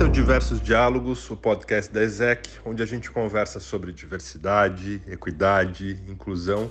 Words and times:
Esse 0.00 0.06
é 0.06 0.08
o 0.08 0.12
Diversos 0.12 0.62
Diálogos, 0.62 1.30
o 1.30 1.36
podcast 1.36 1.92
da 1.92 2.02
ESEC, 2.02 2.48
onde 2.64 2.82
a 2.82 2.86
gente 2.86 3.10
conversa 3.10 3.60
sobre 3.60 3.92
diversidade, 3.92 5.02
equidade, 5.06 6.02
inclusão 6.08 6.70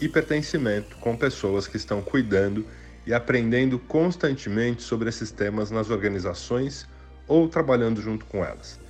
e 0.00 0.08
pertencimento 0.08 0.96
com 0.96 1.16
pessoas 1.16 1.68
que 1.68 1.76
estão 1.76 2.02
cuidando 2.02 2.66
e 3.06 3.14
aprendendo 3.14 3.78
constantemente 3.78 4.82
sobre 4.82 5.08
esses 5.08 5.30
temas 5.30 5.70
nas 5.70 5.88
organizações 5.88 6.84
ou 7.28 7.48
trabalhando 7.48 8.02
junto 8.02 8.24
com 8.24 8.44
elas. 8.44 8.80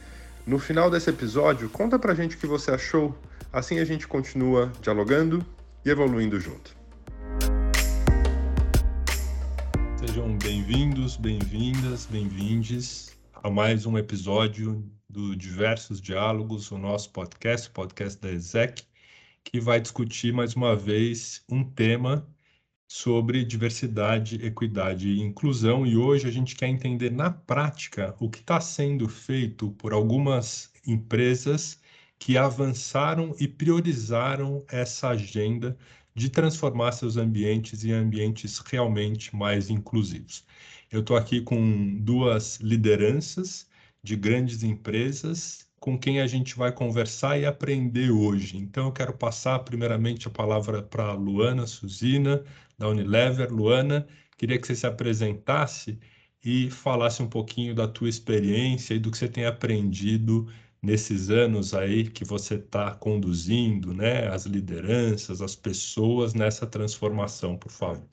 No 0.47 0.59
final 0.59 0.91
desse 0.91 1.11
episódio, 1.11 1.69
conta 1.69 1.99
pra 1.99 2.15
gente 2.15 2.37
o 2.37 2.39
que 2.39 2.47
você 2.47 2.71
achou, 2.71 3.15
assim 3.53 3.81
a 3.81 3.85
gente 3.85 4.09
continua 4.09 4.73
dialogando 4.81 5.45
e 5.85 5.91
evoluindo 5.91 6.41
junto. 6.41 6.75
Sejam 9.99 10.39
bem-vindos, 10.39 11.19
bem-vindas, 11.19 12.07
bem-vindes 12.07 13.14
a 13.45 13.51
mais 13.51 13.85
um 13.85 13.99
episódio 13.99 14.91
do 15.07 15.37
Diversos 15.37 16.01
Diálogos, 16.01 16.71
o 16.71 16.79
nosso 16.79 17.11
podcast, 17.11 17.69
o 17.69 17.73
podcast 17.73 18.19
da 18.19 18.33
ESEC, 18.33 18.85
que 19.45 19.61
vai 19.61 19.79
discutir 19.79 20.33
mais 20.33 20.57
uma 20.57 20.75
vez 20.75 21.45
um 21.51 21.63
tema 21.63 22.27
sobre 22.89 23.45
diversidade, 23.45 24.37
equidade 24.37 25.11
e 25.11 25.21
inclusão. 25.21 25.87
E 25.87 25.95
hoje 25.95 26.27
a 26.27 26.31
gente 26.31 26.57
quer 26.57 26.69
entender 26.69 27.13
na 27.13 27.31
prática 27.31 28.17
o 28.19 28.31
que 28.31 28.39
está 28.39 28.63
sendo 28.63 29.11
feito 29.11 29.73
por 29.73 29.93
algumas 29.93 30.73
empresas 30.87 31.79
que 32.19 32.39
avançaram 32.39 33.37
e 33.39 33.47
priorizaram 33.47 34.65
essa 34.71 35.11
agenda 35.11 35.77
de 36.15 36.31
transformar 36.31 36.93
seus 36.93 37.19
ambientes 37.19 37.85
em 37.85 37.93
ambientes 37.93 38.59
realmente 38.61 39.37
mais 39.37 39.69
inclusivos. 39.69 40.47
Eu 40.91 41.01
estou 41.01 41.17
aqui 41.17 41.41
com 41.41 41.97
duas 41.99 42.59
lideranças 42.61 43.69
de 44.03 44.17
grandes 44.17 44.63
empresas 44.63 45.69
com 45.81 45.99
quem 45.99 46.21
a 46.21 46.27
gente 46.27 46.57
vai 46.57 46.73
conversar 46.73 47.39
e 47.39 47.45
aprender 47.45 48.11
hoje. 48.11 48.57
Então, 48.57 48.87
eu 48.87 48.93
quero 48.93 49.13
passar 49.13 49.59
primeiramente 49.61 50.27
a 50.27 50.31
palavra 50.31 50.83
para 50.83 51.13
Luana 51.13 51.67
Suzina, 51.67 52.43
da 52.79 52.89
Unilever. 52.89 53.53
Luana, 53.53 54.07
queria 54.39 54.59
que 54.59 54.67
você 54.67 54.75
se 54.75 54.87
apresentasse 54.87 55.99
e 56.45 56.71
falasse 56.71 57.23
um 57.23 57.29
pouquinho 57.29 57.75
da 57.75 57.89
tua 57.89 58.09
experiência 58.09 58.95
e 58.95 58.99
do 58.99 59.11
que 59.11 59.19
você 59.19 59.29
tem 59.29 59.47
aprendido 59.47 60.49
nesses 60.83 61.31
anos 61.31 61.75
aí 61.75 62.11
que 62.11 62.25
você 62.25 62.57
está 62.57 62.95
conduzindo, 62.95 63.95
né, 63.95 64.29
as 64.29 64.45
lideranças, 64.45 65.41
as 65.41 65.57
pessoas 65.57 66.35
nessa 66.35 66.67
transformação, 66.67 67.57
por 67.57 67.71
favor. 67.73 68.09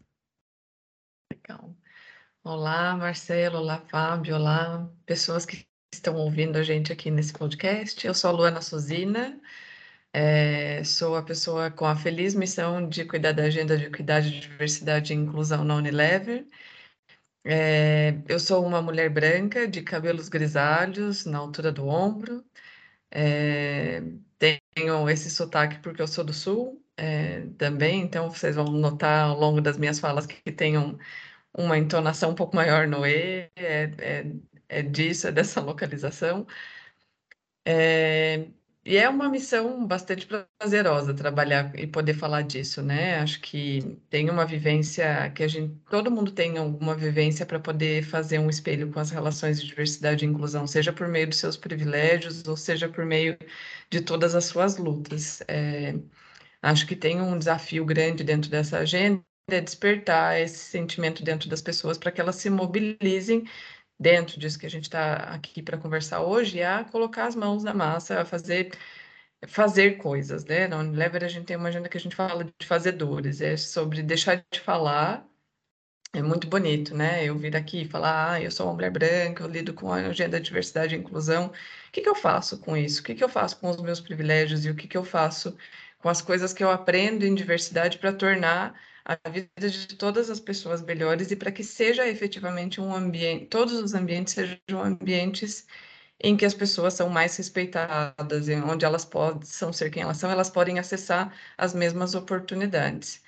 Legal. 1.31 1.75
Olá, 2.43 2.95
Marcelo, 2.97 3.59
olá, 3.59 3.79
Fábio, 3.79 4.35
olá, 4.35 4.89
pessoas 5.05 5.45
que 5.45 5.65
estão 5.93 6.15
ouvindo 6.15 6.57
a 6.57 6.63
gente 6.63 6.91
aqui 6.91 7.11
nesse 7.11 7.31
podcast. 7.33 8.05
Eu 8.05 8.13
sou 8.15 8.29
a 8.31 8.33
Luana 8.33 8.61
Suzina, 8.61 9.39
é, 10.13 10.83
sou 10.83 11.15
a 11.15 11.23
pessoa 11.23 11.71
com 11.71 11.85
a 11.85 11.95
feliz 11.95 12.33
missão 12.35 12.87
de 12.89 13.05
cuidar 13.05 13.33
da 13.33 13.43
agenda 13.43 13.77
de 13.77 13.85
equidade, 13.85 14.39
diversidade 14.39 15.13
e 15.13 15.15
inclusão 15.17 15.63
na 15.63 15.75
Unilever. 15.75 16.47
É, 17.43 18.21
eu 18.27 18.39
sou 18.39 18.65
uma 18.65 18.81
mulher 18.81 19.09
branca 19.09 19.67
de 19.67 19.81
cabelos 19.83 20.29
grisalhos 20.29 21.25
na 21.25 21.37
altura 21.39 21.71
do 21.71 21.87
ombro. 21.87 22.43
É, 23.11 24.01
tenho 24.39 25.09
esse 25.09 25.29
sotaque 25.29 25.79
porque 25.79 26.01
eu 26.01 26.07
sou 26.07 26.23
do 26.23 26.33
sul 26.33 26.83
é, 26.97 27.41
também, 27.57 28.01
então 28.01 28.29
vocês 28.29 28.55
vão 28.55 28.65
notar 28.65 29.29
ao 29.29 29.39
longo 29.39 29.61
das 29.61 29.77
minhas 29.77 29.99
falas 29.99 30.25
que 30.25 30.51
tem 30.51 30.77
um, 30.77 30.97
uma 31.57 31.77
entonação 31.77 32.31
um 32.31 32.35
pouco 32.35 32.55
maior 32.55 32.87
no 32.87 33.05
E, 33.05 33.49
é, 33.55 33.91
é 33.99 34.25
é 34.69 34.81
disso, 34.81 35.27
é 35.27 35.31
dessa 35.33 35.59
localização. 35.61 36.47
É, 37.65 38.47
e 38.83 38.97
é 38.97 39.07
uma 39.09 39.29
missão 39.29 39.85
bastante 39.85 40.27
prazerosa 40.27 41.13
trabalhar 41.13 41.77
e 41.77 41.85
poder 41.85 42.15
falar 42.15 42.41
disso, 42.41 42.81
né? 42.81 43.19
Acho 43.19 43.39
que 43.41 43.81
tem 44.09 44.29
uma 44.29 44.45
vivência 44.45 45.29
que 45.31 45.43
a 45.43 45.47
gente, 45.47 45.75
todo 45.89 46.09
mundo 46.09 46.31
tem 46.31 46.57
alguma 46.57 46.95
vivência 46.95 47.45
para 47.45 47.59
poder 47.59 48.03
fazer 48.03 48.39
um 48.39 48.49
espelho 48.49 48.91
com 48.91 48.99
as 48.99 49.11
relações 49.11 49.61
de 49.61 49.67
diversidade 49.67 50.25
e 50.25 50.27
inclusão, 50.27 50.65
seja 50.65 50.91
por 50.91 51.07
meio 51.07 51.27
dos 51.29 51.37
seus 51.37 51.55
privilégios 51.57 52.45
ou 52.47 52.57
seja 52.57 52.89
por 52.89 53.05
meio 53.05 53.37
de 53.91 54.01
todas 54.01 54.33
as 54.35 54.45
suas 54.45 54.77
lutas. 54.77 55.41
É, 55.47 55.93
acho 56.61 56.87
que 56.87 56.95
tem 56.95 57.21
um 57.21 57.37
desafio 57.39 57.85
grande 57.85 58.23
dentro 58.23 58.49
dessa 58.51 58.79
agenda 58.79 59.23
é 59.49 59.61
despertar 59.61 60.39
esse 60.39 60.57
sentimento 60.57 61.23
dentro 61.23 61.49
das 61.49 61.61
pessoas 61.61 61.97
para 61.97 62.11
que 62.11 62.21
elas 62.21 62.35
se 62.35 62.49
mobilizem 62.49 63.45
dentro 63.99 64.39
disso 64.39 64.59
que 64.59 64.65
a 64.65 64.69
gente 64.69 64.85
está 64.85 65.15
aqui 65.33 65.61
para 65.61 65.77
conversar 65.77 66.21
hoje, 66.21 66.61
a 66.63 66.83
colocar 66.85 67.27
as 67.27 67.35
mãos 67.35 67.63
na 67.63 67.73
massa, 67.73 68.21
a 68.21 68.25
fazer 68.25 68.71
fazer 69.47 69.97
coisas, 69.97 70.45
né? 70.45 70.67
Na 70.67 70.77
Unilever 70.79 71.23
a 71.23 71.27
gente 71.27 71.45
tem 71.45 71.57
uma 71.57 71.69
agenda 71.69 71.89
que 71.89 71.97
a 71.97 71.99
gente 71.99 72.15
fala 72.15 72.43
de 72.45 72.65
fazedores, 72.67 73.41
é 73.41 73.57
sobre 73.57 74.03
deixar 74.03 74.43
de 74.51 74.59
falar. 74.59 75.27
É 76.13 76.21
muito 76.21 76.47
bonito, 76.47 76.95
né? 76.95 77.23
Eu 77.25 77.37
vir 77.37 77.55
aqui 77.55 77.83
e 77.83 77.87
falar, 77.87 78.33
ah, 78.33 78.41
eu 78.41 78.51
sou 78.51 78.67
uma 78.67 78.73
mulher 78.73 78.91
branca, 78.91 79.43
eu 79.43 79.47
lido 79.47 79.73
com 79.73 79.91
a 79.91 79.97
agenda 79.97 80.39
de 80.39 80.45
diversidade 80.45 80.95
e 80.95 80.99
inclusão. 80.99 81.47
O 81.47 81.91
que, 81.91 82.01
que 82.01 82.09
eu 82.09 82.15
faço 82.15 82.59
com 82.59 82.75
isso? 82.77 83.01
O 83.01 83.03
que, 83.03 83.15
que 83.15 83.23
eu 83.23 83.29
faço 83.29 83.57
com 83.59 83.69
os 83.69 83.81
meus 83.81 83.99
privilégios 84.01 84.65
e 84.65 84.69
o 84.69 84.75
que, 84.75 84.87
que 84.87 84.97
eu 84.97 85.03
faço 85.05 85.57
com 85.99 86.09
as 86.09 86.21
coisas 86.21 86.53
que 86.53 86.63
eu 86.63 86.69
aprendo 86.71 87.25
em 87.25 87.33
diversidade 87.35 87.97
para 87.97 88.11
tornar 88.13 88.75
a 89.05 89.17
vida 89.29 89.49
de 89.69 89.95
todas 89.97 90.29
as 90.29 90.39
pessoas 90.39 90.81
melhores 90.81 91.31
e 91.31 91.35
para 91.35 91.51
que 91.51 91.63
seja 91.63 92.07
efetivamente 92.07 92.79
um 92.81 92.93
ambiente, 92.93 93.47
todos 93.47 93.73
os 93.73 93.93
ambientes 93.93 94.33
sejam 94.33 94.81
ambientes 94.83 95.65
em 96.23 96.37
que 96.37 96.45
as 96.45 96.53
pessoas 96.53 96.93
são 96.93 97.09
mais 97.09 97.35
respeitadas, 97.37 98.47
onde 98.65 98.85
elas 98.85 99.05
possam 99.05 99.73
ser 99.73 99.89
quem 99.91 100.03
elas 100.03 100.17
são, 100.17 100.31
elas 100.31 100.49
podem 100.49 100.79
acessar 100.79 101.35
as 101.57 101.73
mesmas 101.73 102.15
oportunidades. 102.15 103.23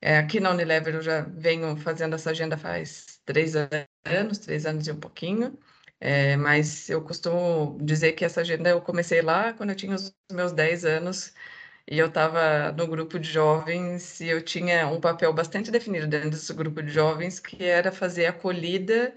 É, 0.00 0.18
aqui 0.18 0.40
na 0.40 0.50
Unilever 0.50 0.94
eu 0.96 1.02
já 1.02 1.22
venho 1.22 1.76
fazendo 1.78 2.14
essa 2.14 2.30
agenda 2.30 2.58
faz 2.58 3.20
três 3.24 3.54
anos, 3.56 4.38
três 4.38 4.66
anos 4.66 4.86
e 4.86 4.92
um 4.92 5.00
pouquinho, 5.00 5.58
é, 6.00 6.36
mas 6.36 6.88
eu 6.90 7.02
costumo 7.02 7.78
dizer 7.82 8.12
que 8.12 8.24
essa 8.24 8.40
agenda 8.42 8.68
eu 8.70 8.80
comecei 8.82 9.22
lá 9.22 9.52
quando 9.54 9.70
eu 9.70 9.76
tinha 9.76 9.94
os 9.94 10.14
meus 10.30 10.52
10 10.52 10.84
anos, 10.84 11.32
e 11.90 11.98
eu 11.98 12.06
estava 12.08 12.72
no 12.72 12.86
grupo 12.86 13.18
de 13.18 13.30
jovens 13.30 14.20
e 14.20 14.28
eu 14.28 14.42
tinha 14.44 14.88
um 14.88 15.00
papel 15.00 15.32
bastante 15.32 15.70
definido 15.70 16.06
dentro 16.06 16.30
desse 16.30 16.52
grupo 16.54 16.82
de 16.82 16.90
jovens, 16.90 17.38
que 17.40 17.62
era 17.64 17.92
fazer 17.92 18.26
acolhida 18.26 19.14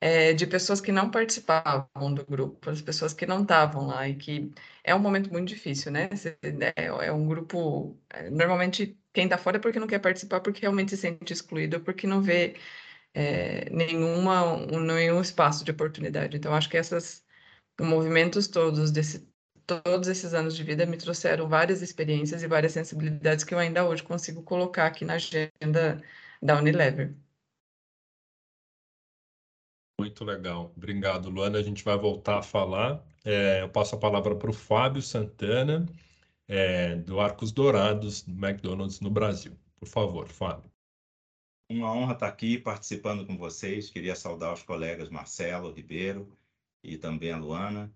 é, 0.00 0.32
de 0.34 0.46
pessoas 0.46 0.80
que 0.80 0.92
não 0.92 1.10
participavam 1.10 2.14
do 2.14 2.24
grupo, 2.26 2.70
as 2.70 2.82
pessoas 2.82 3.14
que 3.14 3.26
não 3.26 3.42
estavam 3.42 3.86
lá, 3.86 4.08
e 4.08 4.16
que 4.16 4.52
é 4.82 4.94
um 4.94 4.98
momento 4.98 5.30
muito 5.32 5.48
difícil, 5.48 5.90
né? 5.92 6.08
É, 6.76 6.86
é 6.86 7.12
um 7.12 7.26
grupo. 7.26 7.98
É, 8.10 8.28
normalmente, 8.30 8.98
quem 9.12 9.24
está 9.24 9.38
fora 9.38 9.56
é 9.58 9.60
porque 9.60 9.80
não 9.80 9.86
quer 9.86 10.00
participar, 10.00 10.40
porque 10.40 10.60
realmente 10.60 10.90
se 10.90 10.96
sente 10.98 11.32
excluído, 11.32 11.80
porque 11.80 12.06
não 12.06 12.20
vê 12.22 12.56
é, 13.14 13.70
nenhuma, 13.70 14.44
um, 14.54 14.80
nenhum 14.80 15.20
espaço 15.20 15.64
de 15.64 15.70
oportunidade. 15.72 16.36
Então, 16.36 16.54
acho 16.54 16.68
que 16.68 16.76
esses 16.76 17.24
movimentos 17.80 18.48
todos 18.48 18.90
desse 18.92 19.28
todos 19.66 20.08
esses 20.08 20.34
anos 20.34 20.56
de 20.56 20.62
vida 20.62 20.86
me 20.86 20.96
trouxeram 20.96 21.48
várias 21.48 21.82
experiências 21.82 22.42
e 22.42 22.46
várias 22.46 22.72
sensibilidades 22.72 23.44
que 23.44 23.54
eu 23.54 23.58
ainda 23.58 23.86
hoje 23.86 24.02
consigo 24.02 24.42
colocar 24.42 24.86
aqui 24.86 25.04
na 25.04 25.14
agenda 25.14 26.02
da 26.42 26.58
Unilever. 26.58 27.14
Muito 29.98 30.24
legal. 30.24 30.72
Obrigado, 30.76 31.30
Luana. 31.30 31.58
A 31.58 31.62
gente 31.62 31.84
vai 31.84 31.96
voltar 31.96 32.38
a 32.38 32.42
falar. 32.42 33.04
É, 33.24 33.62
eu 33.62 33.68
passo 33.68 33.94
a 33.94 33.98
palavra 33.98 34.34
para 34.34 34.50
o 34.50 34.52
Fábio 34.52 35.00
Santana, 35.00 35.86
é, 36.48 36.96
do 36.96 37.20
Arcos 37.20 37.52
Dourados, 37.52 38.22
do 38.22 38.32
McDonald's 38.32 39.00
no 39.00 39.10
Brasil. 39.10 39.56
Por 39.78 39.88
favor, 39.88 40.28
Fábio. 40.28 40.70
Uma 41.70 41.92
honra 41.92 42.12
estar 42.12 42.28
aqui 42.28 42.58
participando 42.58 43.26
com 43.26 43.36
vocês. 43.38 43.88
Queria 43.88 44.14
saudar 44.14 44.52
os 44.52 44.62
colegas 44.62 45.08
Marcelo 45.08 45.72
Ribeiro 45.72 46.36
e 46.82 46.98
também 46.98 47.32
a 47.32 47.38
Luana. 47.38 47.90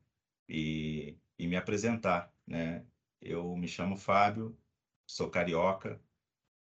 E 0.48 1.16
e 1.38 1.46
me 1.46 1.56
apresentar, 1.56 2.32
né? 2.46 2.84
Eu 3.20 3.56
me 3.56 3.68
chamo 3.68 3.96
Fábio, 3.96 4.58
sou 5.06 5.30
carioca 5.30 6.00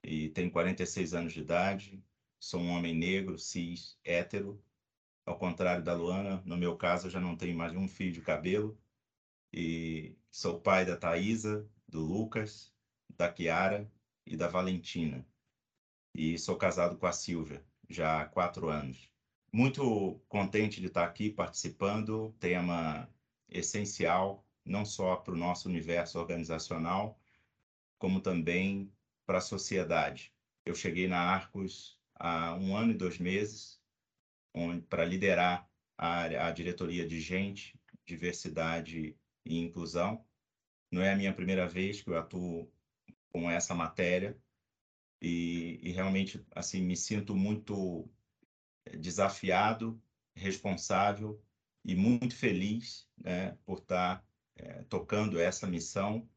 e 0.02 0.28
tenho 0.30 0.50
46 0.50 1.14
anos 1.14 1.32
de 1.32 1.40
idade, 1.40 2.02
sou 2.38 2.60
um 2.60 2.70
homem 2.70 2.94
negro, 2.94 3.38
cis, 3.38 3.98
hétero. 4.04 4.62
Ao 5.24 5.38
contrário 5.38 5.84
da 5.84 5.94
Luana, 5.94 6.42
no 6.44 6.56
meu 6.56 6.76
caso, 6.76 7.06
eu 7.06 7.10
já 7.10 7.20
não 7.20 7.36
tenho 7.36 7.56
mais 7.56 7.74
um 7.74 7.88
fio 7.88 8.12
de 8.12 8.20
cabelo 8.20 8.78
e 9.52 10.16
sou 10.30 10.60
pai 10.60 10.84
da 10.84 10.96
Thaisa, 10.96 11.68
do 11.86 12.00
Lucas, 12.00 12.72
da 13.16 13.30
Kiara 13.30 13.90
e 14.26 14.36
da 14.36 14.48
Valentina. 14.48 15.26
E 16.14 16.38
sou 16.38 16.56
casado 16.56 16.96
com 16.96 17.06
a 17.06 17.12
Silvia, 17.12 17.64
já 17.88 18.22
há 18.22 18.26
quatro 18.26 18.68
anos. 18.68 19.10
Muito 19.52 20.20
contente 20.28 20.80
de 20.80 20.86
estar 20.88 21.04
aqui 21.04 21.30
participando, 21.30 22.34
tema 22.38 23.08
essencial 23.48 24.47
não 24.68 24.84
só 24.84 25.16
para 25.16 25.34
o 25.34 25.36
nosso 25.36 25.68
universo 25.68 26.18
organizacional, 26.18 27.18
como 27.98 28.20
também 28.20 28.92
para 29.26 29.38
a 29.38 29.42
sociedade. 29.42 30.32
Eu 30.64 30.74
cheguei 30.74 31.08
na 31.08 31.18
Arcos 31.18 31.98
há 32.14 32.54
um 32.54 32.76
ano 32.76 32.92
e 32.92 32.96
dois 32.96 33.18
meses 33.18 33.80
para 34.88 35.04
liderar 35.04 35.68
a, 35.96 36.22
a 36.48 36.50
diretoria 36.50 37.06
de 37.06 37.20
gente, 37.20 37.78
diversidade 38.04 39.16
e 39.44 39.58
inclusão. 39.58 40.24
Não 40.90 41.02
é 41.02 41.12
a 41.12 41.16
minha 41.16 41.32
primeira 41.32 41.66
vez 41.66 42.02
que 42.02 42.10
eu 42.10 42.18
atuo 42.18 42.70
com 43.30 43.50
essa 43.50 43.74
matéria 43.74 44.38
e, 45.20 45.78
e 45.82 45.92
realmente 45.92 46.44
assim 46.54 46.82
me 46.82 46.96
sinto 46.96 47.34
muito 47.34 48.08
desafiado, 48.98 50.00
responsável 50.34 51.42
e 51.84 51.94
muito 51.94 52.34
feliz 52.36 53.08
né, 53.16 53.56
por 53.64 53.78
estar 53.78 54.27
é, 54.58 54.84
tocando 54.88 55.38
essa 55.38 55.66
missão, 55.66 56.28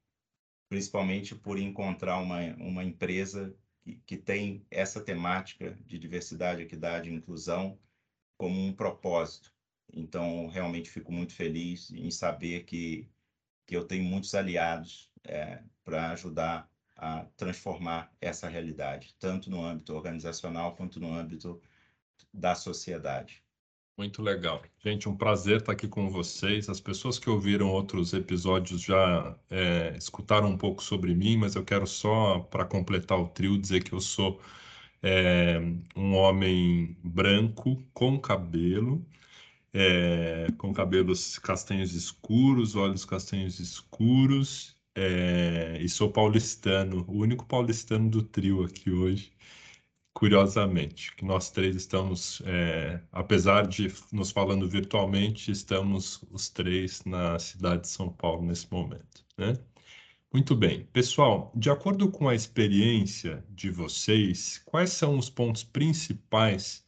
principalmente 0.69 1.35
por 1.35 1.57
encontrar 1.57 2.17
uma, 2.17 2.39
uma 2.55 2.83
empresa 2.83 3.53
que, 3.81 3.95
que 4.05 4.17
tem 4.17 4.65
essa 4.69 5.01
temática 5.01 5.77
de 5.85 5.97
diversidade, 5.97 6.61
equidade 6.61 7.09
e 7.09 7.13
inclusão 7.13 7.77
como 8.37 8.59
um 8.59 8.73
propósito. 8.73 9.53
Então, 9.93 10.47
realmente 10.47 10.89
fico 10.89 11.11
muito 11.11 11.33
feliz 11.33 11.91
em 11.91 12.09
saber 12.09 12.63
que, 12.63 13.09
que 13.65 13.75
eu 13.75 13.85
tenho 13.85 14.03
muitos 14.03 14.33
aliados 14.33 15.11
é, 15.23 15.61
para 15.83 16.11
ajudar 16.11 16.69
a 16.95 17.25
transformar 17.35 18.11
essa 18.21 18.47
realidade, 18.47 19.15
tanto 19.19 19.49
no 19.49 19.63
âmbito 19.63 19.93
organizacional 19.93 20.75
quanto 20.75 20.99
no 20.99 21.13
âmbito 21.13 21.59
da 22.33 22.55
sociedade. 22.55 23.43
Muito 24.01 24.23
legal. 24.23 24.63
Gente, 24.83 25.07
um 25.07 25.15
prazer 25.15 25.57
estar 25.57 25.73
aqui 25.73 25.87
com 25.87 26.09
vocês. 26.09 26.67
As 26.67 26.79
pessoas 26.79 27.19
que 27.19 27.29
ouviram 27.29 27.69
outros 27.69 28.13
episódios 28.13 28.81
já 28.81 29.37
é, 29.47 29.93
escutaram 29.95 30.49
um 30.49 30.57
pouco 30.57 30.81
sobre 30.81 31.13
mim, 31.13 31.37
mas 31.37 31.53
eu 31.53 31.63
quero 31.63 31.85
só, 31.85 32.39
para 32.39 32.65
completar 32.65 33.19
o 33.19 33.27
trio, 33.27 33.59
dizer 33.59 33.83
que 33.83 33.93
eu 33.93 34.01
sou 34.01 34.41
é, 35.03 35.59
um 35.95 36.15
homem 36.15 36.97
branco 37.03 37.77
com 37.93 38.19
cabelo, 38.19 39.05
é, 39.71 40.47
com 40.57 40.73
cabelos 40.73 41.37
castanhos 41.37 41.93
escuros, 41.93 42.75
olhos 42.75 43.05
castanhos 43.05 43.59
escuros, 43.59 44.75
é, 44.95 45.77
e 45.79 45.87
sou 45.87 46.11
paulistano, 46.11 47.05
o 47.07 47.17
único 47.19 47.45
paulistano 47.45 48.09
do 48.09 48.23
trio 48.23 48.63
aqui 48.63 48.89
hoje, 48.89 49.31
curiosamente, 50.13 51.15
que 51.15 51.25
nós 51.25 51.49
três 51.49 51.75
estamos, 51.75 52.41
é, 52.45 53.01
apesar 53.11 53.67
de 53.67 53.93
nos 54.11 54.31
falando 54.31 54.67
virtualmente, 54.67 55.51
estamos 55.51 56.23
os 56.31 56.49
três 56.49 57.03
na 57.05 57.39
cidade 57.39 57.83
de 57.83 57.87
São 57.89 58.09
Paulo 58.11 58.45
nesse 58.45 58.71
momento, 58.71 59.25
né? 59.37 59.57
Muito 60.33 60.55
bem. 60.55 60.85
Pessoal, 60.93 61.51
de 61.55 61.69
acordo 61.69 62.09
com 62.09 62.29
a 62.29 62.35
experiência 62.35 63.43
de 63.49 63.69
vocês, 63.69 64.61
quais 64.65 64.91
são 64.91 65.17
os 65.17 65.29
pontos 65.29 65.63
principais 65.63 66.85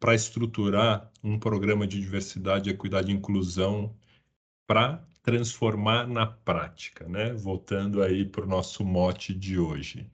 para 0.00 0.14
estruturar 0.14 1.10
um 1.22 1.38
programa 1.38 1.86
de 1.86 2.00
diversidade, 2.00 2.70
equidade 2.70 3.10
e 3.10 3.14
inclusão 3.14 3.94
para 4.66 5.06
transformar 5.22 6.06
na 6.06 6.26
prática, 6.26 7.06
né? 7.08 7.32
Voltando 7.34 8.02
aí 8.02 8.24
para 8.24 8.44
o 8.44 8.48
nosso 8.48 8.84
mote 8.84 9.34
de 9.34 9.58
hoje. 9.58 10.10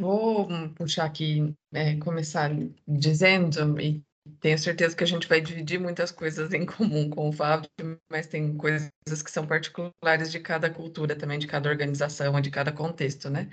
Vou 0.00 0.48
puxar 0.74 1.04
aqui, 1.04 1.54
é, 1.74 1.94
começar 1.96 2.50
dizendo, 2.88 3.78
e 3.78 4.02
tenho 4.40 4.58
certeza 4.58 4.96
que 4.96 5.04
a 5.04 5.06
gente 5.06 5.28
vai 5.28 5.42
dividir 5.42 5.78
muitas 5.78 6.10
coisas 6.10 6.54
em 6.54 6.64
comum 6.66 7.10
com 7.10 7.28
o 7.28 7.32
Fábio, 7.32 7.68
mas 8.10 8.26
tem 8.26 8.56
coisas 8.56 8.90
que 9.22 9.30
são 9.30 9.46
particulares 9.46 10.32
de 10.32 10.40
cada 10.40 10.70
cultura 10.72 11.14
também, 11.14 11.38
de 11.38 11.46
cada 11.46 11.68
organização, 11.68 12.40
de 12.40 12.50
cada 12.50 12.72
contexto, 12.72 13.28
né? 13.28 13.50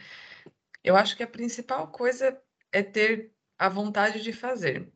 Eu 0.82 0.96
acho 0.96 1.18
que 1.18 1.24
a 1.24 1.28
principal 1.28 1.90
coisa 1.90 2.42
é 2.72 2.82
ter 2.82 3.34
a 3.60 3.68
vontade 3.68 4.22
de 4.22 4.32
fazer. 4.32 4.90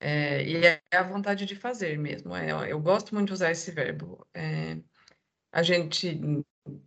É, 0.00 0.42
e 0.44 0.64
é 0.66 0.80
a 0.94 1.02
vontade 1.02 1.44
de 1.44 1.54
fazer 1.54 1.98
mesmo. 1.98 2.34
É, 2.34 2.72
eu 2.72 2.80
gosto 2.80 3.14
muito 3.14 3.28
de 3.28 3.34
usar 3.34 3.50
esse 3.50 3.70
verbo. 3.70 4.26
É, 4.34 4.78
a 5.52 5.62
gente, 5.62 6.18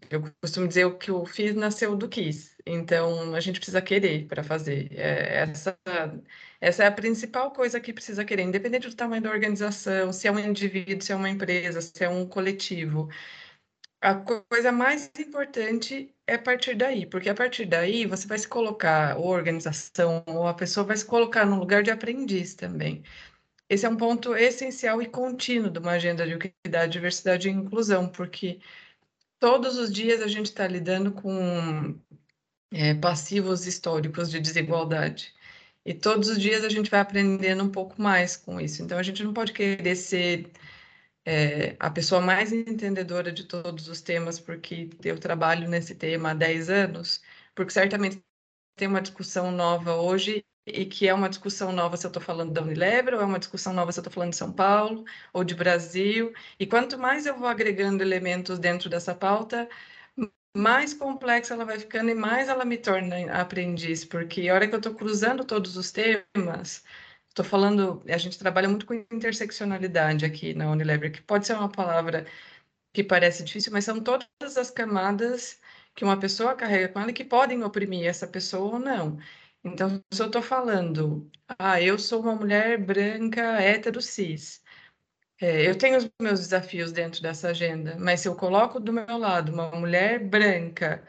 eu 0.09 0.23
costumo 0.41 0.67
dizer 0.67 0.97
que 0.97 1.11
o 1.11 1.25
fiz 1.25 1.55
nasceu 1.55 1.95
do 1.95 2.07
quis. 2.07 2.55
Então, 2.65 3.35
a 3.35 3.39
gente 3.39 3.59
precisa 3.59 3.81
querer 3.81 4.27
para 4.27 4.43
fazer. 4.43 4.87
É, 4.91 5.41
essa, 5.41 5.77
essa 6.61 6.83
é 6.83 6.87
a 6.87 6.91
principal 6.91 7.51
coisa 7.51 7.79
que 7.79 7.93
precisa 7.93 8.25
querer, 8.25 8.43
independente 8.43 8.87
do 8.89 8.95
tamanho 8.95 9.21
da 9.21 9.31
organização, 9.31 10.11
se 10.13 10.27
é 10.27 10.31
um 10.31 10.39
indivíduo, 10.39 11.01
se 11.01 11.11
é 11.11 11.15
uma 11.15 11.29
empresa, 11.29 11.81
se 11.81 12.03
é 12.03 12.09
um 12.09 12.27
coletivo. 12.27 13.09
A 14.01 14.15
coisa 14.15 14.71
mais 14.71 15.11
importante 15.17 16.13
é 16.27 16.37
partir 16.37 16.75
daí, 16.75 17.05
porque 17.05 17.29
a 17.29 17.35
partir 17.35 17.65
daí 17.65 18.05
você 18.05 18.27
vai 18.27 18.37
se 18.37 18.47
colocar, 18.47 19.17
ou 19.17 19.33
a 19.33 19.37
organização, 19.37 20.23
ou 20.27 20.47
a 20.47 20.53
pessoa 20.53 20.85
vai 20.85 20.95
se 20.97 21.05
colocar 21.05 21.45
no 21.45 21.57
lugar 21.59 21.83
de 21.83 21.91
aprendiz 21.91 22.53
também. 22.55 23.03
Esse 23.69 23.85
é 23.85 23.89
um 23.89 23.97
ponto 23.97 24.35
essencial 24.35 25.01
e 25.01 25.07
contínuo 25.07 25.71
de 25.71 25.79
uma 25.79 25.93
agenda 25.93 26.25
de 26.25 26.33
equidade, 26.33 26.93
diversidade 26.93 27.49
e 27.49 27.51
inclusão, 27.51 28.07
porque 28.07 28.59
todos 29.39 29.77
os 29.77 29.91
dias 29.91 30.21
a 30.21 30.27
gente 30.27 30.47
está 30.47 30.67
lidando 30.67 31.11
com 31.11 31.99
é, 32.71 32.93
passivos 32.95 33.65
históricos 33.67 34.29
de 34.31 34.39
desigualdade. 34.39 35.33
E 35.85 35.93
todos 35.93 36.29
os 36.29 36.39
dias 36.39 36.63
a 36.63 36.69
gente 36.69 36.89
vai 36.89 36.99
aprendendo 36.99 37.63
um 37.63 37.71
pouco 37.71 38.01
mais 38.01 38.37
com 38.37 38.59
isso. 38.59 38.81
Então 38.83 38.97
a 38.97 39.03
gente 39.03 39.23
não 39.23 39.33
pode 39.33 39.53
querer 39.53 39.95
ser 39.95 40.51
é, 41.25 41.75
a 41.79 41.89
pessoa 41.89 42.21
mais 42.21 42.51
entendedora 42.53 43.31
de 43.31 43.45
todos 43.45 43.87
os 43.87 44.01
temas, 44.01 44.39
porque 44.39 44.89
eu 45.03 45.19
trabalho 45.19 45.67
nesse 45.69 45.95
tema 45.95 46.31
há 46.31 46.33
10 46.33 46.69
anos, 46.69 47.21
porque 47.55 47.71
certamente 47.73 48.23
tem 48.75 48.87
uma 48.87 49.01
discussão 49.01 49.51
nova 49.51 49.95
hoje 49.95 50.45
e 50.65 50.85
que 50.85 51.07
é 51.07 51.13
uma 51.13 51.29
discussão 51.29 51.71
nova 51.71 51.97
se 51.97 52.05
eu 52.05 52.09
estou 52.09 52.21
falando 52.21 52.51
da 52.53 52.61
Unilever, 52.61 53.13
ou 53.15 53.21
é 53.21 53.25
uma 53.25 53.39
discussão 53.39 53.73
nova 53.73 53.91
se 53.91 53.99
eu 53.99 54.01
estou 54.01 54.13
falando 54.13 54.31
de 54.31 54.37
São 54.37 54.51
Paulo, 54.51 55.05
ou 55.33 55.43
de 55.43 55.55
Brasil, 55.55 56.33
e 56.59 56.65
quanto 56.65 56.97
mais 56.97 57.25
eu 57.25 57.37
vou 57.37 57.47
agregando 57.47 58.03
elementos 58.03 58.59
dentro 58.59 58.89
dessa 58.89 59.13
pauta, 59.15 59.69
mais 60.55 60.93
complexa 60.93 61.53
ela 61.53 61.65
vai 61.65 61.79
ficando 61.79 62.09
e 62.09 62.15
mais 62.15 62.47
ela 62.49 62.65
me 62.65 62.77
torna 62.77 63.31
aprendiz, 63.33 64.05
porque 64.05 64.47
a 64.49 64.53
hora 64.55 64.67
que 64.67 64.73
eu 64.75 64.79
estou 64.79 64.95
cruzando 64.95 65.43
todos 65.45 65.75
os 65.77 65.91
temas, 65.91 66.83
Estou 67.29 67.43
falando, 67.45 68.01
a 68.07 68.17
gente 68.17 68.39
trabalha 68.39 68.69
muito 68.69 68.85
com 68.85 68.93
interseccionalidade 68.93 70.23
aqui 70.25 70.53
na 70.53 70.71
Unilever, 70.71 71.11
que 71.11 71.21
pode 71.21 71.45
ser 71.45 71.53
uma 71.53 71.69
palavra 71.69 72.25
que 72.93 73.03
parece 73.03 73.43
difícil, 73.43 73.71
mas 73.73 73.85
são 73.85 74.01
todas 74.03 74.57
as 74.57 74.71
camadas 74.71 75.59
que 75.95 76.03
uma 76.05 76.19
pessoa 76.19 76.55
carrega 76.55 76.89
com 76.89 76.99
ela 77.01 77.13
que 77.13 77.25
podem 77.25 77.63
oprimir 77.63 78.07
essa 78.07 78.27
pessoa 78.27 78.73
ou 78.75 78.79
não. 78.79 79.17
Então, 79.65 79.99
se 80.13 80.21
eu 80.21 80.27
estou 80.27 80.43
falando, 80.43 81.29
ah, 81.57 81.81
eu 81.81 81.97
sou 81.97 82.21
uma 82.21 82.35
mulher 82.35 82.77
branca, 82.77 83.41
hétero, 83.59 83.99
cis, 83.99 84.61
é, 85.41 85.67
eu 85.67 85.77
tenho 85.77 85.97
os 85.97 86.09
meus 86.21 86.39
desafios 86.39 86.91
dentro 86.91 87.21
dessa 87.21 87.49
agenda, 87.49 87.97
mas 87.99 88.21
se 88.21 88.27
eu 88.27 88.35
coloco 88.35 88.79
do 88.79 88.93
meu 88.93 89.17
lado 89.17 89.51
uma 89.51 89.71
mulher 89.71 90.19
branca, 90.19 91.07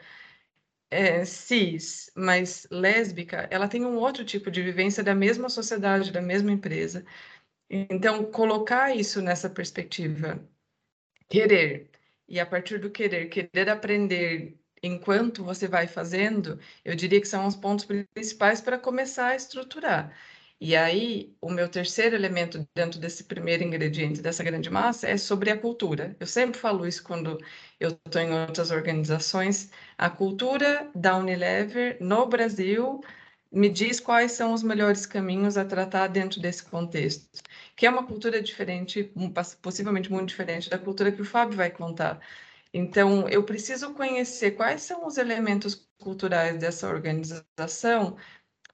é, 0.89 1.25
cis, 1.25 2.11
mas 2.15 2.67
lésbica, 2.71 3.47
ela 3.51 3.67
tem 3.67 3.85
um 3.85 3.97
outro 3.97 4.25
tipo 4.25 4.49
de 4.51 4.63
vivência 4.63 5.03
da 5.03 5.15
mesma 5.15 5.49
sociedade, 5.49 6.11
da 6.11 6.21
mesma 6.21 6.51
empresa. 6.51 7.05
Então, 7.69 8.31
colocar 8.31 8.95
isso 8.95 9.21
nessa 9.21 9.49
perspectiva, 9.49 10.39
querer, 11.29 11.91
e 12.27 12.39
a 12.39 12.45
partir 12.45 12.79
do 12.79 12.91
querer, 12.91 13.27
querer 13.29 13.69
aprender 13.69 14.59
enquanto 14.83 15.43
você 15.43 15.67
vai 15.67 15.87
fazendo, 15.87 16.59
eu 16.83 16.95
diria 16.95 17.21
que 17.21 17.27
são 17.27 17.45
os 17.47 17.55
pontos 17.55 17.85
principais 18.13 18.61
para 18.61 18.77
começar 18.77 19.27
a 19.29 19.35
estruturar. 19.35 20.13
E 20.59 20.75
aí, 20.75 21.35
o 21.39 21.51
meu 21.51 21.69
terceiro 21.69 22.15
elemento 22.15 22.67
dentro 22.75 22.99
desse 22.99 23.23
primeiro 23.25 23.63
ingrediente 23.63 24.21
dessa 24.21 24.43
grande 24.43 24.69
massa 24.71 25.07
é 25.07 25.15
sobre 25.15 25.51
a 25.51 25.57
cultura. 25.57 26.15
Eu 26.19 26.25
sempre 26.25 26.59
falo 26.59 26.87
isso 26.87 27.03
quando 27.03 27.37
eu 27.79 27.89
estou 28.05 28.21
em 28.21 28.33
outras 28.33 28.71
organizações. 28.71 29.69
A 29.97 30.09
cultura 30.09 30.89
da 30.95 31.15
Unilever 31.17 31.97
no 32.01 32.25
Brasil 32.25 33.01
me 33.51 33.69
diz 33.69 33.99
quais 33.99 34.31
são 34.33 34.53
os 34.53 34.63
melhores 34.63 35.05
caminhos 35.05 35.57
a 35.57 35.65
tratar 35.65 36.07
dentro 36.07 36.39
desse 36.41 36.63
contexto, 36.63 37.29
que 37.75 37.85
é 37.85 37.89
uma 37.89 38.05
cultura 38.05 38.41
diferente, 38.41 39.11
possivelmente 39.61 40.11
muito 40.11 40.29
diferente 40.29 40.69
da 40.69 40.77
cultura 40.79 41.11
que 41.11 41.21
o 41.21 41.25
Fábio 41.25 41.55
vai 41.57 41.69
contar. 41.71 42.19
Então, 42.79 43.27
eu 43.29 43.43
preciso 43.43 43.93
conhecer 43.93 44.51
quais 44.51 44.83
são 44.83 45.05
os 45.07 45.17
elementos 45.17 45.87
culturais 45.99 46.59
dessa 46.59 46.87
organização 46.87 48.17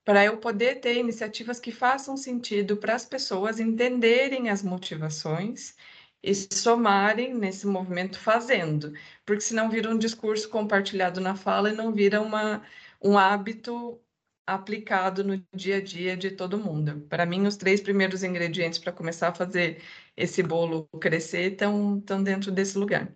para 0.04 0.24
eu 0.24 0.38
poder 0.38 0.80
ter 0.80 0.96
iniciativas 0.98 1.60
que 1.60 1.72
façam 1.72 2.16
sentido 2.16 2.76
para 2.76 2.94
as 2.94 3.04
pessoas 3.06 3.60
entenderem 3.60 4.50
as 4.50 4.62
motivações 4.62 5.76
e 6.22 6.34
somarem 6.34 7.34
nesse 7.34 7.66
movimento 7.66 8.18
fazendo, 8.18 8.92
porque 9.26 9.42
senão 9.42 9.70
vira 9.70 9.90
um 9.90 9.98
discurso 9.98 10.48
compartilhado 10.50 11.20
na 11.20 11.36
fala 11.36 11.70
e 11.70 11.76
não 11.76 11.92
vira 11.92 12.20
uma, 12.22 12.62
um 13.02 13.18
hábito 13.18 14.00
aplicado 14.46 15.24
no 15.24 15.42
dia 15.54 15.76
a 15.78 15.82
dia 15.82 16.16
de 16.16 16.30
todo 16.32 16.58
mundo. 16.58 17.02
Para 17.08 17.26
mim, 17.26 17.46
os 17.46 17.56
três 17.56 17.80
primeiros 17.80 18.22
ingredientes 18.24 18.78
para 18.80 18.92
começar 18.92 19.28
a 19.30 19.34
fazer 19.34 19.82
esse 20.16 20.42
bolo 20.42 20.88
crescer 21.00 21.52
estão, 21.52 21.98
estão 21.98 22.22
dentro 22.22 22.52
desse 22.52 22.78
lugar. 22.78 23.14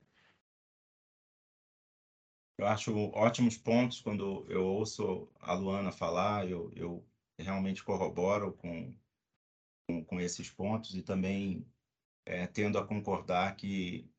Eu 2.58 2.66
acho 2.66 2.92
ótimos 3.14 3.56
pontos 3.56 4.00
quando 4.00 4.44
eu 4.50 4.64
ouço 4.64 5.32
a 5.38 5.54
Luana 5.54 5.92
falar, 5.92 6.50
eu, 6.50 6.72
eu 6.74 7.08
realmente 7.38 7.84
corroboro 7.84 8.52
com, 8.52 8.92
com, 9.86 10.04
com 10.04 10.20
esses 10.20 10.50
pontos 10.50 10.92
e 10.96 11.02
também 11.02 11.64
é, 12.26 12.48
tendo 12.48 12.76
a 12.76 12.84
concordar 12.84 13.54
que, 13.54 14.10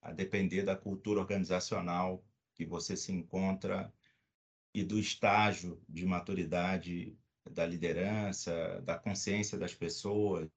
a 0.00 0.10
depender 0.10 0.62
da 0.62 0.74
cultura 0.74 1.20
organizacional 1.20 2.24
que 2.54 2.64
você 2.64 2.96
se 2.96 3.12
encontra 3.12 3.92
e 4.74 4.82
do 4.82 4.98
estágio 4.98 5.84
de 5.86 6.06
maturidade 6.06 7.14
da 7.50 7.66
liderança, 7.66 8.80
da 8.82 8.98
consciência 8.98 9.58
das 9.58 9.74
pessoas 9.74 10.48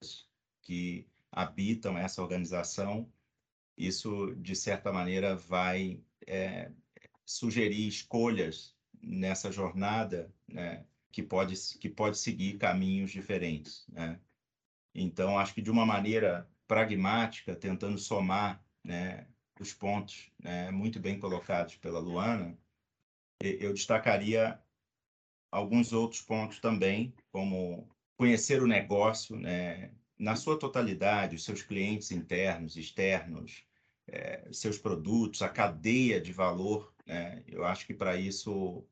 que 0.62 1.06
habitam 1.30 1.98
essa 1.98 2.22
organização, 2.22 3.12
isso, 3.78 4.34
de 4.36 4.56
certa 4.56 4.90
maneira, 4.90 5.36
vai 5.36 6.02
é, 6.26 6.72
sugerir 7.26 7.88
escolhas 7.88 8.76
nessa 9.02 9.52
jornada 9.52 10.34
né, 10.48 10.86
que, 11.12 11.24
pode, 11.24 11.56
que 11.80 11.90
pode 11.90 12.18
seguir 12.18 12.58
caminhos 12.58 13.12
diferentes. 13.12 13.86
Né? 13.90 14.20
Então, 14.94 15.38
acho 15.38 15.54
que 15.54 15.62
de 15.62 15.72
uma 15.72 15.86
maneira 15.86 16.50
pragmática, 16.68 17.56
tentando 17.56 17.98
somar 17.98 18.64
né, 18.84 19.28
os 19.60 19.74
pontos 19.74 20.32
né, 20.40 20.72
muito 20.72 21.00
bem 21.00 21.20
colocados 21.20 21.76
pela 21.76 22.00
Luana, 22.00 22.58
eu 23.42 23.74
destacaria 23.74 24.60
alguns 25.52 25.94
outros 25.94 26.22
pontos 26.22 26.60
também, 26.60 27.14
como 27.32 27.88
conhecer 28.18 28.62
o 28.62 28.68
negócio 28.68 29.36
né, 29.36 29.92
na 30.18 30.36
sua 30.36 30.58
totalidade, 30.58 31.36
os 31.36 31.44
seus 31.44 31.62
clientes 31.62 32.12
internos, 32.12 32.78
externos, 32.78 33.66
é, 34.08 34.48
seus 34.52 34.78
produtos, 34.78 35.42
a 35.42 35.50
cadeia 35.50 36.22
de 36.22 36.32
valor. 36.32 36.95
Né? 37.06 37.44
Eu 37.48 37.64
acho 37.66 37.86
que 37.86 37.94
para 37.94 38.16
isso 38.16 38.86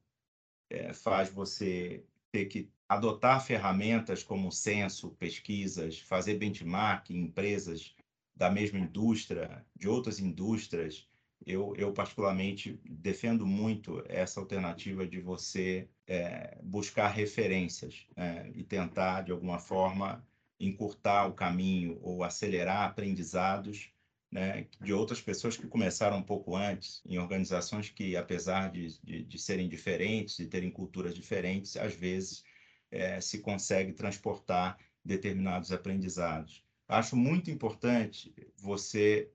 é, 0.69 0.93
faz 0.93 1.29
você 1.29 2.03
ter 2.31 2.45
que 2.45 2.69
adotar 2.87 3.43
ferramentas 3.43 4.23
como 4.23 4.51
censo, 4.51 5.11
pesquisas, 5.11 5.99
fazer 5.99 6.35
benchmark 6.37 7.09
em 7.11 7.21
empresas 7.21 7.95
da 8.35 8.49
mesma 8.49 8.79
indústria, 8.79 9.65
de 9.75 9.87
outras 9.87 10.19
indústrias. 10.19 11.07
Eu, 11.45 11.73
eu 11.77 11.91
particularmente 11.91 12.79
defendo 12.85 13.45
muito 13.45 14.03
essa 14.07 14.39
alternativa 14.39 15.05
de 15.07 15.19
você 15.19 15.87
é, 16.07 16.57
buscar 16.63 17.09
referências 17.09 18.07
né? 18.15 18.49
e 18.55 18.63
tentar, 18.63 19.21
de 19.21 19.31
alguma 19.31 19.59
forma, 19.59 20.25
encurtar 20.59 21.27
o 21.27 21.33
caminho 21.33 21.99
ou 22.01 22.23
acelerar 22.23 22.87
aprendizados 22.89 23.92
né, 24.33 24.65
de 24.81 24.91
outras 24.91 25.21
pessoas 25.21 25.55
que 25.55 25.67
começaram 25.67 26.17
um 26.17 26.23
pouco 26.23 26.55
antes, 26.55 27.03
em 27.05 27.19
organizações 27.19 27.89
que, 27.89 28.15
apesar 28.15 28.71
de, 28.71 28.99
de, 29.03 29.23
de 29.23 29.37
serem 29.37 29.69
diferentes, 29.69 30.37
de 30.37 30.47
terem 30.47 30.71
culturas 30.71 31.13
diferentes, 31.13 31.77
às 31.77 31.93
vezes 31.93 32.43
é, 32.89 33.21
se 33.21 33.39
consegue 33.41 33.93
transportar 33.93 34.79
determinados 35.05 35.71
aprendizados. 35.71 36.65
Acho 36.87 37.15
muito 37.15 37.51
importante 37.51 38.33
você 38.57 39.31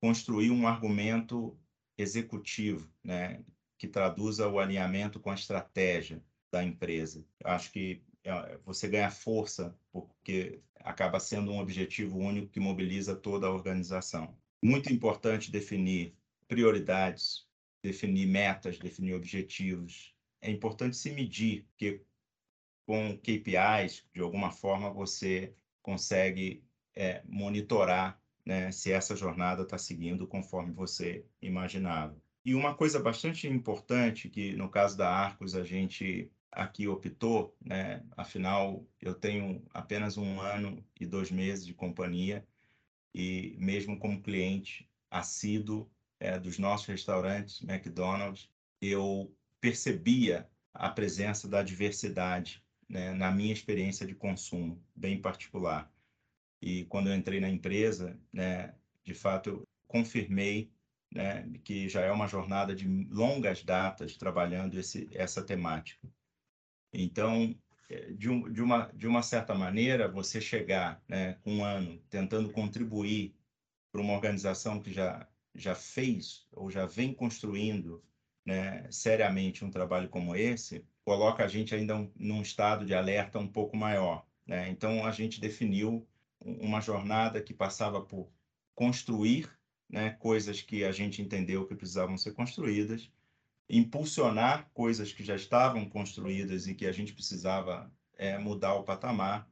construir 0.00 0.50
um 0.50 0.66
argumento 0.66 1.54
executivo, 1.98 2.90
né, 3.04 3.44
que 3.76 3.86
traduza 3.86 4.48
o 4.48 4.58
alinhamento 4.58 5.20
com 5.20 5.30
a 5.30 5.34
estratégia 5.34 6.24
da 6.50 6.64
empresa. 6.64 7.22
Acho 7.44 7.70
que 7.70 8.02
é, 8.24 8.58
você 8.64 8.88
ganha 8.88 9.10
força 9.10 9.78
porque 9.92 10.62
acaba 10.80 11.20
sendo 11.20 11.50
um 11.50 11.58
objetivo 11.58 12.18
único 12.18 12.48
que 12.48 12.60
mobiliza 12.60 13.14
toda 13.14 13.46
a 13.46 13.52
organização. 13.52 14.36
Muito 14.62 14.92
importante 14.92 15.50
definir 15.50 16.14
prioridades, 16.46 17.46
definir 17.82 18.26
metas, 18.26 18.78
definir 18.78 19.14
objetivos. 19.14 20.14
É 20.40 20.50
importante 20.50 20.96
se 20.96 21.10
medir, 21.10 21.64
porque 21.68 22.02
com 22.86 23.16
KPIs, 23.18 24.04
de 24.14 24.20
alguma 24.20 24.50
forma, 24.50 24.90
você 24.90 25.54
consegue 25.82 26.64
é, 26.96 27.22
monitorar 27.28 28.20
né, 28.44 28.72
se 28.72 28.90
essa 28.90 29.14
jornada 29.14 29.62
está 29.62 29.76
seguindo 29.76 30.26
conforme 30.26 30.72
você 30.72 31.24
imaginava. 31.42 32.16
E 32.44 32.54
uma 32.54 32.74
coisa 32.74 32.98
bastante 32.98 33.46
importante, 33.46 34.30
que 34.30 34.54
no 34.54 34.70
caso 34.70 34.96
da 34.96 35.10
Arcos 35.10 35.54
a 35.54 35.62
gente 35.62 36.30
aqui 36.50 36.88
optou, 36.88 37.56
né? 37.64 38.04
Afinal, 38.16 38.84
eu 39.00 39.14
tenho 39.14 39.62
apenas 39.70 40.16
um 40.16 40.40
ano 40.40 40.84
e 40.98 41.06
dois 41.06 41.30
meses 41.30 41.66
de 41.66 41.74
companhia 41.74 42.46
e 43.14 43.56
mesmo 43.58 43.98
como 43.98 44.22
cliente 44.22 44.88
assíduo 45.10 45.90
é, 46.20 46.38
dos 46.38 46.58
nossos 46.58 46.86
restaurantes 46.86 47.62
McDonald's, 47.62 48.50
eu 48.80 49.34
percebia 49.60 50.48
a 50.72 50.88
presença 50.88 51.48
da 51.48 51.62
diversidade 51.62 52.62
né, 52.88 53.12
na 53.12 53.30
minha 53.30 53.52
experiência 53.52 54.06
de 54.06 54.14
consumo, 54.14 54.82
bem 54.94 55.20
particular. 55.20 55.92
E 56.60 56.84
quando 56.86 57.08
eu 57.08 57.14
entrei 57.14 57.40
na 57.40 57.48
empresa, 57.48 58.18
né, 58.32 58.74
de 59.04 59.14
fato, 59.14 59.50
eu 59.50 59.62
confirmei 59.86 60.70
né, 61.12 61.48
que 61.64 61.88
já 61.88 62.02
é 62.02 62.12
uma 62.12 62.26
jornada 62.26 62.74
de 62.74 62.86
longas 63.10 63.62
datas 63.62 64.16
trabalhando 64.16 64.78
esse, 64.78 65.08
essa 65.12 65.42
temática. 65.42 66.08
Então, 66.92 67.54
eh, 67.88 68.12
de, 68.12 68.30
um, 68.30 68.50
de, 68.52 68.62
uma, 68.62 68.90
de 68.94 69.06
uma 69.06 69.22
certa 69.22 69.54
maneira, 69.54 70.08
você 70.08 70.40
chegar 70.40 71.02
né, 71.08 71.34
com 71.42 71.56
um 71.56 71.64
ano 71.64 71.98
tentando 72.10 72.50
contribuir 72.50 73.34
para 73.92 74.00
uma 74.00 74.14
organização 74.14 74.80
que 74.80 74.92
já, 74.92 75.26
já 75.54 75.74
fez 75.74 76.46
ou 76.52 76.70
já 76.70 76.86
vem 76.86 77.14
construindo 77.14 78.02
né, 78.44 78.90
seriamente 78.90 79.64
um 79.64 79.70
trabalho 79.70 80.08
como 80.08 80.34
esse, 80.34 80.84
coloca 81.04 81.44
a 81.44 81.48
gente 81.48 81.74
ainda 81.74 81.96
um, 81.96 82.10
num 82.16 82.42
estado 82.42 82.84
de 82.84 82.94
alerta 82.94 83.38
um 83.38 83.48
pouco 83.48 83.76
maior. 83.76 84.26
Né? 84.46 84.68
Então, 84.70 85.04
a 85.04 85.10
gente 85.10 85.40
definiu 85.40 86.06
uma 86.40 86.80
jornada 86.80 87.42
que 87.42 87.52
passava 87.52 88.00
por 88.00 88.30
construir 88.74 89.50
né, 89.88 90.10
coisas 90.10 90.62
que 90.62 90.84
a 90.84 90.92
gente 90.92 91.20
entendeu 91.20 91.66
que 91.66 91.74
precisavam 91.74 92.16
ser 92.16 92.32
construídas 92.32 93.10
impulsionar 93.68 94.70
coisas 94.72 95.12
que 95.12 95.22
já 95.22 95.36
estavam 95.36 95.88
construídas 95.88 96.66
e 96.66 96.74
que 96.74 96.86
a 96.86 96.92
gente 96.92 97.12
precisava 97.12 97.92
é, 98.16 98.38
mudar 98.38 98.74
o 98.74 98.84
patamar 98.84 99.48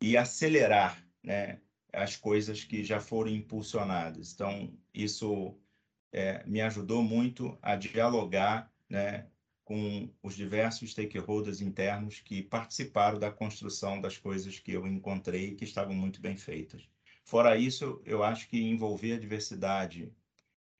e 0.00 0.16
acelerar 0.16 1.04
né, 1.22 1.60
as 1.92 2.16
coisas 2.16 2.64
que 2.64 2.84
já 2.84 3.00
foram 3.00 3.30
impulsionadas. 3.30 4.32
Então, 4.32 4.72
isso 4.94 5.58
é, 6.12 6.44
me 6.46 6.60
ajudou 6.60 7.02
muito 7.02 7.58
a 7.60 7.76
dialogar 7.76 8.72
né, 8.88 9.26
com 9.64 10.08
os 10.22 10.34
diversos 10.34 10.90
stakeholders 10.92 11.60
internos 11.60 12.20
que 12.20 12.42
participaram 12.42 13.18
da 13.18 13.30
construção 13.30 14.00
das 14.00 14.16
coisas 14.16 14.58
que 14.58 14.72
eu 14.72 14.86
encontrei 14.86 15.54
que 15.54 15.64
estavam 15.64 15.94
muito 15.94 16.20
bem 16.20 16.36
feitas. 16.36 16.88
Fora 17.24 17.56
isso, 17.56 18.02
eu 18.04 18.22
acho 18.22 18.48
que 18.48 18.60
envolver 18.60 19.14
a 19.14 19.18
diversidade 19.18 20.12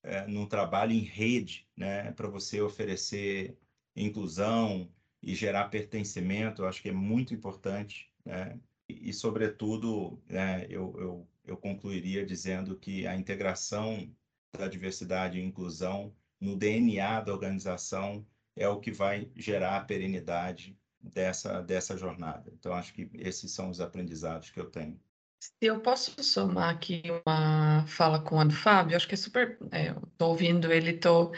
é, 0.02 0.26
num 0.26 0.47
trabalho 0.47 0.92
em 0.92 1.00
rede, 1.00 1.66
né, 1.76 2.12
para 2.12 2.28
você 2.28 2.61
oferecer 2.61 3.56
inclusão 3.94 4.90
e 5.23 5.35
gerar 5.35 5.68
pertencimento, 5.68 6.62
eu 6.62 6.68
acho 6.68 6.82
que 6.82 6.88
é 6.88 6.92
muito 6.92 7.35
importante, 7.35 8.11
né? 8.25 8.59
E, 8.88 9.11
e 9.11 9.12
sobretudo, 9.12 10.21
né, 10.28 10.66
eu, 10.68 10.94
eu, 10.99 11.28
eu 11.44 11.56
concluiria 11.56 12.26
dizendo 12.26 12.76
que 12.76 13.06
a 13.06 13.16
integração 13.16 14.12
da 14.56 14.68
diversidade 14.68 15.38
e 15.38 15.44
inclusão 15.44 16.14
no 16.40 16.56
DNA 16.56 17.21
da 17.21 17.32
organização 17.32 18.26
é 18.56 18.68
o 18.68 18.80
que 18.80 18.90
vai 18.90 19.30
gerar 19.37 19.76
a 19.76 19.85
perenidade 19.85 20.76
dessa, 21.00 21.62
dessa 21.62 21.97
jornada. 21.97 22.52
Então, 22.52 22.73
acho 22.75 22.92
que 22.92 23.11
esses 23.14 23.52
são 23.52 23.71
os 23.71 23.80
aprendizados 23.80 24.50
que 24.50 24.61
eu 24.61 24.71
tenho. 24.71 25.00
Se 25.42 25.66
eu 25.66 25.80
posso 25.80 26.22
somar 26.22 26.70
aqui 26.70 27.02
uma 27.26 27.84
fala 27.88 28.20
com 28.20 28.38
a 28.38 28.44
do 28.44 28.54
Fábio, 28.54 28.96
acho 28.96 29.08
que 29.08 29.14
é 29.14 29.16
super. 29.16 29.58
É, 29.72 29.88
estou 29.90 30.30
ouvindo 30.30 30.72
ele, 30.72 30.92
estou 30.92 31.32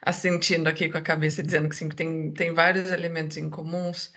assentindo 0.00 0.66
aqui 0.66 0.88
com 0.88 0.96
a 0.96 1.02
cabeça, 1.02 1.42
dizendo 1.42 1.68
que 1.68 1.76
sim, 1.76 1.90
tem, 1.90 2.32
tem 2.32 2.54
vários 2.54 2.90
elementos 2.90 3.36
em 3.36 3.50
comuns. 3.50 4.14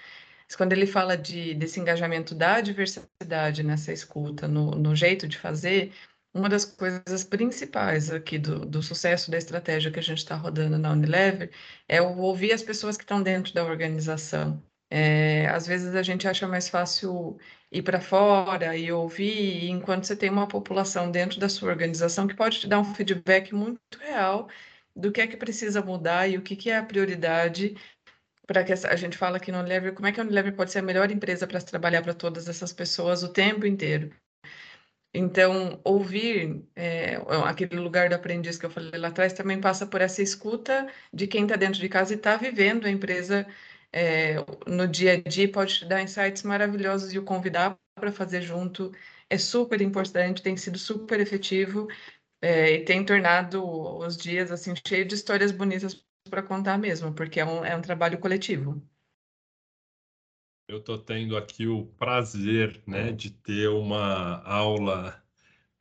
Mas 0.48 0.55
quando 0.55 0.72
ele 0.72 0.88
fala 0.88 1.17
de, 1.17 1.53
desse 1.55 1.77
engajamento 1.79 2.34
da 2.34 2.62
diversidade 2.62 3.63
nessa 3.63 3.91
escuta, 3.91 4.48
no, 4.48 4.72
no 4.72 4.96
jeito 4.96 5.27
de 5.27 5.38
fazer, 5.38 5.91
uma 6.34 6.48
das 6.48 6.63
coisas 6.63 7.25
principais 7.25 8.10
aqui 8.10 8.39
do, 8.39 8.65
do 8.65 8.81
sucesso 8.81 9.29
da 9.29 9.38
estratégia 9.38 9.91
que 9.91 10.00
a 10.00 10.03
gente 10.03 10.19
está 10.19 10.36
rodando 10.38 10.77
na 10.77 10.91
Unilever 10.93 11.51
é 11.88 12.01
ouvir 12.01 12.53
as 12.53 12.63
pessoas 12.63 12.96
que 12.96 13.03
estão 13.03 13.22
dentro 13.22 13.53
da 13.53 13.65
organização. 13.65 14.63
É, 14.89 15.48
às 15.48 15.67
vezes 15.67 15.96
a 15.96 16.01
gente 16.03 16.27
acha 16.27 16.48
mais 16.48 16.70
fácil 16.70 17.38
ir 17.72 17.82
para 17.82 18.00
fora 18.00 18.77
e 18.77 18.91
ouvir, 18.91 19.70
enquanto 19.70 20.06
você 20.06 20.15
tem 20.15 20.29
uma 20.29 20.48
população 20.48 21.12
dentro 21.12 21.39
da 21.39 21.50
sua 21.50 21.70
organização 21.70 22.27
que 22.27 22.36
pode 22.36 22.62
te 22.62 22.67
dar 22.67 22.79
um 22.79 22.96
feedback 22.96 23.53
muito 23.53 23.79
real 24.00 24.50
do 24.96 25.12
que 25.12 25.22
é 25.22 25.27
que 25.27 25.38
precisa 25.38 25.82
mudar 25.82 26.27
e 26.27 26.38
o 26.38 26.41
que, 26.41 26.56
que 26.56 26.70
é 26.70 26.77
a 26.77 26.84
prioridade 26.84 27.75
para 28.48 28.63
que 28.63 28.74
a 28.74 28.96
gente 28.96 29.17
fala 29.17 29.38
aqui 29.38 29.51
no 29.51 29.60
Unilever, 29.60 29.94
como 29.94 30.08
é 30.08 30.12
que 30.12 30.20
a 30.22 30.24
Unilever 30.24 30.56
pode 30.56 30.72
ser 30.72 30.79
a 30.79 30.82
melhor 30.82 31.12
empresa 31.12 31.46
para 31.46 31.62
trabalhar 31.62 32.01
para 32.01 32.13
todas 32.13 32.48
essas 32.48 32.72
pessoas 32.74 33.24
o 33.24 33.34
tempo 33.34 33.65
inteiro. 33.65 34.12
Então, 35.13 35.82
ouvir 35.84 36.63
é, 36.75 37.15
aquele 37.46 37.77
lugar 37.77 38.10
do 38.10 38.15
aprendiz 38.15 38.58
que 38.58 38.65
eu 38.65 38.70
falei 38.70 39.00
lá 39.00 39.08
atrás 39.08 39.34
também 39.34 39.60
passa 39.60 39.86
por 39.88 40.00
essa 40.01 40.22
escuta 40.22 40.88
de 41.12 41.27
quem 41.27 41.44
está 41.44 41.56
dentro 41.56 41.79
de 41.79 41.89
casa 41.89 42.13
e 42.13 42.17
está 42.17 42.38
vivendo 42.38 42.86
a 42.86 42.91
empresa 42.91 43.48
é, 43.91 44.36
no 44.67 44.88
dia 44.88 45.13
a 45.13 45.29
dia 45.29 45.51
pode 45.51 45.79
te 45.79 45.86
dar 45.86 46.01
insights 46.01 46.44
maravilhosos 46.44 47.13
e 47.13 47.20
o 47.20 47.24
convidar 47.24 47.77
para 47.96 48.12
fazer 48.12 48.41
junto, 48.41 48.91
é 49.29 49.38
super 49.38 49.82
importante, 49.82 50.41
tem 50.41 50.56
sido 50.56 50.77
super 50.77 51.20
efetivo 51.20 51.88
é, 52.41 52.72
e 52.74 52.86
tem 52.86 53.03
tornado 53.03 53.63
os 53.98 54.15
dias 54.15 54.51
assim 54.51 54.74
cheios 54.88 55.08
de 55.08 55.15
histórias 55.15 55.51
bonitas 55.51 56.03
para 56.29 56.44
contar 56.44 56.77
mesmo, 56.77 57.13
porque 57.13 57.39
é 57.39 57.46
um, 57.46 57.65
é 57.65 57.75
um 57.75 57.82
trabalho 57.82 58.20
coletivo. 58.20 58.82
Eu 60.67 60.79
estou 60.79 60.98
tendo 60.98 61.38
aqui 61.38 61.65
o 61.65 61.86
prazer 61.86 62.84
né, 62.86 63.12
de 63.13 63.32
ter 63.32 63.70
uma 63.70 64.44
aula, 64.44 65.24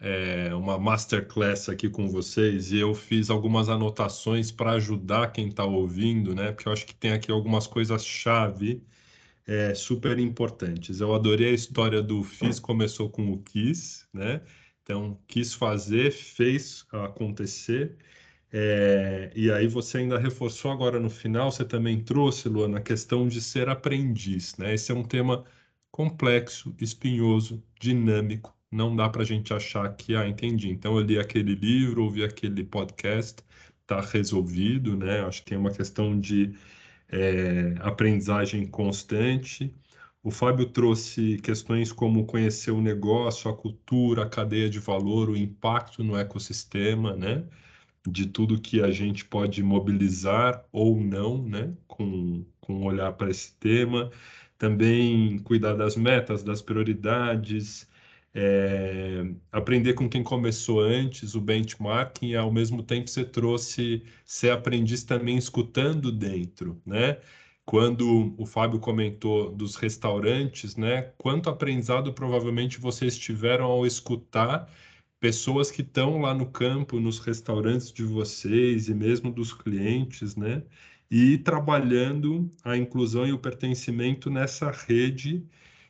é, 0.00 0.54
uma 0.54 0.78
masterclass 0.78 1.68
aqui 1.68 1.88
com 1.88 2.08
vocês, 2.08 2.72
e 2.72 2.78
eu 2.78 2.94
fiz 2.94 3.30
algumas 3.30 3.68
anotações 3.68 4.50
para 4.52 4.72
ajudar 4.72 5.32
quem 5.32 5.48
está 5.48 5.64
ouvindo, 5.64 6.34
né? 6.34 6.52
Porque 6.52 6.68
eu 6.68 6.72
acho 6.72 6.86
que 6.86 6.94
tem 6.94 7.12
aqui 7.12 7.30
algumas 7.30 7.66
coisas-chave 7.66 8.82
é, 9.46 9.74
super 9.74 10.18
importantes. 10.18 11.00
Eu 11.00 11.14
adorei 11.14 11.50
a 11.50 11.52
história 11.54 12.02
do 12.02 12.22
fiz, 12.22 12.58
começou 12.60 13.08
com 13.10 13.32
o 13.32 13.38
quis, 13.42 14.06
né? 14.12 14.42
Então, 14.82 15.18
quis 15.26 15.54
fazer, 15.54 16.12
fez 16.12 16.86
acontecer. 16.92 17.96
É, 18.52 19.32
e 19.34 19.50
aí 19.50 19.66
você 19.66 19.98
ainda 19.98 20.18
reforçou 20.18 20.70
agora 20.70 21.00
no 21.00 21.10
final, 21.10 21.50
você 21.50 21.64
também 21.64 22.02
trouxe, 22.02 22.48
Luana, 22.48 22.78
a 22.78 22.80
questão 22.80 23.26
de 23.28 23.40
ser 23.40 23.68
aprendiz, 23.68 24.56
né? 24.56 24.74
Esse 24.74 24.92
é 24.92 24.94
um 24.94 25.02
tema 25.02 25.44
complexo, 25.90 26.74
espinhoso, 26.80 27.62
dinâmico. 27.80 28.56
Não 28.70 28.94
dá 28.94 29.08
para 29.08 29.22
a 29.22 29.24
gente 29.24 29.52
achar 29.54 29.88
que, 29.96 30.14
ah, 30.16 30.28
entendi. 30.28 30.70
Então 30.70 30.96
eu 30.96 31.02
li 31.04 31.18
aquele 31.18 31.54
livro, 31.54 32.04
ouvi 32.04 32.24
aquele 32.24 32.64
podcast, 32.64 33.42
está 33.82 34.00
resolvido, 34.00 34.96
né? 34.96 35.20
Acho 35.24 35.42
que 35.42 35.50
tem 35.50 35.58
uma 35.58 35.70
questão 35.70 36.18
de 36.18 36.54
é, 37.08 37.74
aprendizagem 37.80 38.66
constante. 38.66 39.74
O 40.22 40.30
Fábio 40.30 40.66
trouxe 40.66 41.38
questões 41.38 41.92
como 41.92 42.26
conhecer 42.26 42.72
o 42.72 42.80
negócio, 42.80 43.50
a 43.50 43.56
cultura, 43.56 44.24
a 44.24 44.28
cadeia 44.28 44.68
de 44.68 44.80
valor, 44.80 45.30
o 45.30 45.36
impacto 45.36 46.02
no 46.04 46.16
ecossistema, 46.16 47.14
né? 47.16 47.44
De 48.08 48.26
tudo 48.26 48.60
que 48.60 48.82
a 48.82 48.90
gente 48.90 49.24
pode 49.24 49.62
mobilizar 49.62 50.64
ou 50.72 51.00
não, 51.00 51.42
né? 51.42 51.72
Com, 51.86 52.44
com 52.60 52.84
olhar 52.84 53.12
para 53.12 53.30
esse 53.30 53.54
tema. 53.58 54.10
Também 54.58 55.38
cuidar 55.40 55.74
das 55.74 55.96
metas, 55.96 56.42
das 56.42 56.62
prioridades, 56.62 57.88
é, 58.38 59.24
aprender 59.50 59.94
com 59.94 60.10
quem 60.10 60.22
começou 60.22 60.80
antes, 60.80 61.34
o 61.34 61.40
benchmarking, 61.40 62.26
e 62.28 62.36
ao 62.36 62.52
mesmo 62.52 62.82
tempo 62.82 63.08
você 63.08 63.24
trouxe 63.24 64.02
ser 64.26 64.50
aprendiz 64.50 65.02
também 65.04 65.38
escutando 65.38 66.12
dentro, 66.12 66.78
né? 66.84 67.18
Quando 67.64 68.34
o 68.36 68.44
Fábio 68.44 68.78
comentou 68.78 69.50
dos 69.50 69.76
restaurantes, 69.76 70.76
né? 70.76 71.12
Quanto 71.16 71.48
aprendizado 71.48 72.12
provavelmente 72.12 72.78
vocês 72.78 73.16
tiveram 73.18 73.64
ao 73.64 73.86
escutar 73.86 74.70
pessoas 75.18 75.70
que 75.70 75.80
estão 75.80 76.20
lá 76.20 76.34
no 76.34 76.46
campo, 76.46 77.00
nos 77.00 77.18
restaurantes 77.18 77.90
de 77.90 78.04
vocês 78.04 78.88
e 78.88 78.94
mesmo 78.94 79.32
dos 79.32 79.54
clientes, 79.54 80.36
né? 80.36 80.62
E 81.10 81.38
trabalhando 81.38 82.50
a 82.62 82.76
inclusão 82.76 83.26
e 83.26 83.32
o 83.32 83.38
pertencimento 83.38 84.28
nessa 84.28 84.70
rede 84.70 85.42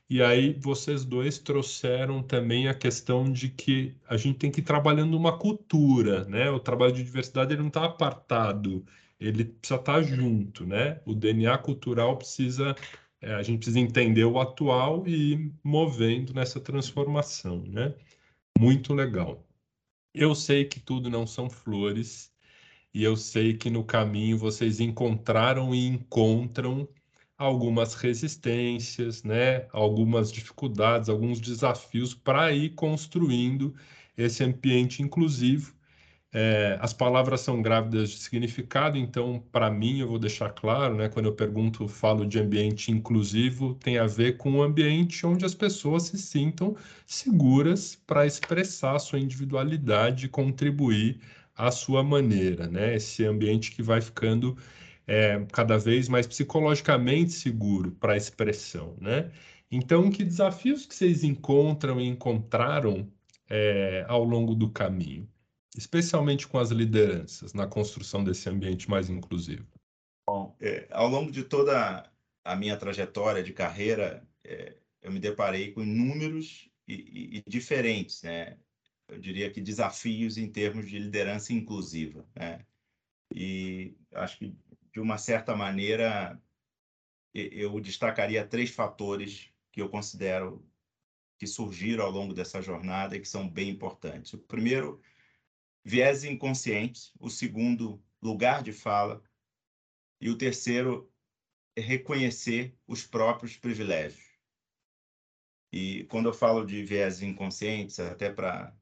e 0.09 0.23
aí 0.23 0.53
vocês 0.61 1.05
dois 1.05 1.39
trouxeram 1.39 2.23
também 2.23 2.69
a 2.69 2.75
questão 2.75 3.31
de 3.31 3.49
que 3.49 3.95
a 4.09 4.17
gente 4.17 4.39
tem 4.39 4.51
que 4.53 4.61
ir 4.61 4.65
trabalhando 4.65 5.17
uma 5.17 5.37
cultura, 5.37 6.25
né? 6.27 6.49
O 6.51 6.61
trabalho 6.61 6.93
de 6.93 7.03
diversidade 7.03 7.53
ele 7.53 7.63
não 7.63 7.69
está 7.69 7.85
apartado, 7.85 8.85
ele 9.19 9.45
precisa 9.45 9.81
estar 9.81 9.95
tá 9.95 10.03
junto, 10.03 10.65
né? 10.65 11.01
O 11.05 11.15
DNA 11.15 11.59
cultural 11.59 12.17
precisa, 12.17 12.77
é, 13.21 13.35
a 13.35 13.43
gente 13.43 13.59
precisa 13.59 13.81
entender 13.81 14.25
o 14.25 14.39
atual 14.41 15.07
e 15.07 15.33
ir 15.33 15.53
movendo 15.65 16.33
nessa 16.35 16.61
transformação, 16.61 17.65
né? 17.67 17.95
Muito 18.59 18.95
legal. 18.95 19.45
Eu 20.15 20.35
sei 20.35 20.65
que 20.65 20.81
tudo 20.81 21.11
não 21.11 21.27
são 21.27 21.51
flores 21.51 22.33
e 22.95 23.03
eu 23.05 23.17
sei 23.17 23.55
que 23.55 23.71
no 23.71 23.85
caminho 23.85 24.39
vocês 24.39 24.81
encontraram 24.81 25.75
e 25.75 25.87
encontram 25.87 26.89
algumas 27.39 27.95
resistências, 27.95 29.23
né, 29.23 29.67
algumas 29.73 30.33
dificuldades, 30.33 31.09
alguns 31.09 31.41
desafios 31.41 32.15
para 32.15 32.53
ir 32.53 32.71
construindo 32.75 33.75
esse 34.17 34.43
ambiente 34.45 35.03
inclusivo. 35.03 35.75
É, 36.33 36.77
as 36.83 36.93
palavras 36.93 37.41
são 37.41 37.63
grávidas 37.63 38.11
de 38.11 38.19
significado, 38.19 38.99
então, 38.99 39.43
para 39.53 39.71
mim, 39.71 40.01
eu 40.01 40.09
vou 40.09 40.19
deixar 40.19 40.51
claro, 40.51 40.95
né, 40.97 41.09
quando 41.09 41.27
eu 41.27 41.35
pergunto, 41.35 41.89
falo 41.89 42.27
de 42.27 42.39
ambiente 42.39 42.91
inclusivo, 42.93 43.75
tem 43.77 43.99
a 43.99 44.07
ver 44.07 44.37
com 44.37 44.51
um 44.53 44.63
ambiente 44.63 45.27
onde 45.27 45.45
as 45.47 45.55
pessoas 45.55 46.05
se 46.05 46.19
sintam 46.19 46.77
seguras 47.07 47.97
para 48.07 48.27
expressar 48.27 48.97
a 48.97 48.99
sua 48.99 49.19
individualidade 49.19 50.27
e 50.27 50.29
contribuir 50.29 51.21
à 51.57 51.71
sua 51.71 52.03
maneira, 52.03 52.67
né? 52.69 52.95
Esse 52.97 53.25
ambiente 53.25 53.71
que 53.73 53.83
vai 53.83 54.01
ficando 54.01 54.57
é, 55.07 55.45
cada 55.53 55.79
vez 55.79 56.09
mais 56.09 56.27
psicologicamente 56.27 57.33
seguro 57.33 57.93
para 57.93 58.15
a 58.15 58.17
expressão, 58.17 58.97
né? 59.01 59.31
Então, 59.71 60.11
que 60.11 60.25
desafios 60.25 60.87
que 60.87 60.95
vocês 60.95 61.25
encontram 61.25 62.01
e 62.01 62.07
encontraram 62.07 63.11
é, 63.49 64.05
ao 64.09 64.25
longo 64.25 64.55
do 64.55 64.71
caminho, 64.71 65.29
especialmente 65.77 66.47
com 66.47 66.59
as 66.59 66.71
lideranças 66.71 67.53
na 67.53 67.67
construção 67.67 68.23
desse 68.23 68.49
ambiente 68.49 68.89
mais 68.89 69.09
inclusivo? 69.09 69.67
Bom, 70.29 70.57
é, 70.61 70.87
ao 70.91 71.09
longo 71.09 71.31
de 71.31 71.45
toda 71.45 72.11
a 72.45 72.57
minha 72.57 72.77
trajetória 72.77 73.43
de 73.43 73.53
carreira, 73.53 74.27
é, 74.45 74.77
eu 75.03 75.13
me 75.13 75.19
deparei 75.19 75.73
com 75.73 75.83
inúmeros 75.83 76.69
e, 76.87 76.95
e, 76.95 77.37
e 77.39 77.43
diferentes, 77.47 78.23
né? 78.23 78.57
Eu 79.09 79.19
diria 79.19 79.51
que 79.51 79.61
desafios 79.61 80.37
em 80.37 80.51
termos 80.51 80.89
de 80.89 80.99
liderança 80.99 81.53
inclusiva, 81.53 82.25
né? 82.35 82.65
E 83.33 83.97
acho 84.13 84.39
que 84.39 84.57
de 84.97 85.01
uma 85.01 85.19
certa 85.19 85.55
maneira, 85.55 86.43
eu 87.35 87.79
destacaria 87.81 88.47
três 88.47 88.71
fatores 88.71 89.53
que 89.71 89.83
eu 89.83 89.91
considero 89.91 90.67
que 91.39 91.47
surgiram 91.47 92.07
ao 92.07 92.11
longo 92.11 92.33
dessa 92.33 92.63
jornada 92.63 93.15
e 93.15 93.21
que 93.21 93.29
são 93.29 93.47
bem 93.47 93.69
importantes. 93.69 94.33
O 94.33 94.39
primeiro, 94.39 95.03
viés 95.85 96.25
inconscientes. 96.25 97.13
O 97.21 97.29
segundo, 97.29 98.03
lugar 98.23 98.63
de 98.63 98.73
fala. 98.73 99.23
E 100.19 100.31
o 100.31 100.39
terceiro, 100.39 101.13
reconhecer 101.77 102.75
os 102.87 103.07
próprios 103.07 103.55
privilégios. 103.55 104.27
E 105.71 106.05
quando 106.05 106.31
eu 106.31 106.33
falo 106.33 106.65
de 106.65 106.83
viés 106.83 107.21
inconscientes, 107.21 108.01
até 108.01 108.33
para 108.33 108.75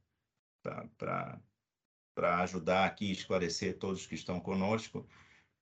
ajudar 2.40 2.84
aqui, 2.84 3.10
esclarecer 3.10 3.76
todos 3.80 4.06
que 4.06 4.14
estão 4.14 4.38
conosco, 4.38 5.04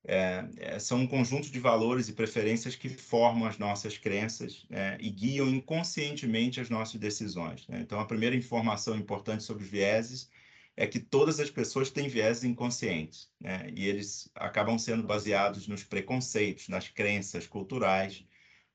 é, 0.05 0.45
é, 0.57 0.79
são 0.79 0.99
um 0.99 1.07
conjunto 1.07 1.49
de 1.49 1.59
valores 1.59 2.09
e 2.09 2.13
preferências 2.13 2.75
que 2.75 2.89
formam 2.89 3.47
as 3.47 3.57
nossas 3.57 3.97
crenças 3.97 4.65
né, 4.69 4.97
e 4.99 5.09
guiam 5.09 5.47
inconscientemente 5.47 6.59
as 6.59 6.69
nossas 6.69 6.99
decisões. 6.99 7.65
Né? 7.67 7.79
Então, 7.81 7.99
a 7.99 8.05
primeira 8.05 8.35
informação 8.35 8.97
importante 8.97 9.43
sobre 9.43 9.63
os 9.63 9.69
vieses 9.69 10.29
é 10.75 10.85
que 10.87 10.99
todas 10.99 11.39
as 11.39 11.49
pessoas 11.49 11.89
têm 11.89 12.09
vieses 12.09 12.43
inconscientes, 12.43 13.29
né? 13.39 13.69
e 13.73 13.87
eles 13.87 14.29
acabam 14.35 14.77
sendo 14.77 15.03
baseados 15.03 15.67
nos 15.67 15.83
preconceitos, 15.83 16.67
nas 16.67 16.89
crenças 16.89 17.47
culturais, 17.47 18.25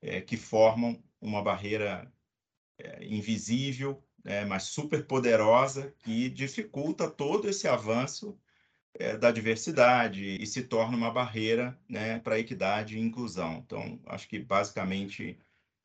é, 0.01 0.21
que 0.21 0.37
formam 0.37 1.03
uma 1.21 1.43
barreira 1.43 2.11
é, 2.79 3.05
invisível, 3.05 4.03
né, 4.25 4.45
mas 4.45 4.65
super 4.65 5.07
poderosa, 5.07 5.95
que 5.99 6.29
dificulta 6.29 7.11
todo 7.11 7.49
esse 7.49 7.67
avanço 7.67 8.39
é, 8.39 8.48
da 9.21 9.31
diversidade 9.31 10.37
e 10.43 10.47
se 10.47 10.63
torna 10.63 10.97
uma 10.97 11.11
barreira 11.11 11.79
né, 11.89 12.19
para 12.19 12.39
equidade 12.39 12.97
e 12.97 13.01
inclusão. 13.01 13.63
Então, 13.65 14.01
acho 14.07 14.29
que 14.29 14.39
basicamente 14.39 15.39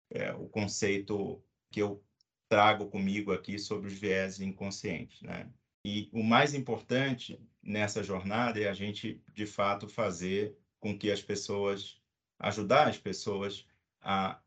é, 0.10 0.34
o 0.34 0.48
conceito 0.48 1.44
que 1.72 1.82
eu 1.82 2.04
trago 2.50 2.88
comigo 2.88 3.32
aqui 3.32 3.58
sobre 3.60 3.88
os 3.88 3.94
viés 3.94 4.40
inconscientes. 4.40 5.22
Né? 5.22 5.48
E 5.86 6.10
o 6.12 6.24
mais 6.24 6.54
importante 6.54 7.40
nessa 7.62 8.04
jornada 8.04 8.60
é 8.60 8.70
a 8.70 8.74
gente, 8.74 9.22
de 9.34 9.46
fato, 9.46 9.88
fazer 9.88 10.56
com 10.80 10.98
que 10.98 11.12
as 11.12 11.22
pessoas, 11.22 12.00
ajudar 12.40 12.88
as 12.88 12.98
pessoas 12.98 13.66
a 14.02 14.40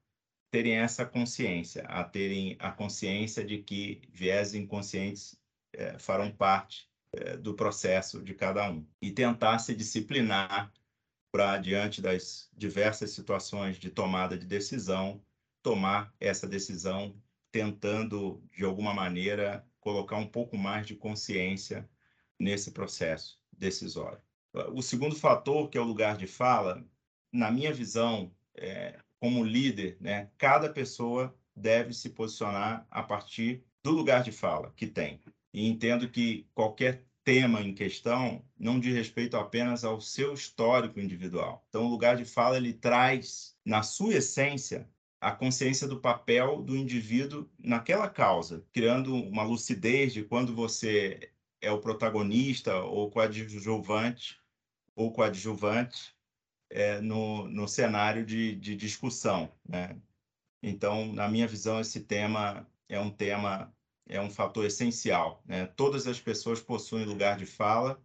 terem 0.51 0.77
essa 0.77 1.05
consciência, 1.05 1.83
a 1.85 2.05
terem 2.05 2.57
a 2.59 2.71
consciência 2.71 3.45
de 3.45 3.59
que 3.59 4.03
viés 4.13 4.55
inconscientes 4.55 5.39
é, 5.73 5.99
farão 5.99 6.31
parte 6.31 6.89
é, 6.89 6.96
do 7.41 7.55
processo 7.55 8.23
de 8.23 8.35
cada 8.35 8.71
um 8.71 8.87
e 9.01 9.11
tentar 9.11 9.59
se 9.59 9.75
disciplinar 9.75 10.73
para, 11.33 11.59
diante 11.59 12.01
das 12.01 12.51
diversas 12.57 13.11
situações 13.11 13.79
de 13.79 13.91
tomada 13.91 14.39
de 14.39 14.47
decisão, 14.47 15.23
tomar 15.63 16.15
essa 16.21 16.47
decisão 16.47 17.21
tentando, 17.51 18.43
de 18.57 18.65
alguma 18.65 18.93
maneira, 18.95 19.67
colocar 19.81 20.17
um 20.17 20.27
pouco 20.27 20.57
mais 20.57 20.87
de 20.87 20.95
consciência 20.95 21.89
nesse 22.39 22.71
processo 22.71 23.41
decisório. 23.53 24.21
O 24.73 24.83
segundo 24.83 25.15
fator, 25.15 25.69
que 25.69 25.79
é 25.79 25.81
o 25.81 25.85
lugar 25.85 26.17
de 26.17 26.27
fala, 26.27 26.85
na 27.33 27.51
minha 27.51 27.73
visão, 27.73 28.35
é, 28.55 28.99
como 29.19 29.45
líder, 29.45 29.97
né, 30.01 30.31
cada 30.39 30.69
pessoa 30.69 31.37
deve 31.55 31.93
se 31.93 32.11
posicionar 32.11 32.87
a 32.91 33.03
partir 33.03 33.65
do 33.83 33.91
lugar 33.91 34.23
de 34.23 34.33
fala 34.33 34.73
que 34.77 34.87
tem. 34.87 35.21
E 35.53 35.67
entendo 35.67 36.11
que 36.11 36.47
qualquer 36.55 37.06
tema 37.27 37.61
em 37.61 37.75
questão 37.75 38.41
não 38.57 38.79
diz 38.79 38.95
respeito 38.95 39.37
apenas 39.37 39.85
ao 39.85 40.01
seu 40.01 40.33
histórico 40.33 41.01
individual. 41.01 41.67
Então, 41.69 41.85
o 41.85 41.89
lugar 41.89 42.17
de 42.17 42.25
fala 42.25 42.57
ele 42.57 42.73
traz, 42.73 43.59
na 43.65 43.83
sua 43.83 44.15
essência, 44.15 44.89
a 45.21 45.33
consciência 45.33 45.89
do 45.89 46.01
papel 46.01 46.63
do 46.63 46.77
indivíduo 46.77 47.51
naquela 47.59 48.09
causa, 48.09 48.65
criando 48.73 49.13
uma 49.13 49.43
lucidez 49.43 50.13
de 50.13 50.23
quando 50.23 50.55
você 50.55 51.33
é 51.61 51.69
o 51.69 51.81
protagonista 51.81 52.77
ou 52.77 53.11
coadjuvante 53.11 54.41
ou 54.95 55.13
coadjuvante 55.13 56.15
é, 56.71 57.01
no, 57.01 57.49
no 57.49 57.67
cenário 57.67 58.25
de, 58.25 58.55
de 58.55 58.77
discussão. 58.77 59.51
Né? 59.69 59.97
Então, 60.63 61.13
na 61.13 61.29
minha 61.29 61.49
visão, 61.49 61.81
esse 61.81 62.03
tema 62.03 62.65
é 62.89 63.01
um 63.01 63.11
tema 63.11 63.75
é 64.09 64.21
um 64.21 64.31
fator 64.31 64.65
essencial. 64.65 65.43
Né? 65.47 65.67
Todas 65.67 66.07
as 66.07 66.21
pessoas 66.21 66.61
possuem 66.61 67.05
lugar 67.05 67.37
de 67.37 67.47
fala, 67.47 68.01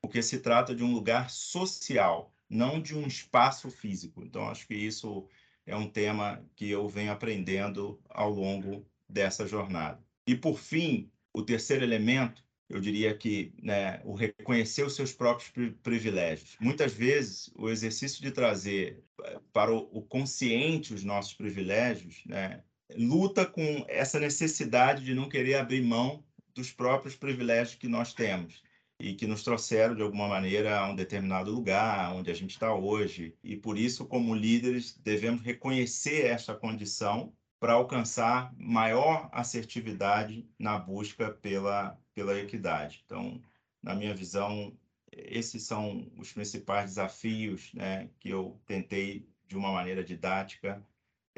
porque 0.00 0.22
se 0.22 0.40
trata 0.40 0.74
de 0.74 0.82
um 0.82 0.92
lugar 0.92 1.30
social, 1.30 2.32
não 2.48 2.80
de 2.80 2.96
um 2.96 3.06
espaço 3.06 3.70
físico. 3.70 4.24
Então, 4.24 4.48
acho 4.48 4.66
que 4.66 4.74
isso 4.74 5.28
é 5.66 5.76
um 5.76 5.88
tema 5.88 6.44
que 6.56 6.70
eu 6.70 6.88
venho 6.88 7.12
aprendendo 7.12 8.00
ao 8.08 8.30
longo 8.30 8.86
dessa 9.08 9.46
jornada. 9.46 10.02
E, 10.26 10.34
por 10.34 10.58
fim, 10.58 11.10
o 11.32 11.42
terceiro 11.42 11.84
elemento, 11.84 12.44
eu 12.68 12.80
diria 12.80 13.16
que 13.16 13.52
né, 13.60 14.00
o 14.04 14.14
reconhecer 14.14 14.84
os 14.84 14.94
seus 14.94 15.12
próprios 15.12 15.52
privilégios. 15.82 16.56
Muitas 16.60 16.92
vezes, 16.92 17.50
o 17.56 17.68
exercício 17.68 18.22
de 18.22 18.30
trazer 18.30 19.02
eh, 19.24 19.40
para 19.52 19.72
o 19.72 20.02
consciente 20.02 20.94
os 20.94 21.02
nossos 21.02 21.34
privilégios, 21.34 22.22
né, 22.24 22.62
luta 22.96 23.46
com 23.46 23.84
essa 23.88 24.18
necessidade 24.18 25.04
de 25.04 25.14
não 25.14 25.28
querer 25.28 25.56
abrir 25.56 25.82
mão 25.82 26.24
dos 26.54 26.70
próprios 26.72 27.14
privilégios 27.14 27.76
que 27.76 27.88
nós 27.88 28.12
temos 28.12 28.62
e 28.98 29.14
que 29.14 29.26
nos 29.26 29.42
trouxeram 29.42 29.94
de 29.94 30.02
alguma 30.02 30.28
maneira 30.28 30.78
a 30.78 30.90
um 30.90 30.94
determinado 30.94 31.50
lugar 31.50 32.14
onde 32.14 32.30
a 32.30 32.34
gente 32.34 32.50
está 32.50 32.74
hoje. 32.74 33.34
E 33.42 33.56
por 33.56 33.78
isso, 33.78 34.04
como 34.04 34.34
líderes, 34.34 34.94
devemos 34.98 35.42
reconhecer 35.42 36.26
essa 36.26 36.54
condição 36.54 37.32
para 37.58 37.72
alcançar 37.72 38.54
maior 38.58 39.28
assertividade 39.32 40.46
na 40.58 40.78
busca 40.78 41.30
pela, 41.30 41.98
pela 42.14 42.38
equidade. 42.38 43.02
Então, 43.06 43.40
na 43.82 43.94
minha 43.94 44.14
visão, 44.14 44.76
esses 45.12 45.62
são 45.64 46.10
os 46.16 46.32
principais 46.32 46.90
desafios 46.90 47.72
né, 47.72 48.10
que 48.18 48.28
eu 48.28 48.60
tentei, 48.66 49.26
de 49.46 49.56
uma 49.56 49.72
maneira 49.72 50.04
didática, 50.04 50.86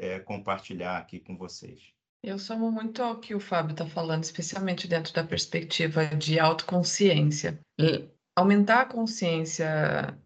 é, 0.03 0.19
compartilhar 0.19 0.97
aqui 0.97 1.19
com 1.19 1.37
vocês. 1.37 1.93
Eu 2.21 2.39
somo 2.39 2.71
muito 2.71 3.01
ao 3.03 3.19
que 3.19 3.35
o 3.35 3.39
Fábio 3.39 3.73
está 3.73 3.85
falando, 3.85 4.23
especialmente 4.23 4.87
dentro 4.87 5.13
da 5.13 5.23
perspectiva 5.23 6.05
de 6.05 6.39
autoconsciência. 6.39 7.59
Aumentar 8.35 8.81
a 8.81 8.85
consciência, 8.85 10.17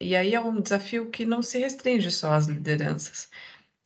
e 0.00 0.16
aí 0.16 0.34
é 0.34 0.40
um 0.40 0.60
desafio 0.60 1.10
que 1.10 1.24
não 1.24 1.42
se 1.42 1.58
restringe 1.58 2.10
só 2.10 2.32
às 2.32 2.46
lideranças. 2.46 3.30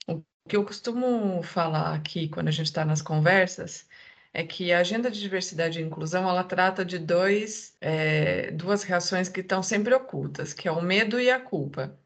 O 0.08 0.22
que 0.48 0.56
eu 0.56 0.64
costumo 0.64 1.42
falar 1.42 1.94
aqui 1.94 2.28
quando 2.28 2.48
a 2.48 2.52
gente 2.52 2.66
está 2.66 2.84
nas 2.84 3.02
conversas 3.02 3.86
é 4.32 4.44
que 4.44 4.72
a 4.72 4.78
agenda 4.78 5.10
de 5.10 5.20
diversidade 5.20 5.78
e 5.78 5.82
inclusão 5.82 6.28
ela 6.28 6.44
trata 6.44 6.84
de 6.84 6.98
dois, 6.98 7.76
é, 7.80 8.50
duas 8.50 8.82
reações 8.82 9.28
que 9.28 9.40
estão 9.40 9.62
sempre 9.62 9.94
ocultas, 9.94 10.54
que 10.54 10.68
é 10.68 10.72
o 10.72 10.82
medo 10.82 11.20
e 11.20 11.30
a 11.30 11.40
culpa. 11.40 11.98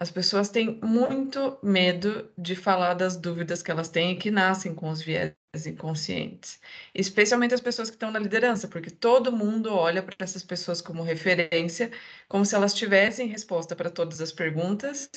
As 0.00 0.10
pessoas 0.10 0.48
têm 0.48 0.80
muito 0.82 1.58
medo 1.62 2.30
de 2.38 2.54
falar 2.54 2.94
das 2.94 3.16
dúvidas 3.16 3.62
que 3.62 3.70
elas 3.70 3.88
têm 3.88 4.12
e 4.12 4.16
que 4.16 4.30
nascem 4.30 4.74
com 4.74 4.90
os 4.90 5.02
viés 5.02 5.34
inconscientes, 5.66 6.60
especialmente 6.94 7.54
as 7.54 7.60
pessoas 7.60 7.90
que 7.90 7.96
estão 7.96 8.10
na 8.10 8.18
liderança, 8.20 8.68
porque 8.68 8.90
todo 8.90 9.32
mundo 9.32 9.72
olha 9.74 10.02
para 10.02 10.14
essas 10.20 10.44
pessoas 10.44 10.80
como 10.80 11.02
referência, 11.02 11.90
como 12.28 12.44
se 12.44 12.54
elas 12.54 12.74
tivessem 12.74 13.26
resposta 13.26 13.74
para 13.74 13.90
todas 13.90 14.20
as 14.20 14.32
perguntas, 14.32 15.10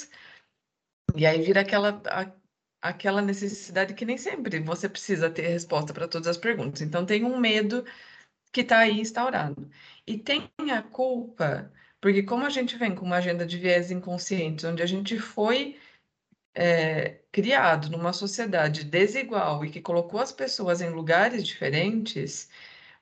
e 1.16 1.26
aí 1.26 1.42
vira 1.42 1.62
aquela, 1.62 2.02
a, 2.08 2.32
aquela 2.82 3.22
necessidade 3.22 3.94
que 3.94 4.06
nem 4.06 4.18
sempre 4.18 4.60
você 4.60 4.88
precisa 4.90 5.30
ter 5.30 5.48
resposta 5.48 5.94
para 5.94 6.08
todas 6.08 6.28
as 6.28 6.38
perguntas. 6.38 6.82
Então, 6.82 7.06
tem 7.06 7.24
um 7.26 7.38
medo 7.40 7.86
que 8.52 8.62
está 8.62 8.80
aí 8.80 9.00
instaurado. 9.00 9.70
E 10.08 10.18
tem 10.18 10.50
a 10.72 10.82
culpa 10.84 11.72
porque 12.02 12.24
como 12.24 12.46
a 12.46 12.50
gente 12.50 12.78
vem 12.78 12.96
com 12.96 13.06
uma 13.06 13.18
agenda 13.18 13.46
de 13.46 13.58
viés 13.58 13.92
inconscientes, 13.92 14.66
onde 14.66 14.82
a 14.84 14.86
gente 14.86 15.20
foi 15.20 15.80
é, 16.56 17.20
criado 17.32 17.90
numa 17.90 18.14
sociedade 18.14 18.84
desigual 18.84 19.64
e 19.66 19.70
que 19.70 19.82
colocou 19.82 20.20
as 20.20 20.32
pessoas 20.32 20.82
em 20.82 20.90
lugares 20.90 21.46
diferentes, 21.46 22.50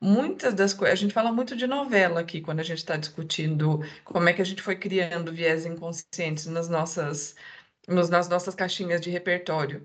muitas 0.02 0.54
das 0.54 0.74
coisas. 0.74 1.00
A 1.00 1.02
gente 1.02 1.14
fala 1.14 1.32
muito 1.32 1.56
de 1.56 1.68
novela 1.68 2.22
aqui 2.22 2.42
quando 2.42 2.60
a 2.60 2.64
gente 2.64 2.80
está 2.80 2.98
discutindo 2.98 3.80
como 4.04 4.30
é 4.30 4.34
que 4.34 4.42
a 4.42 4.46
gente 4.46 4.62
foi 4.62 4.76
criando 4.76 5.34
viés 5.34 5.66
inconscientes 5.66 6.46
nas 6.48 6.70
nossas, 6.70 7.36
nos, 7.88 8.10
nas 8.10 8.30
nossas 8.30 8.56
caixinhas 8.56 9.02
de 9.02 9.10
repertório. 9.10 9.84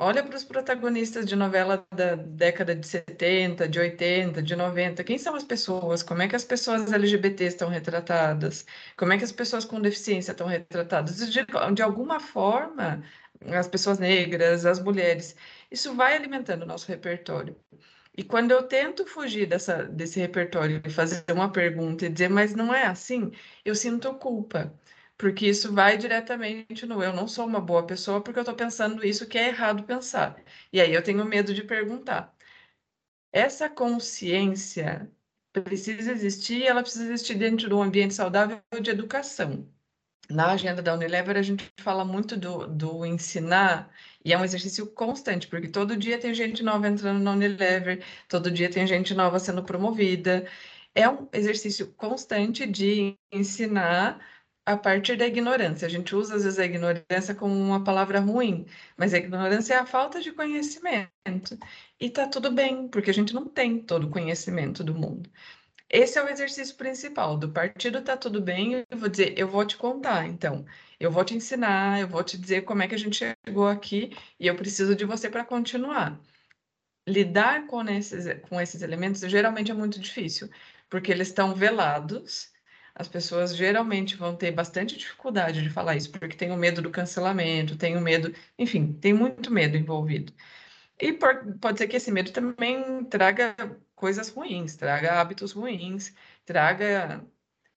Olha 0.00 0.22
para 0.22 0.36
os 0.36 0.44
protagonistas 0.44 1.26
de 1.26 1.34
novela 1.34 1.84
da 1.92 2.14
década 2.14 2.74
de 2.74 2.86
70, 2.86 3.68
de 3.68 3.80
80, 3.80 4.40
de 4.42 4.54
90. 4.54 5.02
Quem 5.02 5.18
são 5.18 5.34
as 5.34 5.42
pessoas? 5.42 6.02
Como 6.04 6.22
é 6.22 6.28
que 6.28 6.36
as 6.36 6.44
pessoas 6.44 6.92
LGBT 6.92 7.44
estão 7.44 7.68
retratadas? 7.68 8.64
Como 8.96 9.12
é 9.12 9.18
que 9.18 9.24
as 9.24 9.32
pessoas 9.32 9.64
com 9.64 9.80
deficiência 9.80 10.30
estão 10.30 10.46
retratadas? 10.46 11.16
De, 11.30 11.44
de 11.74 11.82
alguma 11.82 12.20
forma, 12.20 13.02
as 13.46 13.66
pessoas 13.66 13.98
negras, 13.98 14.64
as 14.64 14.78
mulheres. 14.80 15.34
Isso 15.70 15.94
vai 15.94 16.14
alimentando 16.16 16.62
o 16.62 16.66
nosso 16.66 16.86
repertório. 16.88 17.56
E 18.16 18.22
quando 18.24 18.52
eu 18.52 18.62
tento 18.64 19.06
fugir 19.06 19.46
dessa, 19.46 19.84
desse 19.84 20.20
repertório 20.20 20.80
e 20.84 20.90
fazer 20.90 21.24
uma 21.32 21.50
pergunta 21.50 22.06
e 22.06 22.08
dizer, 22.08 22.28
mas 22.28 22.54
não 22.54 22.72
é 22.74 22.84
assim, 22.86 23.32
eu 23.64 23.74
sinto 23.74 24.14
culpa 24.14 24.72
porque 25.18 25.46
isso 25.48 25.72
vai 25.72 25.98
diretamente 25.98 26.86
no 26.86 27.02
eu 27.02 27.12
não 27.12 27.28
sou 27.28 27.46
uma 27.46 27.60
boa 27.60 27.86
pessoa 27.86 28.22
porque 28.22 28.38
eu 28.38 28.42
estou 28.42 28.56
pensando 28.56 29.04
isso 29.04 29.26
que 29.28 29.38
é 29.38 29.48
errado 29.48 29.84
pensar. 29.84 30.42
E 30.72 30.80
aí 30.80 30.94
eu 30.94 31.02
tenho 31.02 31.24
medo 31.24 31.52
de 31.54 31.62
perguntar. 31.64 32.34
Essa 33.32 33.68
consciência 33.68 35.10
precisa 35.52 36.12
existir, 36.12 36.64
ela 36.66 36.82
precisa 36.82 37.04
existir 37.04 37.34
dentro 37.36 37.68
de 37.68 37.74
um 37.74 37.82
ambiente 37.82 38.14
saudável 38.14 38.60
de 38.80 38.90
educação. 38.90 39.68
Na 40.30 40.52
agenda 40.52 40.82
da 40.82 40.94
Unilever, 40.94 41.36
a 41.38 41.42
gente 41.42 41.70
fala 41.80 42.04
muito 42.04 42.36
do, 42.36 42.66
do 42.66 43.06
ensinar, 43.06 43.90
e 44.24 44.32
é 44.32 44.38
um 44.38 44.44
exercício 44.44 44.86
constante, 44.88 45.48
porque 45.48 45.68
todo 45.68 45.96
dia 45.96 46.18
tem 46.18 46.34
gente 46.34 46.62
nova 46.62 46.86
entrando 46.88 47.22
na 47.22 47.32
Unilever, 47.32 48.04
todo 48.28 48.50
dia 48.50 48.70
tem 48.70 48.86
gente 48.86 49.14
nova 49.14 49.38
sendo 49.38 49.64
promovida. 49.64 50.46
É 50.94 51.08
um 51.08 51.28
exercício 51.32 51.92
constante 51.94 52.66
de 52.66 53.16
ensinar 53.32 54.20
a 54.68 54.76
partir 54.76 55.16
da 55.16 55.26
ignorância. 55.26 55.86
A 55.86 55.88
gente 55.88 56.14
usa, 56.14 56.36
às 56.36 56.44
vezes, 56.44 56.58
a 56.58 56.64
ignorância 56.66 57.34
como 57.34 57.54
uma 57.54 57.82
palavra 57.82 58.20
ruim, 58.20 58.66
mas 58.98 59.14
a 59.14 59.18
ignorância 59.18 59.74
é 59.74 59.78
a 59.78 59.86
falta 59.86 60.20
de 60.20 60.30
conhecimento. 60.30 61.58
E 61.98 62.10
tá 62.10 62.28
tudo 62.28 62.50
bem, 62.52 62.86
porque 62.88 63.10
a 63.10 63.14
gente 63.14 63.34
não 63.34 63.46
tem 63.46 63.80
todo 63.80 64.06
o 64.06 64.10
conhecimento 64.10 64.84
do 64.84 64.94
mundo. 64.94 65.30
Esse 65.88 66.18
é 66.18 66.22
o 66.24 66.28
exercício 66.28 66.76
principal. 66.76 67.38
Do 67.38 67.50
partido 67.50 68.02
tá 68.02 68.14
tudo 68.16 68.42
bem, 68.42 68.84
eu 68.90 68.98
vou 68.98 69.08
dizer, 69.08 69.38
eu 69.38 69.48
vou 69.48 69.64
te 69.64 69.76
contar, 69.76 70.26
então. 70.26 70.66
Eu 71.00 71.10
vou 71.10 71.24
te 71.24 71.34
ensinar, 71.34 72.00
eu 72.00 72.08
vou 72.08 72.22
te 72.22 72.36
dizer 72.36 72.62
como 72.62 72.82
é 72.82 72.88
que 72.88 72.94
a 72.94 72.98
gente 72.98 73.16
chegou 73.16 73.68
aqui 73.68 74.14
e 74.38 74.46
eu 74.48 74.56
preciso 74.56 74.94
de 74.94 75.04
você 75.06 75.30
para 75.30 75.44
continuar. 75.46 76.20
Lidar 77.08 77.66
com 77.66 77.82
esses, 77.88 78.26
com 78.48 78.60
esses 78.60 78.82
elementos 78.82 79.20
geralmente 79.22 79.70
é 79.70 79.74
muito 79.74 79.98
difícil, 79.98 80.50
porque 80.90 81.10
eles 81.10 81.28
estão 81.28 81.54
velados 81.54 82.52
as 82.98 83.08
pessoas 83.08 83.56
geralmente 83.56 84.16
vão 84.16 84.36
ter 84.36 84.50
bastante 84.50 84.96
dificuldade 84.98 85.62
de 85.62 85.70
falar 85.70 85.96
isso, 85.96 86.10
porque 86.10 86.36
tem 86.36 86.50
o 86.50 86.56
medo 86.56 86.82
do 86.82 86.90
cancelamento, 86.90 87.76
tem 87.76 87.96
o 87.96 88.00
medo, 88.00 88.34
enfim, 88.58 88.92
tem 88.92 89.12
muito 89.14 89.50
medo 89.52 89.76
envolvido. 89.76 90.32
E 91.00 91.12
por, 91.12 91.56
pode 91.60 91.78
ser 91.78 91.88
que 91.88 91.96
esse 91.96 92.10
medo 92.10 92.32
também 92.32 93.04
traga 93.04 93.54
coisas 93.94 94.28
ruins, 94.30 94.76
traga 94.76 95.20
hábitos 95.20 95.52
ruins, 95.52 96.12
traga 96.44 97.24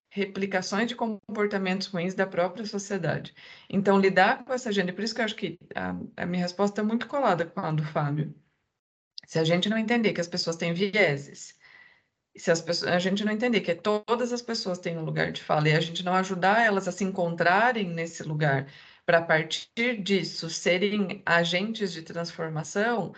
replicações 0.09 0.87
de 0.89 0.95
comportamentos 0.95 1.87
ruins 1.87 2.13
da 2.15 2.27
própria 2.27 2.65
sociedade. 2.65 3.33
Então, 3.69 3.99
lidar 3.99 4.43
com 4.43 4.53
essa 4.53 4.69
agenda, 4.69 4.93
por 4.93 5.03
isso 5.03 5.15
que 5.15 5.21
eu 5.21 5.25
acho 5.25 5.35
que 5.35 5.57
a, 5.75 5.95
a 6.23 6.25
minha 6.25 6.43
resposta 6.43 6.81
é 6.81 6.83
muito 6.83 7.07
colada 7.07 7.45
com 7.45 7.59
a 7.61 7.71
do 7.71 7.83
Fábio. 7.83 8.35
Se 9.25 9.39
a 9.39 9.43
gente 9.43 9.69
não 9.69 9.77
entender 9.77 10.13
que 10.13 10.21
as 10.21 10.27
pessoas 10.27 10.57
têm 10.57 10.73
vieses, 10.73 11.57
se 12.35 12.51
as 12.51 12.61
pessoas, 12.61 12.91
a 12.91 12.99
gente 12.99 13.23
não 13.25 13.31
entender 13.33 13.61
que 13.61 13.75
todas 13.75 14.31
as 14.33 14.41
pessoas 14.41 14.79
têm 14.79 14.97
um 14.97 15.03
lugar 15.05 15.31
de 15.31 15.43
fala 15.43 15.69
e 15.69 15.73
a 15.75 15.79
gente 15.81 16.03
não 16.03 16.13
ajudar 16.15 16.65
elas 16.65 16.87
a 16.87 16.91
se 16.91 17.03
encontrarem 17.03 17.89
nesse 17.89 18.23
lugar 18.23 18.67
para 19.05 19.19
a 19.19 19.21
partir 19.23 20.01
disso 20.01 20.49
serem 20.49 21.21
agentes 21.25 21.91
de 21.91 22.01
transformação, 22.01 23.13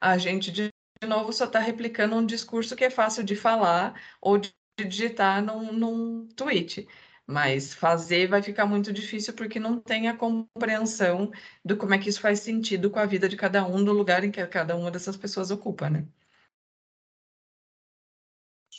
a 0.00 0.18
gente 0.18 0.50
de, 0.50 0.70
novo 1.06 1.32
só 1.32 1.44
está 1.46 1.58
replicando 1.60 2.16
um 2.16 2.26
discurso 2.26 2.76
que 2.76 2.84
é 2.84 2.90
fácil 2.90 3.24
de 3.24 3.36
falar 3.36 4.00
ou 4.20 4.38
de 4.38 4.52
digitar 4.78 5.42
num, 5.42 5.72
num 5.72 6.28
tweet. 6.36 6.86
Mas 7.26 7.74
fazer 7.74 8.26
vai 8.28 8.42
ficar 8.42 8.66
muito 8.66 8.92
difícil 8.92 9.34
porque 9.34 9.60
não 9.60 9.80
tem 9.80 10.08
a 10.08 10.16
compreensão 10.16 11.30
do 11.64 11.76
como 11.76 11.94
é 11.94 11.98
que 11.98 12.08
isso 12.08 12.20
faz 12.20 12.40
sentido 12.40 12.90
com 12.90 12.98
a 12.98 13.06
vida 13.06 13.28
de 13.28 13.36
cada 13.36 13.66
um, 13.66 13.78
no 13.78 13.92
lugar 13.92 14.24
em 14.24 14.30
que 14.30 14.44
cada 14.46 14.76
uma 14.76 14.90
dessas 14.90 15.16
pessoas 15.16 15.50
ocupa, 15.50 15.90
né? 15.90 16.06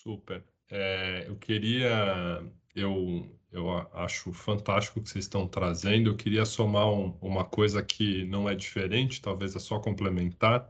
Super. 0.04 0.44
É, 0.70 1.26
eu 1.28 1.36
queria, 1.36 2.42
eu, 2.76 3.30
eu 3.52 3.70
acho 3.94 4.32
fantástico 4.32 5.00
o 5.00 5.04
que 5.04 5.10
vocês 5.10 5.26
estão 5.26 5.48
trazendo. 5.48 6.10
Eu 6.10 6.16
queria 6.16 6.46
somar 6.46 6.90
um, 6.92 7.18
uma 7.22 7.44
coisa 7.46 7.84
que 7.84 8.24
não 8.26 8.48
é 8.50 8.56
diferente, 8.56 9.22
talvez 9.22 9.56
é 9.56 9.60
só 9.60 9.80
complementar. 9.80 10.70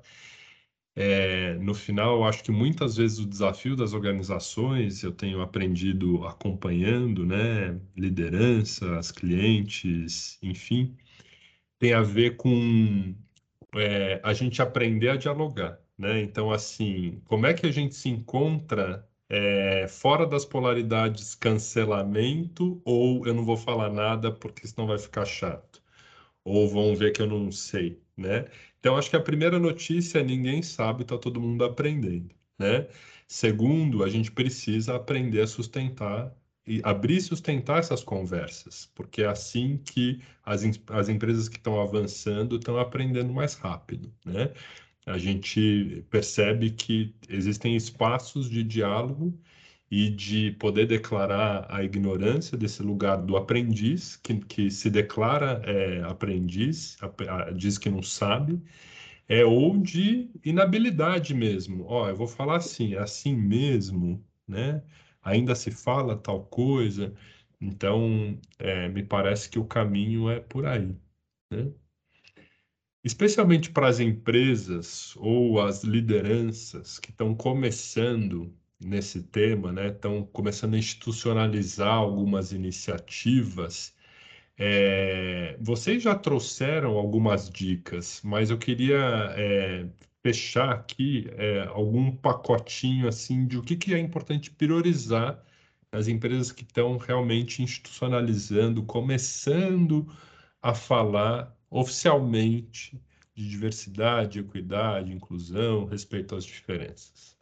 É, 0.96 1.54
no 1.60 1.74
final, 1.74 2.18
eu 2.18 2.24
acho 2.26 2.44
que 2.44 2.52
muitas 2.52 2.98
vezes 2.98 3.20
o 3.20 3.26
desafio 3.26 3.76
das 3.76 3.94
organizações, 3.94 5.04
eu 5.04 5.12
tenho 5.12 5.42
aprendido 5.42 6.26
acompanhando, 6.28 7.26
né, 7.26 7.80
lideranças, 7.96 9.12
clientes, 9.12 10.38
enfim, 10.44 10.98
tem 11.80 11.94
a 11.94 12.02
ver 12.02 12.38
com 12.38 13.16
é, 13.76 14.22
a 14.24 14.34
gente 14.34 14.62
aprender 14.62 15.10
a 15.10 15.18
dialogar, 15.18 15.80
né? 15.98 16.22
Então, 16.22 16.52
assim, 16.52 17.22
como 17.26 17.46
é 17.48 17.54
que 17.54 17.66
a 17.68 17.72
gente 17.72 17.96
se 17.96 18.10
encontra 18.10 19.09
é, 19.30 19.88
fora 19.88 20.26
das 20.26 20.46
polaridades 20.46 21.36
cancelamento 21.36 22.82
ou 22.86 23.26
eu 23.28 23.34
não 23.34 23.46
vou 23.46 23.58
falar 23.58 23.90
nada 23.92 24.32
porque 24.32 24.68
senão 24.68 24.88
vai 24.88 24.98
ficar 25.00 25.26
chato? 25.26 25.82
Ou 26.44 26.68
vão 26.70 26.96
ver 26.96 27.12
que 27.14 27.22
eu 27.22 27.28
não 27.28 27.52
sei, 27.52 28.02
né? 28.18 28.48
Então, 28.80 28.98
acho 28.98 29.10
que 29.10 29.16
a 29.16 29.22
primeira 29.22 29.60
notícia 29.60 30.20
é 30.20 30.24
ninguém 30.24 30.62
sabe, 30.64 31.04
está 31.04 31.18
todo 31.18 31.42
mundo 31.42 31.64
aprendendo, 31.66 32.34
né? 32.58 32.88
Segundo, 33.28 34.04
a 34.04 34.10
gente 34.10 34.32
precisa 34.32 34.96
aprender 34.96 35.42
a 35.42 35.48
sustentar 35.48 36.34
e 36.66 36.82
abrir 36.84 37.18
e 37.18 37.22
sustentar 37.22 37.80
essas 37.80 38.04
conversas, 38.04 38.88
porque 38.96 39.24
é 39.24 39.28
assim 39.28 39.78
que 39.78 40.22
as, 40.44 40.64
as 40.90 41.10
empresas 41.10 41.50
que 41.50 41.58
estão 41.58 41.82
avançando 41.82 42.58
estão 42.58 42.78
aprendendo 42.80 43.34
mais 43.34 43.56
rápido, 43.56 44.14
né? 44.26 44.54
A 45.10 45.18
gente 45.18 46.06
percebe 46.10 46.72
que 46.72 47.16
existem 47.28 47.76
espaços 47.76 48.50
de 48.50 48.64
diálogo 48.64 49.38
e 49.92 50.10
de 50.10 50.52
poder 50.54 50.86
declarar 50.88 51.66
a 51.70 51.84
ignorância 51.84 52.58
desse 52.58 52.84
lugar 52.84 53.18
do 53.18 53.36
aprendiz, 53.36 54.16
que, 54.18 54.36
que 54.40 54.70
se 54.72 54.90
declara 54.90 55.62
é, 55.66 56.04
aprendiz, 56.04 56.98
a, 57.02 57.48
a, 57.48 57.52
diz 57.52 57.78
que 57.78 57.90
não 57.90 58.04
sabe, 58.04 58.62
é, 59.28 59.46
ou 59.46 59.78
de 59.78 60.30
inabilidade 60.46 61.34
mesmo. 61.34 61.86
Ó, 61.88 62.10
eu 62.10 62.16
vou 62.16 62.28
falar 62.28 62.58
assim, 62.58 62.96
é 62.96 63.00
assim 63.00 63.36
mesmo, 63.36 64.24
né? 64.48 64.84
Ainda 65.24 65.56
se 65.56 65.72
fala 65.72 66.18
tal 66.18 66.46
coisa. 66.46 67.14
Então, 67.62 68.40
é, 68.60 68.88
me 68.90 69.04
parece 69.04 69.50
que 69.50 69.60
o 69.60 69.66
caminho 69.66 70.30
é 70.30 70.40
por 70.40 70.66
aí, 70.66 70.96
né? 71.52 71.72
Especialmente 73.04 73.72
para 73.72 73.88
as 73.88 74.00
empresas 74.00 75.16
ou 75.18 75.62
as 75.62 75.84
lideranças 75.84 77.00
que 77.00 77.12
estão 77.12 77.34
começando 77.34 78.54
nesse 78.80 79.24
tema, 79.24 79.72
né? 79.72 79.88
Estão 79.90 80.24
começando 80.26 80.74
a 80.76 80.78
institucionalizar 80.78 81.94
algumas 81.94 82.52
iniciativas. 82.52 83.96
É, 84.58 85.58
vocês 85.62 86.04
já 86.04 86.16
trouxeram 86.16 86.98
algumas 86.98 87.50
dicas, 87.50 88.22
mas 88.24 88.50
eu 88.50 88.58
queria 88.58 89.34
é, 89.38 89.88
fechar 90.22 90.72
aqui 90.72 91.28
é, 91.34 91.62
algum 91.70 92.12
pacotinho 92.16 93.08
assim 93.08 93.48
de 93.48 93.58
o 93.58 93.64
que, 93.64 93.76
que 93.78 93.94
é 93.94 94.00
importante 94.00 94.52
priorizar 94.52 95.42
nas 95.92 96.08
empresas 96.08 96.52
que 96.52 96.64
estão 96.64 96.98
realmente 96.98 97.64
institucionalizando, 97.64 98.84
começando 98.84 100.08
a 100.62 100.74
falar 100.74 101.59
oficialmente 101.70 103.02
de 103.34 103.50
diversidade, 103.50 104.40
equidade, 104.40 105.14
inclusão, 105.14 105.86
respeito 105.86 106.36
às 106.36 106.44
diferenças. 106.44 107.38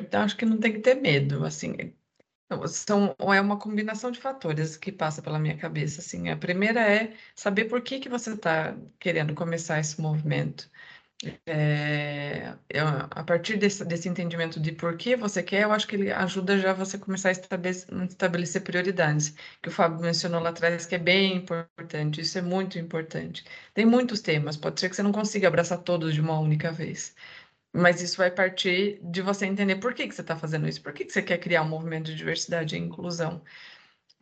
Então, 0.00 0.22
acho 0.22 0.36
que 0.36 0.44
não 0.44 0.58
tem 0.58 0.72
que 0.72 0.80
ter 0.80 0.94
medo, 0.94 1.44
assim, 1.44 1.74
são, 2.68 3.14
é 3.34 3.40
uma 3.40 3.58
combinação 3.58 4.10
de 4.10 4.20
fatores 4.20 4.76
que 4.76 4.90
passa 4.90 5.20
pela 5.20 5.38
minha 5.38 5.56
cabeça, 5.56 6.00
assim, 6.00 6.30
a 6.30 6.36
primeira 6.36 6.80
é 6.80 7.14
saber 7.34 7.66
por 7.66 7.82
que 7.82 7.98
que 8.00 8.08
você 8.08 8.32
está 8.32 8.76
querendo 8.98 9.34
começar 9.34 9.78
esse 9.80 10.00
movimento, 10.00 10.70
é, 11.46 12.56
eu, 12.70 12.86
a 12.86 13.24
partir 13.24 13.56
desse, 13.56 13.84
desse 13.84 14.08
entendimento 14.08 14.60
de 14.60 14.70
por 14.72 14.96
que 14.96 15.16
você 15.16 15.42
quer, 15.42 15.62
eu 15.64 15.72
acho 15.72 15.86
que 15.88 15.96
ele 15.96 16.12
ajuda 16.12 16.58
já 16.58 16.72
você 16.72 16.96
começar 16.96 17.30
a 17.30 17.32
estabelecer, 17.32 18.02
estabelecer 18.04 18.62
prioridades, 18.62 19.34
que 19.60 19.68
o 19.68 19.72
Fábio 19.72 20.00
mencionou 20.00 20.40
lá 20.40 20.50
atrás, 20.50 20.86
que 20.86 20.94
é 20.94 20.98
bem 20.98 21.36
importante, 21.36 22.20
isso 22.20 22.38
é 22.38 22.42
muito 22.42 22.78
importante. 22.78 23.44
Tem 23.74 23.84
muitos 23.84 24.20
temas, 24.20 24.56
pode 24.56 24.78
ser 24.78 24.88
que 24.88 24.94
você 24.96 25.02
não 25.02 25.10
consiga 25.12 25.48
abraçar 25.48 25.78
todos 25.82 26.14
de 26.14 26.20
uma 26.20 26.38
única 26.38 26.70
vez, 26.70 27.16
mas 27.74 28.02
isso 28.02 28.18
vai 28.18 28.30
partir 28.30 29.00
de 29.02 29.22
você 29.22 29.46
entender 29.46 29.76
por 29.76 29.94
que, 29.94 30.08
que 30.08 30.14
você 30.14 30.22
está 30.22 30.36
fazendo 30.36 30.68
isso, 30.68 30.82
por 30.82 30.92
que, 30.92 31.04
que 31.04 31.12
você 31.12 31.22
quer 31.22 31.38
criar 31.38 31.62
um 31.62 31.68
movimento 31.68 32.06
de 32.06 32.16
diversidade 32.16 32.76
e 32.76 32.78
inclusão. 32.78 33.42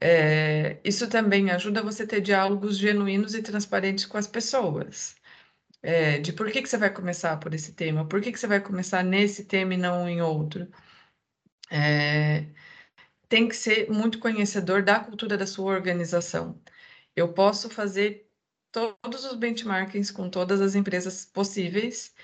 É, 0.00 0.78
isso 0.84 1.08
também 1.08 1.50
ajuda 1.50 1.82
você 1.82 2.02
a 2.04 2.06
ter 2.06 2.20
diálogos 2.20 2.76
genuínos 2.78 3.34
e 3.34 3.42
transparentes 3.42 4.04
com 4.06 4.18
as 4.18 4.26
pessoas. 4.26 5.16
É, 5.86 6.18
de 6.18 6.32
por 6.32 6.50
que, 6.50 6.62
que 6.62 6.68
você 6.68 6.76
vai 6.76 6.92
começar 6.92 7.38
por 7.38 7.54
esse 7.54 7.72
tema, 7.72 8.04
por 8.08 8.20
que, 8.20 8.32
que 8.32 8.40
você 8.40 8.48
vai 8.48 8.60
começar 8.60 9.04
nesse 9.04 9.44
tema 9.44 9.72
e 9.74 9.76
não 9.76 10.08
em 10.08 10.20
outro. 10.20 10.68
É, 11.70 12.46
tem 13.28 13.48
que 13.48 13.56
ser 13.56 13.90
muito 13.90 14.18
conhecedor 14.18 14.82
da 14.82 15.00
cultura 15.00 15.36
da 15.38 15.46
sua 15.46 15.72
organização. 15.74 16.60
Eu 17.16 17.32
posso 17.34 17.70
fazer 17.70 18.28
todos 18.72 19.24
os 19.24 19.36
benchmarkings 19.36 20.10
com 20.12 20.30
todas 20.30 20.60
as 20.60 20.74
empresas 20.74 21.24
possíveis 21.26 22.14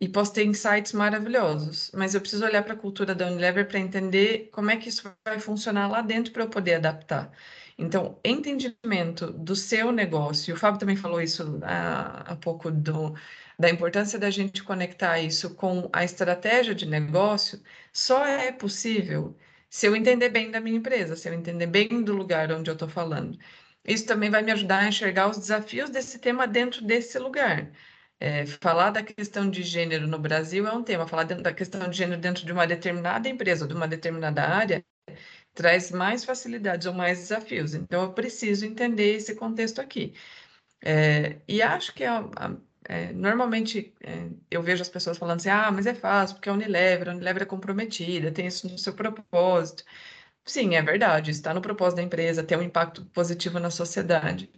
e 0.00 0.08
posso 0.08 0.32
ter 0.34 0.44
insights 0.44 0.92
maravilhosos, 0.94 1.90
mas 1.94 2.14
eu 2.14 2.20
preciso 2.20 2.44
olhar 2.46 2.64
para 2.64 2.74
a 2.74 2.78
cultura 2.78 3.14
da 3.14 3.28
Unilever 3.28 3.68
para 3.68 3.78
entender 3.80 4.50
como 4.52 4.70
é 4.70 4.76
que 4.78 4.88
isso 4.88 5.12
vai 5.24 5.38
funcionar 5.40 5.88
lá 5.88 6.02
dentro 6.02 6.32
para 6.32 6.44
eu 6.44 6.50
poder 6.50 6.74
adaptar. 6.76 7.32
Então, 7.78 8.18
entendimento 8.24 9.32
do 9.32 9.56
seu 9.56 9.90
negócio, 9.92 10.54
o 10.54 10.58
Fábio 10.58 10.78
também 10.80 10.96
falou 10.96 11.20
isso 11.20 11.58
há, 11.62 12.32
há 12.32 12.36
pouco 12.36 12.70
do, 12.70 13.14
da 13.58 13.70
importância 13.70 14.18
da 14.18 14.30
gente 14.30 14.62
conectar 14.62 15.18
isso 15.20 15.54
com 15.54 15.88
a 15.92 16.04
estratégia 16.04 16.74
de 16.74 16.86
negócio, 16.86 17.62
só 17.92 18.24
é 18.26 18.52
possível 18.52 19.36
se 19.70 19.86
eu 19.86 19.96
entender 19.96 20.28
bem 20.28 20.50
da 20.50 20.60
minha 20.60 20.76
empresa, 20.76 21.16
se 21.16 21.28
eu 21.28 21.34
entender 21.34 21.66
bem 21.66 22.02
do 22.04 22.14
lugar 22.14 22.52
onde 22.52 22.70
eu 22.70 22.74
estou 22.74 22.88
falando. 22.88 23.38
Isso 23.84 24.06
também 24.06 24.30
vai 24.30 24.42
me 24.42 24.52
ajudar 24.52 24.80
a 24.80 24.88
enxergar 24.88 25.28
os 25.30 25.38
desafios 25.38 25.90
desse 25.90 26.18
tema 26.18 26.46
dentro 26.46 26.84
desse 26.84 27.18
lugar. 27.18 27.70
É, 28.20 28.46
falar 28.46 28.90
da 28.90 29.02
questão 29.02 29.50
de 29.50 29.62
gênero 29.62 30.06
no 30.06 30.18
Brasil 30.18 30.66
é 30.66 30.72
um 30.72 30.82
tema, 30.84 31.08
falar 31.08 31.24
da 31.24 31.52
questão 31.52 31.88
de 31.90 31.96
gênero 31.96 32.20
dentro 32.20 32.46
de 32.46 32.52
uma 32.52 32.66
determinada 32.66 33.28
empresa, 33.28 33.66
de 33.66 33.74
uma 33.74 33.88
determinada 33.88 34.42
área, 34.44 34.84
traz 35.54 35.90
mais 35.90 36.24
facilidades 36.24 36.86
ou 36.86 36.94
mais 36.94 37.18
desafios. 37.18 37.74
Então, 37.74 38.02
eu 38.04 38.12
preciso 38.12 38.66
entender 38.66 39.16
esse 39.16 39.34
contexto 39.34 39.80
aqui. 39.80 40.14
É, 40.84 41.40
e 41.48 41.62
acho 41.62 41.94
que 41.94 42.04
é, 42.04 42.10
é, 42.88 43.12
normalmente 43.12 43.94
é, 44.00 44.28
eu 44.50 44.62
vejo 44.62 44.82
as 44.82 44.88
pessoas 44.88 45.18
falando 45.18 45.38
assim: 45.40 45.50
ah, 45.50 45.70
mas 45.70 45.86
é 45.86 45.94
fácil, 45.94 46.36
porque 46.36 46.48
a 46.48 46.52
Unilever, 46.52 47.08
a 47.08 47.12
Unilever 47.12 47.42
é 47.42 47.46
comprometida, 47.46 48.32
tem 48.32 48.46
isso 48.46 48.68
no 48.68 48.78
seu 48.78 48.94
propósito. 48.94 49.84
Sim, 50.46 50.74
é 50.76 50.82
verdade, 50.82 51.30
está 51.30 51.54
no 51.54 51.62
propósito 51.62 51.96
da 51.98 52.02
empresa, 52.04 52.44
ter 52.44 52.56
um 52.58 52.62
impacto 52.62 53.04
positivo 53.06 53.58
na 53.60 53.70
sociedade. 53.70 54.50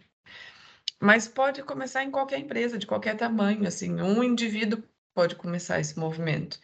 Mas 1.00 1.28
pode 1.28 1.62
começar 1.62 2.02
em 2.02 2.11
qualquer 2.11 2.38
empresa, 2.40 2.78
de 2.78 2.87
qualquer 2.87 3.16
tamanho, 3.16 3.66
assim, 3.66 4.00
um 4.00 4.22
indivíduo 4.24 4.83
pode 5.14 5.37
começar 5.37 5.78
esse 5.80 5.98
movimento. 5.98 6.59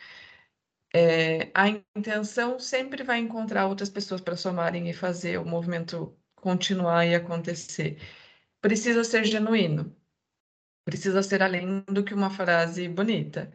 É, 0.92 1.50
a 1.54 1.68
intenção 1.96 2.58
sempre 2.58 3.04
vai 3.04 3.18
encontrar 3.18 3.66
outras 3.66 3.88
pessoas 3.88 4.20
para 4.20 4.36
somarem 4.36 4.88
e 4.90 4.92
fazer 4.92 5.38
o 5.38 5.44
movimento 5.44 6.16
continuar 6.36 7.06
e 7.06 7.14
acontecer. 7.14 7.98
Precisa 8.60 9.04
ser 9.04 9.24
genuíno, 9.24 9.96
precisa 10.84 11.22
ser 11.22 11.42
além 11.42 11.82
do 11.82 12.04
que 12.04 12.14
uma 12.14 12.30
frase 12.30 12.88
bonita. 12.88 13.52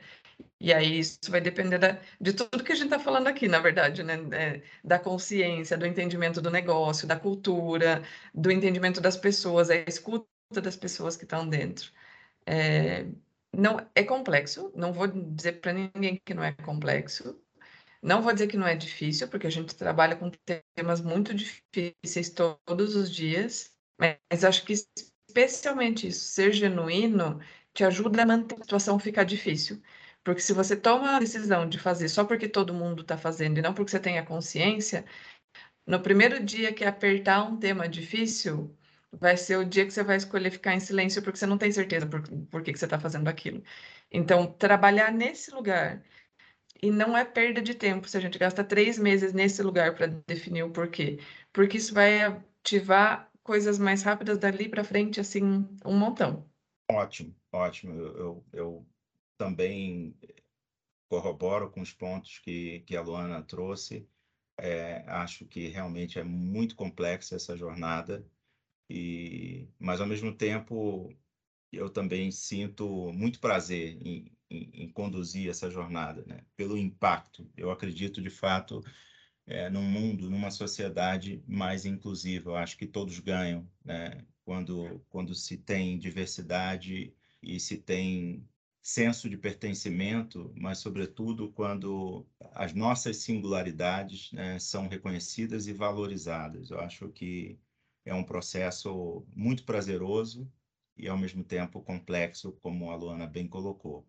E 0.60 0.74
aí 0.74 1.00
isso 1.00 1.20
vai 1.30 1.42
depender 1.42 1.78
da, 1.80 2.02
de 2.20 2.34
tudo 2.34 2.64
que 2.64 2.72
a 2.72 2.76
gente 2.76 2.86
está 2.86 3.00
falando 3.00 3.28
aqui, 3.28 3.48
na 3.48 3.60
verdade, 3.60 4.04
né? 4.04 4.16
É, 4.34 4.64
da 4.84 5.00
consciência, 5.00 5.78
do 5.78 5.86
entendimento 5.86 6.42
do 6.42 6.52
negócio, 6.52 7.08
da 7.08 7.20
cultura, 7.20 8.04
do 8.34 8.52
entendimento 8.52 9.02
das 9.02 9.18
pessoas, 9.18 9.70
a 9.70 9.76
escuta 9.76 10.28
das 10.62 10.76
pessoas 10.78 11.18
que 11.18 11.24
estão 11.26 11.48
dentro. 11.48 11.92
É, 12.46 13.06
não 13.58 13.78
é 13.96 14.04
complexo, 14.04 14.72
não 14.76 14.94
vou 14.94 15.08
dizer 15.08 15.62
para 15.62 15.74
ninguém 15.74 16.22
que 16.26 16.34
não 16.34 16.44
é 16.44 16.54
complexo. 16.54 17.40
Não 18.02 18.22
vou 18.22 18.34
dizer 18.34 18.48
que 18.48 18.58
não 18.58 18.68
é 18.68 18.76
difícil, 18.76 19.28
porque 19.30 19.48
a 19.48 19.50
gente 19.52 19.76
trabalha 19.76 20.16
com 20.16 20.32
temas 20.76 21.02
muito 21.02 21.34
difíceis 21.34 22.30
todos 22.30 22.96
os 22.96 23.12
dias, 23.14 23.72
mas 24.00 24.44
acho 24.44 24.66
que 24.66 24.74
especialmente 25.30 26.08
isso, 26.08 26.26
ser 26.26 26.54
genuíno, 26.54 27.40
te 27.74 27.84
ajuda 27.84 28.24
a 28.24 28.26
manter 28.26 28.56
a 28.56 28.62
situação 28.64 29.00
ficar 29.00 29.24
difícil. 29.24 29.82
Porque 30.24 30.42
se 30.42 30.54
você 30.54 30.76
toma 30.76 31.16
a 31.16 31.20
decisão 31.20 31.68
de 31.70 31.80
fazer 31.80 32.10
só 32.10 32.26
porque 32.26 32.48
todo 32.50 32.74
mundo 32.74 33.02
está 33.04 33.18
fazendo 33.18 33.58
e 33.60 33.62
não 33.62 33.74
porque 33.74 33.92
você 33.92 34.00
tem 34.00 34.18
a 34.20 34.26
consciência, 34.26 35.06
No 35.88 36.02
primeiro 36.02 36.44
dia 36.44 36.74
que 36.74 36.84
apertar 36.84 37.44
um 37.44 37.58
tema 37.60 37.88
difícil, 37.88 38.76
vai 39.20 39.38
ser 39.38 39.58
o 39.58 39.66
dia 39.66 39.86
que 39.86 39.92
você 39.92 40.04
vai 40.04 40.18
escolher 40.18 40.52
ficar 40.52 40.74
em 40.74 40.80
silêncio 40.80 41.22
porque 41.22 41.38
você 41.38 41.46
não 41.46 41.58
tem 41.58 41.72
certeza 41.72 42.06
por, 42.08 42.22
por 42.50 42.64
que, 42.64 42.74
que 42.74 42.80
você 42.80 42.86
está 42.86 43.00
fazendo 43.00 43.28
aquilo. 43.28 43.64
Então, 44.12 44.48
trabalhar 44.48 45.12
nesse 45.12 45.52
lugar. 45.52 46.04
E 46.82 46.92
não 46.92 47.18
é 47.18 47.24
perda 47.26 47.62
de 47.62 47.74
tempo 47.74 48.08
se 48.08 48.18
a 48.18 48.20
gente 48.20 48.38
gasta 48.38 48.64
três 48.64 49.00
meses 49.00 49.34
nesse 49.34 49.64
lugar 49.64 49.96
para 49.96 50.08
definir 50.28 50.64
o 50.64 50.72
porquê. 50.72 51.20
Porque 51.54 51.78
isso 51.78 51.94
vai 51.94 52.22
ativar 52.22 53.32
coisas 53.44 53.80
mais 53.80 54.04
rápidas 54.04 54.38
dali 54.38 54.68
para 54.68 54.84
frente, 54.84 55.20
assim, 55.20 55.44
um 55.86 55.98
montão. 55.98 56.50
Ótimo, 56.90 57.36
ótimo. 57.52 57.94
Eu, 57.94 58.18
eu, 58.18 58.46
eu, 58.54 58.88
também 59.38 60.18
corroboro 61.10 61.70
com 61.70 61.82
os 61.82 61.94
pontos 61.94 62.40
que, 62.40 62.82
que 62.82 62.96
a 62.96 63.02
Luana 63.02 63.42
trouxe. 63.42 64.08
É, 64.58 65.04
acho 65.08 65.46
que 65.46 65.68
realmente 65.68 66.18
é 66.18 66.24
muito 66.24 66.76
complexa 66.76 67.36
essa 67.36 67.58
jornada, 67.58 68.26
e, 68.90 69.68
mas 69.80 70.02
ao 70.02 70.08
mesmo 70.08 70.34
tempo 70.34 71.14
eu 71.72 71.90
também 71.90 72.32
sinto 72.32 73.12
muito 73.14 73.40
prazer 73.40 73.98
em, 74.06 74.32
em, 74.50 74.70
em 74.86 74.90
conduzir 74.90 75.50
essa 75.50 75.70
jornada, 75.70 76.24
né? 76.28 76.42
pelo 76.56 76.78
impacto. 76.78 77.50
Eu 77.58 77.72
acredito 77.72 78.22
de 78.22 78.30
fato 78.30 78.84
é, 79.48 79.70
num 79.70 79.84
mundo, 79.84 80.30
numa 80.30 80.52
sociedade 80.52 81.44
mais 81.48 81.86
inclusiva. 81.86 82.52
Eu 82.52 82.56
acho 82.56 82.78
que 82.78 82.88
todos 82.88 83.20
ganham, 83.20 83.70
né? 83.84 84.26
Quando, 84.44 85.04
quando 85.10 85.34
se 85.34 85.58
tem 85.58 85.98
diversidade 85.98 87.14
e 87.42 87.60
se 87.60 87.78
tem 87.78 88.48
senso 88.82 89.28
de 89.28 89.36
pertencimento, 89.38 90.54
mas, 90.56 90.78
sobretudo, 90.78 91.52
quando 91.52 92.26
as 92.54 92.74
nossas 92.74 93.18
singularidades 93.18 94.32
né, 94.32 94.60
são 94.60 94.88
reconhecidas 94.88 95.66
e 95.68 95.74
valorizadas. 95.74 96.70
Eu 96.70 96.80
acho 96.80 97.10
que 97.10 97.58
é 98.06 98.14
um 98.14 98.24
processo 98.24 99.26
muito 99.36 99.66
prazeroso 99.66 100.50
e, 100.96 101.08
ao 101.08 101.18
mesmo 101.18 101.44
tempo, 101.44 101.82
complexo, 101.82 102.54
como 102.62 102.92
a 102.92 102.96
Luana 102.96 103.28
bem 103.28 103.48
colocou. 103.48 104.08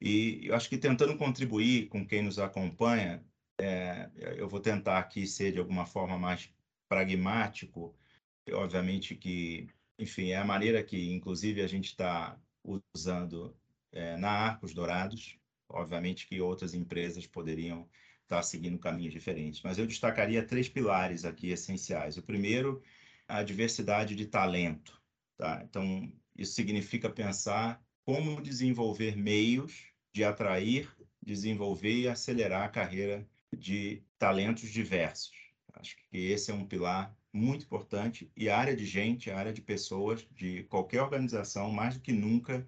E 0.00 0.40
eu 0.46 0.54
acho 0.54 0.68
que 0.68 0.76
tentando 0.76 1.16
contribuir 1.16 1.88
com 1.88 2.06
quem 2.06 2.22
nos 2.22 2.38
acompanha, 2.38 3.24
é, 3.58 4.10
eu 4.36 4.48
vou 4.48 4.60
tentar 4.60 4.98
aqui 4.98 5.26
ser 5.26 5.52
de 5.52 5.58
alguma 5.58 5.86
forma 5.86 6.18
mais 6.18 6.52
pragmático. 6.88 7.94
Obviamente 8.52 9.14
que, 9.14 9.68
enfim, 9.98 10.30
é 10.30 10.36
a 10.36 10.44
maneira 10.44 10.82
que, 10.82 11.10
inclusive, 11.12 11.62
a 11.62 11.66
gente 11.66 11.86
está 11.86 12.38
usando 12.94 13.56
é, 13.92 14.16
na 14.16 14.30
Arcos 14.30 14.74
Dourados. 14.74 15.38
Obviamente 15.68 16.26
que 16.26 16.40
outras 16.40 16.74
empresas 16.74 17.26
poderiam 17.26 17.88
estar 18.22 18.42
seguindo 18.42 18.78
caminhos 18.78 19.12
diferentes, 19.12 19.62
mas 19.62 19.78
eu 19.78 19.86
destacaria 19.86 20.46
três 20.46 20.68
pilares 20.68 21.24
aqui 21.24 21.50
essenciais. 21.50 22.16
O 22.18 22.22
primeiro, 22.22 22.82
a 23.28 23.42
diversidade 23.42 24.16
de 24.16 24.26
talento. 24.26 25.00
Tá? 25.36 25.62
Então, 25.62 26.10
isso 26.36 26.54
significa 26.54 27.10
pensar 27.10 27.80
como 28.04 28.40
desenvolver 28.40 29.16
meios 29.16 29.92
de 30.12 30.24
atrair, 30.24 30.90
desenvolver 31.22 31.94
e 31.94 32.08
acelerar 32.08 32.64
a 32.64 32.70
carreira 32.70 33.28
de 33.54 34.02
talentos 34.18 34.70
diversos. 34.70 35.36
Acho 35.74 35.96
que 35.96 36.16
esse 36.16 36.50
é 36.50 36.54
um 36.54 36.66
pilar 36.66 37.14
muito 37.32 37.66
importante 37.66 38.32
e 38.36 38.48
a 38.48 38.58
área 38.58 38.74
de 38.74 38.86
gente, 38.86 39.30
a 39.30 39.38
área 39.38 39.52
de 39.52 39.60
pessoas 39.60 40.26
de 40.34 40.64
qualquer 40.64 41.02
organização, 41.02 41.70
mais 41.70 41.94
do 41.94 42.00
que 42.00 42.12
nunca, 42.12 42.66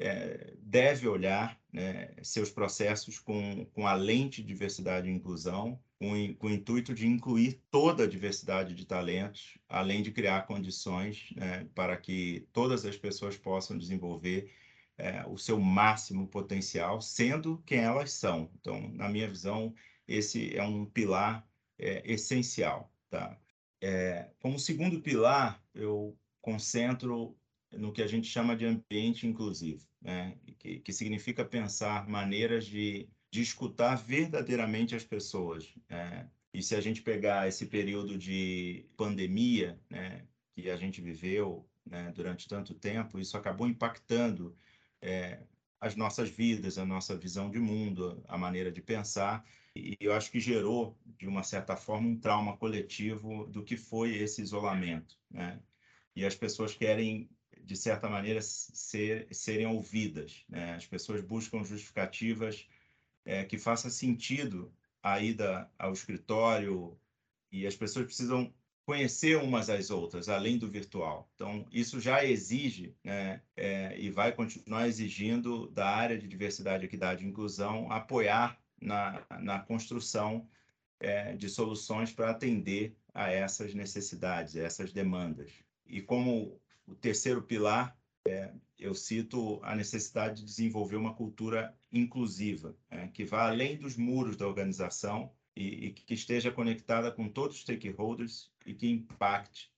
é, 0.00 0.54
deve 0.58 1.06
olhar 1.06 1.60
né, 1.70 2.10
seus 2.22 2.50
processos 2.50 3.18
com, 3.18 3.66
com 3.66 3.86
a 3.86 3.92
lente 3.92 4.40
de 4.40 4.48
diversidade 4.48 5.08
e 5.08 5.12
inclusão, 5.12 5.78
com, 5.98 6.34
com 6.36 6.46
o 6.46 6.50
intuito 6.50 6.94
de 6.94 7.06
incluir 7.06 7.62
toda 7.70 8.04
a 8.04 8.08
diversidade 8.08 8.74
de 8.74 8.86
talentos, 8.86 9.58
além 9.68 10.02
de 10.02 10.10
criar 10.10 10.46
condições 10.46 11.30
né, 11.36 11.68
para 11.74 11.98
que 11.98 12.48
todas 12.50 12.86
as 12.86 12.96
pessoas 12.96 13.36
possam 13.36 13.76
desenvolver 13.76 14.50
é, 14.96 15.22
o 15.26 15.36
seu 15.36 15.60
máximo 15.60 16.26
potencial, 16.26 17.02
sendo 17.02 17.62
quem 17.66 17.80
elas 17.80 18.10
são. 18.12 18.50
Então, 18.58 18.88
na 18.94 19.08
minha 19.08 19.28
visão, 19.28 19.74
esse 20.08 20.56
é 20.56 20.62
um 20.62 20.86
pilar 20.86 21.46
é, 21.78 22.02
essencial. 22.10 22.90
Tá? 23.10 23.38
É, 23.82 24.30
como 24.40 24.58
segundo 24.58 25.00
pilar, 25.02 25.62
eu 25.74 26.16
concentro 26.40 27.36
no 27.72 27.92
que 27.92 28.02
a 28.02 28.06
gente 28.06 28.26
chama 28.26 28.56
de 28.56 28.64
ambiente 28.64 29.26
inclusivo, 29.26 29.86
né? 30.00 30.36
que, 30.58 30.80
que 30.80 30.92
significa 30.92 31.44
pensar 31.44 32.08
maneiras 32.08 32.66
de, 32.66 33.08
de 33.30 33.40
escutar 33.40 33.96
verdadeiramente 33.96 34.94
as 34.94 35.04
pessoas. 35.04 35.72
Né? 35.88 36.28
E 36.52 36.62
se 36.62 36.74
a 36.74 36.80
gente 36.80 37.02
pegar 37.02 37.48
esse 37.48 37.66
período 37.66 38.18
de 38.18 38.84
pandemia 38.96 39.78
né, 39.88 40.24
que 40.54 40.68
a 40.68 40.76
gente 40.76 41.00
viveu 41.00 41.66
né, 41.86 42.12
durante 42.14 42.48
tanto 42.48 42.74
tempo, 42.74 43.18
isso 43.18 43.36
acabou 43.36 43.68
impactando 43.68 44.56
é, 45.00 45.40
as 45.80 45.94
nossas 45.94 46.28
vidas, 46.28 46.76
a 46.76 46.84
nossa 46.84 47.16
visão 47.16 47.50
de 47.50 47.58
mundo, 47.58 48.22
a 48.28 48.36
maneira 48.36 48.70
de 48.70 48.82
pensar 48.82 49.44
e 49.74 49.96
eu 50.00 50.12
acho 50.12 50.30
que 50.30 50.40
gerou, 50.40 50.98
de 51.18 51.28
uma 51.28 51.42
certa 51.42 51.76
forma, 51.76 52.08
um 52.08 52.18
trauma 52.18 52.56
coletivo 52.56 53.46
do 53.46 53.62
que 53.62 53.76
foi 53.76 54.16
esse 54.16 54.42
isolamento. 54.42 55.16
Né? 55.30 55.60
E 56.14 56.24
as 56.24 56.34
pessoas 56.34 56.74
querem, 56.74 57.30
de 57.70 57.76
certa 57.76 58.08
maneira, 58.08 58.42
ser, 58.42 59.28
serem 59.30 59.64
ouvidas. 59.64 60.44
Né? 60.48 60.74
As 60.74 60.86
pessoas 60.86 61.20
buscam 61.20 61.62
justificativas 61.62 62.66
é, 63.24 63.44
que 63.44 63.56
façam 63.58 63.88
sentido 63.88 64.74
a 65.00 65.20
ida 65.20 65.70
ao 65.78 65.92
escritório 65.92 66.98
e 67.52 67.68
as 67.68 67.76
pessoas 67.76 68.06
precisam 68.06 68.52
conhecer 68.84 69.36
umas 69.36 69.70
às 69.70 69.88
outras, 69.88 70.28
além 70.28 70.58
do 70.58 70.68
virtual. 70.68 71.30
Então, 71.36 71.64
isso 71.70 72.00
já 72.00 72.24
exige 72.24 72.92
né, 73.04 73.40
é, 73.56 73.96
e 73.96 74.10
vai 74.10 74.32
continuar 74.32 74.88
exigindo 74.88 75.68
da 75.68 75.88
área 75.88 76.18
de 76.18 76.26
diversidade, 76.26 76.86
equidade 76.86 77.24
e 77.24 77.28
inclusão 77.28 77.92
apoiar 77.92 78.60
na, 78.80 79.24
na 79.38 79.60
construção 79.60 80.44
é, 80.98 81.36
de 81.36 81.48
soluções 81.48 82.12
para 82.12 82.30
atender 82.30 82.96
a 83.14 83.30
essas 83.30 83.74
necessidades, 83.74 84.56
a 84.56 84.62
essas 84.62 84.92
demandas. 84.92 85.52
E 85.86 86.00
como 86.00 86.60
o 86.90 86.94
terceiro 86.96 87.42
pilar, 87.42 87.96
é, 88.26 88.52
eu 88.78 88.94
cito 88.94 89.60
a 89.62 89.74
necessidade 89.74 90.40
de 90.40 90.44
desenvolver 90.44 90.96
uma 90.96 91.14
cultura 91.14 91.74
inclusiva, 91.92 92.76
é, 92.90 93.06
que 93.08 93.24
vá 93.24 93.48
além 93.48 93.76
dos 93.76 93.96
muros 93.96 94.36
da 94.36 94.46
organização 94.46 95.32
e, 95.56 95.86
e, 95.86 95.92
que 95.92 96.14
esteja 96.14 96.50
conectada 96.50 97.12
com 97.12 97.28
todos 97.28 97.56
os 97.56 97.62
stakeholders 97.62 98.50
e 98.66 98.74
que 98.74 98.88
impacte 98.88 99.72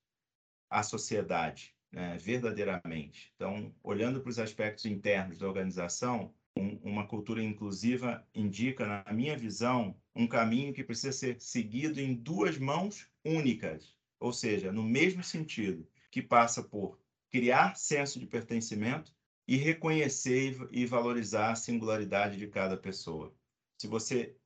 a 0.71 0.83
sociedade 0.83 1.75
né, 1.91 2.17
verdadeiramente. 2.19 3.33
Então, 3.35 3.75
olhando 3.83 4.21
para 4.21 4.31
os 4.31 4.39
aspectos 4.39 4.87
internos 4.87 5.39
da 5.39 5.47
organização, 5.47 6.33
um, 6.57 6.77
uma 6.83 7.07
cultura 7.07 7.43
inclusiva 7.43 8.27
indica, 8.35 8.87
na 8.87 9.13
minha 9.13 9.37
visão, 9.37 9.95
um 10.15 10.27
caminho 10.27 10.73
que 10.73 10.85
precisa 10.85 11.13
ser 11.13 11.41
seguido 11.41 12.01
em 12.01 12.15
duas 12.15 12.59
mãos 12.59 13.07
únicas, 13.25 13.95
ou 14.19 14.33
seja, 14.33 14.73
no 14.73 14.83
mesmo 14.83 15.23
sentido, 15.23 15.87
que 16.11 16.23
passa 16.23 16.63
por 16.63 17.02
criar 17.33 17.77
senso 17.77 18.19
de 18.21 18.27
pertencimento 18.27 19.13
e 19.49 19.57
reconhecer 19.57 20.57
e 20.71 20.87
valorizar 20.87 21.53
a 21.53 21.57
singularidade 21.57 22.37
de 22.39 22.49
cada 22.49 22.77
pessoa. 22.79 23.35
Se 23.81 23.89
você 23.89 24.39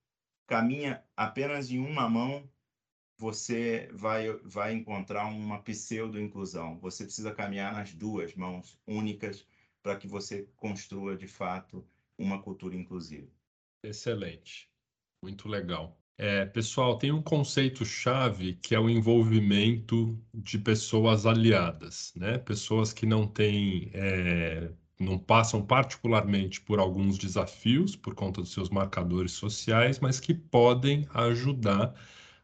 caminha 0.47 1.05
apenas 1.17 1.71
em 1.71 1.79
uma 1.79 2.09
mão, 2.09 2.51
você 3.19 3.89
vai, 3.93 4.33
vai 4.43 4.73
encontrar 4.75 5.27
uma 5.27 5.63
pseudo-inclusão. 5.63 6.79
Você 6.81 7.05
precisa 7.05 7.35
caminhar 7.35 7.73
nas 7.73 7.93
duas 7.95 8.35
mãos 8.35 8.81
únicas 8.87 9.47
para 9.83 9.99
que 9.99 10.07
você 10.09 10.45
construa, 10.57 11.17
de 11.17 11.27
fato, 11.27 11.87
uma 12.19 12.43
cultura 12.43 12.75
inclusiva. 12.77 13.31
Excelente, 13.83 14.71
muito 15.23 15.49
legal. 15.49 15.99
É, 16.19 16.47
pessoal, 16.47 16.99
tem 16.99 17.13
um 17.13 17.21
conceito-chave 17.21 18.55
que 18.55 18.75
é 18.75 18.81
o 18.81 18.89
envolvimento 18.89 20.19
de 20.33 20.59
pessoas 20.59 21.27
aliadas, 21.27 22.13
né? 22.17 22.39
Pessoas 22.39 22.91
que 22.93 23.05
não 23.05 23.27
têm, 23.27 23.91
é, 23.93 24.71
não 24.99 25.19
passam 25.19 25.65
particularmente 25.65 26.61
por 26.63 26.79
alguns 26.79 27.19
desafios 27.19 27.95
por 27.95 28.15
conta 28.15 28.41
dos 28.41 28.53
seus 28.53 28.71
marcadores 28.71 29.33
sociais, 29.33 29.99
mas 30.01 30.19
que 30.19 30.33
podem 30.33 31.07
ajudar 31.13 31.95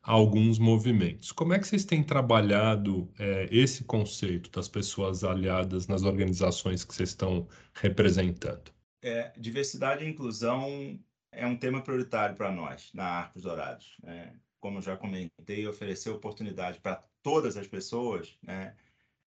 alguns 0.03 0.59
movimentos. 0.59 1.33
Como 1.33 1.55
é 1.55 1.59
que 1.59 1.67
vocês 1.67 1.85
têm 1.85 2.03
trabalhado 2.03 3.09
é, 3.19 3.49
esse 3.51 3.85
conceito 3.85 4.51
das 4.51 4.69
pessoas 4.69 5.25
aliadas 5.25 5.87
nas 5.87 6.03
organizações 6.03 6.85
que 6.85 6.95
vocês 6.95 7.11
estão 7.11 7.49
representando? 7.75 8.71
É, 9.01 9.33
diversidade 9.39 10.05
e 10.05 10.09
inclusão 10.09 10.99
é 11.33 11.47
um 11.47 11.57
tema 11.57 11.81
prioritário 11.81 12.37
para 12.37 12.53
nós 12.53 12.91
na 12.93 13.05
Arcos 13.05 13.43
Dourados. 13.43 13.97
Né? 14.03 14.39
Como 14.61 14.83
já 14.83 14.97
comentei, 14.97 15.67
oferecer 15.67 16.11
oportunidade 16.11 16.79
para 16.81 17.03
todas 17.23 17.57
as 17.57 17.67
pessoas 17.67 18.37
né? 18.43 18.77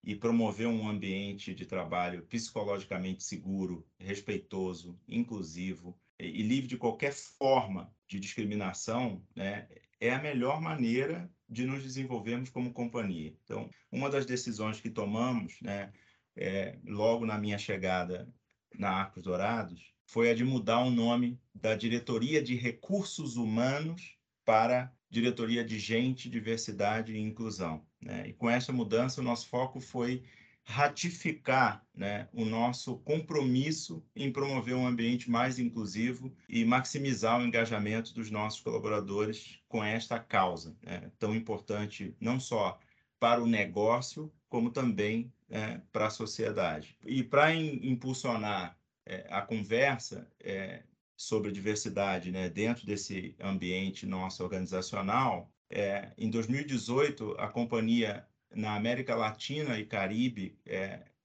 e 0.03 0.16
promover 0.16 0.68
um 0.68 0.88
ambiente 0.88 1.53
de 1.53 1.66
trabalho 1.66 2.26
psicologicamente 2.28 3.24
seguro, 3.24 3.86
respeitoso, 3.99 4.97
inclusivo 5.08 5.99
e, 6.20 6.26
e 6.26 6.43
livre 6.43 6.68
de 6.68 6.78
qualquer 6.78 7.12
forma 7.14 7.91
de 8.08 8.20
discriminação 8.20 9.26
né? 9.36 9.68
é 9.99 10.14
a 10.14 10.22
melhor 10.22 10.62
maneira 10.62 11.30
de 11.49 11.66
nos 11.66 11.82
desenvolvermos 11.84 12.49
como 12.49 12.74
companhia. 12.74 13.36
Então, 13.43 13.70
uma 13.91 14.10
das 14.10 14.26
decisões 14.26 14.80
que 14.80 14.89
tomamos, 14.89 15.60
né, 15.62 15.91
é, 16.36 16.78
logo 16.86 17.26
na 17.26 17.38
minha 17.38 17.58
chegada 17.58 18.28
na 18.74 18.89
Arcos 18.89 19.24
Dourados, 19.24 19.95
foi 20.06 20.30
a 20.30 20.34
de 20.34 20.43
mudar 20.43 20.80
o 20.80 20.91
nome 20.91 21.39
da 21.53 21.76
Diretoria 21.76 22.41
de 22.41 22.56
Recursos 22.56 23.36
Humanos 23.36 24.18
para 24.43 24.93
Diretoria 25.10 25.64
de 25.64 25.80
Gente, 25.80 26.30
Diversidade 26.30 27.14
e 27.14 27.20
Inclusão. 27.20 27.86
Né? 28.01 28.28
E 28.28 28.34
com 28.34 28.49
essa 28.49 28.72
mudança, 28.72 29.22
o 29.22 29.24
nosso 29.24 29.47
foco 29.47 29.80
foi 29.80 30.24
ratificar 30.66 31.86
né, 31.93 32.28
o 32.34 32.43
nosso 32.43 32.97
compromisso 32.97 34.03
em 34.16 34.32
promover 34.32 34.76
um 34.76 34.88
ambiente 34.88 35.30
mais 35.30 35.60
inclusivo 35.60 36.36
e 36.49 36.66
maximizar 36.66 37.39
o 37.39 37.45
engajamento 37.45 38.14
dos 38.14 38.32
nossos 38.32 38.62
colaboradores 38.62 39.60
com 39.68 39.84
esta 39.84 40.20
causa, 40.20 40.76
né, 40.82 41.12
tão 41.20 41.36
importante 41.36 42.16
não 42.20 42.39
só 42.39 42.80
para 43.20 43.43
o 43.43 43.47
negócio, 43.47 44.34
como 44.49 44.72
também 44.72 45.32
é, 45.49 45.80
para 45.91 46.08
a 46.08 46.12
sociedade. 46.12 46.97
E 47.06 47.24
para 47.24 47.53
impulsionar 47.53 48.78
é, 49.06 49.28
a 49.30 49.41
conversa 49.41 50.28
é, 50.39 50.82
sobre 51.16 51.51
diversidade 51.51 52.32
né, 52.32 52.49
dentro 52.49 52.86
desse 52.86 53.36
ambiente 53.39 54.06
nosso 54.06 54.43
organizacional, 54.43 55.51
é, 55.70 56.12
em 56.18 56.30
2018, 56.30 57.36
a 57.38 57.47
companhia 57.47 58.28
na 58.53 58.76
América 58.76 59.16
Latina 59.16 59.78
e 59.80 59.86
Caribe 59.86 60.58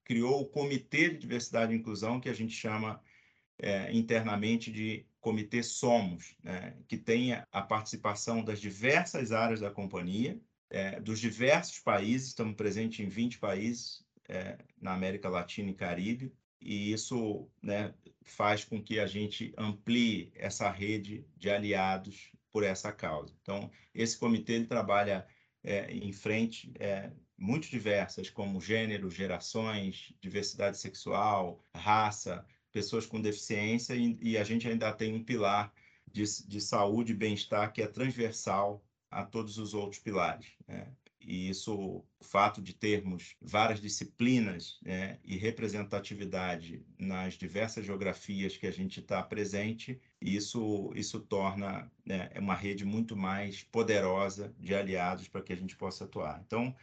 criou 0.04 0.40
o 0.40 0.46
Comitê 0.46 1.10
de 1.10 1.18
Diversidade 1.18 1.72
e 1.72 1.76
Inclusão, 1.76 2.18
que 2.18 2.28
a 2.28 2.34
gente 2.34 2.52
chama 2.52 3.00
internamente 3.92 4.72
de 4.72 5.06
Comitê 5.20 5.62
Somos, 5.62 6.34
né, 6.42 6.74
que 6.88 6.96
tenha 6.96 7.46
a 7.52 7.62
participação 7.62 8.42
das 8.42 8.60
diversas 8.60 9.30
áreas 9.30 9.60
da 9.60 9.70
companhia, 9.70 10.40
dos 11.02 11.20
diversos 11.20 11.78
países, 11.78 12.28
estamos 12.28 12.56
presentes 12.56 12.98
em 12.98 13.08
20 13.08 13.38
países 13.38 14.02
na 14.80 14.94
América 14.94 15.28
Latina 15.28 15.70
e 15.70 15.74
Caribe, 15.74 16.32
e 16.60 16.92
isso 16.92 17.48
né, 17.62 17.94
faz 18.22 18.64
com 18.64 18.82
que 18.82 18.98
a 18.98 19.06
gente 19.06 19.52
amplie 19.56 20.30
essa 20.34 20.70
rede 20.70 21.24
de 21.36 21.50
aliados 21.50 22.30
por 22.50 22.62
essa 22.62 22.92
causa. 22.92 23.34
Então, 23.42 23.70
esse 23.94 24.18
comitê 24.18 24.54
ele 24.54 24.66
trabalha 24.66 25.26
é, 25.62 25.92
em 25.92 26.12
frente 26.12 26.72
é, 26.78 27.10
muito 27.36 27.68
diversas, 27.68 28.28
como 28.28 28.60
gênero, 28.60 29.10
gerações, 29.10 30.12
diversidade 30.20 30.78
sexual, 30.78 31.64
raça, 31.74 32.44
pessoas 32.72 33.06
com 33.06 33.20
deficiência, 33.20 33.94
e, 33.94 34.18
e 34.20 34.38
a 34.38 34.44
gente 34.44 34.68
ainda 34.68 34.92
tem 34.92 35.14
um 35.14 35.24
pilar 35.24 35.72
de, 36.10 36.24
de 36.46 36.60
saúde 36.60 37.12
e 37.12 37.16
bem-estar 37.16 37.72
que 37.72 37.82
é 37.82 37.86
transversal 37.86 38.84
a 39.10 39.24
todos 39.24 39.58
os 39.58 39.74
outros 39.74 40.00
pilares. 40.00 40.46
Né? 40.66 40.92
E 41.30 41.48
isso, 41.48 41.72
o 41.72 42.04
fato 42.24 42.60
de 42.60 42.74
termos 42.74 43.36
várias 43.40 43.80
disciplinas 43.80 44.80
né, 44.82 45.16
e 45.22 45.36
representatividade 45.36 46.84
nas 46.98 47.34
diversas 47.34 47.86
geografias 47.86 48.56
que 48.56 48.66
a 48.66 48.70
gente 48.72 48.98
está 48.98 49.22
presente, 49.22 50.00
isso, 50.20 50.92
isso 50.96 51.20
torna 51.20 51.88
né, 52.04 52.30
uma 52.36 52.56
rede 52.56 52.84
muito 52.84 53.16
mais 53.16 53.62
poderosa 53.62 54.52
de 54.58 54.74
aliados 54.74 55.28
para 55.28 55.40
que 55.40 55.52
a 55.52 55.56
gente 55.56 55.76
possa 55.76 56.02
atuar. 56.02 56.42
Então, 56.44 56.74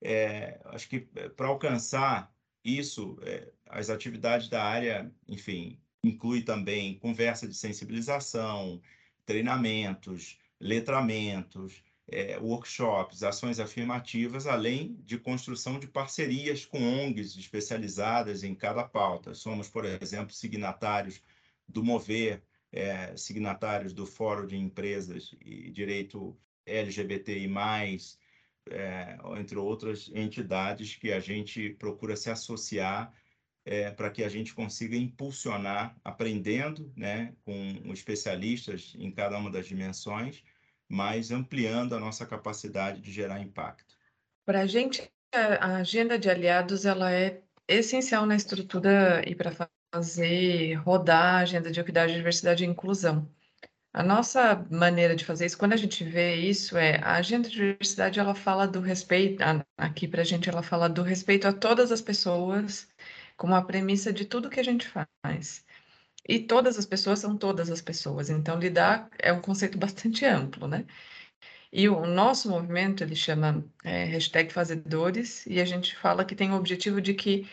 é, 0.00 0.58
acho 0.64 0.88
que 0.88 1.06
é, 1.16 1.28
para 1.28 1.48
alcançar 1.48 2.34
isso, 2.64 3.18
é, 3.20 3.52
as 3.66 3.90
atividades 3.90 4.48
da 4.48 4.64
área, 4.64 5.12
enfim, 5.28 5.78
inclui 6.02 6.40
também 6.40 6.98
conversa 6.98 7.46
de 7.46 7.54
sensibilização, 7.54 8.80
treinamentos, 9.26 10.38
letramentos, 10.58 11.84
é, 12.10 12.38
workshops, 12.38 13.22
ações 13.22 13.60
afirmativas, 13.60 14.46
além 14.46 14.96
de 15.04 15.18
construção 15.18 15.78
de 15.78 15.86
parcerias 15.86 16.66
com 16.66 16.78
ONGs 16.82 17.36
especializadas 17.36 18.42
em 18.42 18.54
cada 18.54 18.84
pauta. 18.84 19.34
Somos, 19.34 19.68
por 19.68 19.84
exemplo, 19.84 20.34
signatários 20.34 21.22
do 21.68 21.84
Mover, 21.84 22.42
é, 22.72 23.16
signatários 23.16 23.92
do 23.92 24.06
Fórum 24.06 24.46
de 24.46 24.56
Empresas 24.56 25.34
e 25.40 25.70
Direito 25.70 26.36
LGBTI+, 26.66 27.48
é, 28.70 29.18
entre 29.38 29.56
outras 29.56 30.10
entidades 30.14 30.94
que 30.94 31.12
a 31.12 31.20
gente 31.20 31.70
procura 31.70 32.16
se 32.16 32.30
associar 32.30 33.12
é, 33.64 33.90
para 33.90 34.10
que 34.10 34.22
a 34.22 34.28
gente 34.28 34.54
consiga 34.54 34.96
impulsionar, 34.96 35.96
aprendendo 36.04 36.92
né, 36.96 37.34
com 37.44 37.92
especialistas 37.92 38.94
em 38.98 39.10
cada 39.10 39.38
uma 39.38 39.50
das 39.50 39.66
dimensões, 39.66 40.42
mas 40.90 41.30
ampliando 41.30 41.94
a 41.94 42.00
nossa 42.00 42.26
capacidade 42.26 43.00
de 43.00 43.12
gerar 43.12 43.40
impacto. 43.40 43.94
Para 44.44 44.62
a 44.62 44.66
gente, 44.66 45.08
a 45.32 45.76
agenda 45.76 46.18
de 46.18 46.28
aliados 46.28 46.84
ela 46.84 47.12
é 47.12 47.40
essencial 47.68 48.26
na 48.26 48.34
estrutura 48.34 49.22
e 49.24 49.36
para 49.36 49.52
fazer 49.94 50.74
rodar 50.74 51.36
a 51.36 51.38
agenda 51.38 51.70
de 51.70 51.78
equidade, 51.78 52.14
diversidade 52.14 52.64
e 52.64 52.66
inclusão. 52.66 53.30
A 53.92 54.02
nossa 54.02 54.66
maneira 54.68 55.14
de 55.14 55.24
fazer 55.24 55.46
isso, 55.46 55.58
quando 55.58 55.74
a 55.74 55.76
gente 55.76 56.02
vê 56.02 56.34
isso, 56.34 56.76
é 56.76 56.96
a 57.02 57.14
agenda 57.14 57.48
de 57.48 57.54
diversidade, 57.54 58.18
ela 58.18 58.34
fala 58.34 58.66
do 58.66 58.80
respeito, 58.80 59.42
aqui 59.78 60.08
para 60.08 60.22
a 60.22 60.24
gente, 60.24 60.48
ela 60.48 60.62
fala 60.62 60.88
do 60.88 61.02
respeito 61.02 61.46
a 61.46 61.52
todas 61.52 61.92
as 61.92 62.00
pessoas, 62.00 62.88
como 63.36 63.54
a 63.54 63.62
premissa 63.62 64.12
de 64.12 64.24
tudo 64.24 64.50
que 64.50 64.60
a 64.60 64.64
gente 64.64 64.88
faz. 64.88 65.64
E 66.28 66.38
todas 66.40 66.78
as 66.78 66.86
pessoas 66.86 67.18
são 67.20 67.36
todas 67.36 67.70
as 67.70 67.80
pessoas, 67.80 68.30
então 68.30 68.58
lidar 68.58 69.08
é 69.18 69.32
um 69.32 69.40
conceito 69.40 69.78
bastante 69.78 70.24
amplo, 70.26 70.68
né? 70.68 70.86
E 71.72 71.88
o 71.88 72.06
nosso 72.06 72.48
movimento, 72.50 73.02
ele 73.02 73.14
chama 73.16 73.64
é, 73.84 74.04
hashtag 74.04 74.52
Fazedores, 74.52 75.46
e 75.46 75.60
a 75.60 75.64
gente 75.64 75.96
fala 75.96 76.24
que 76.24 76.34
tem 76.34 76.50
o 76.50 76.56
objetivo 76.56 77.00
de 77.00 77.14
que 77.14 77.48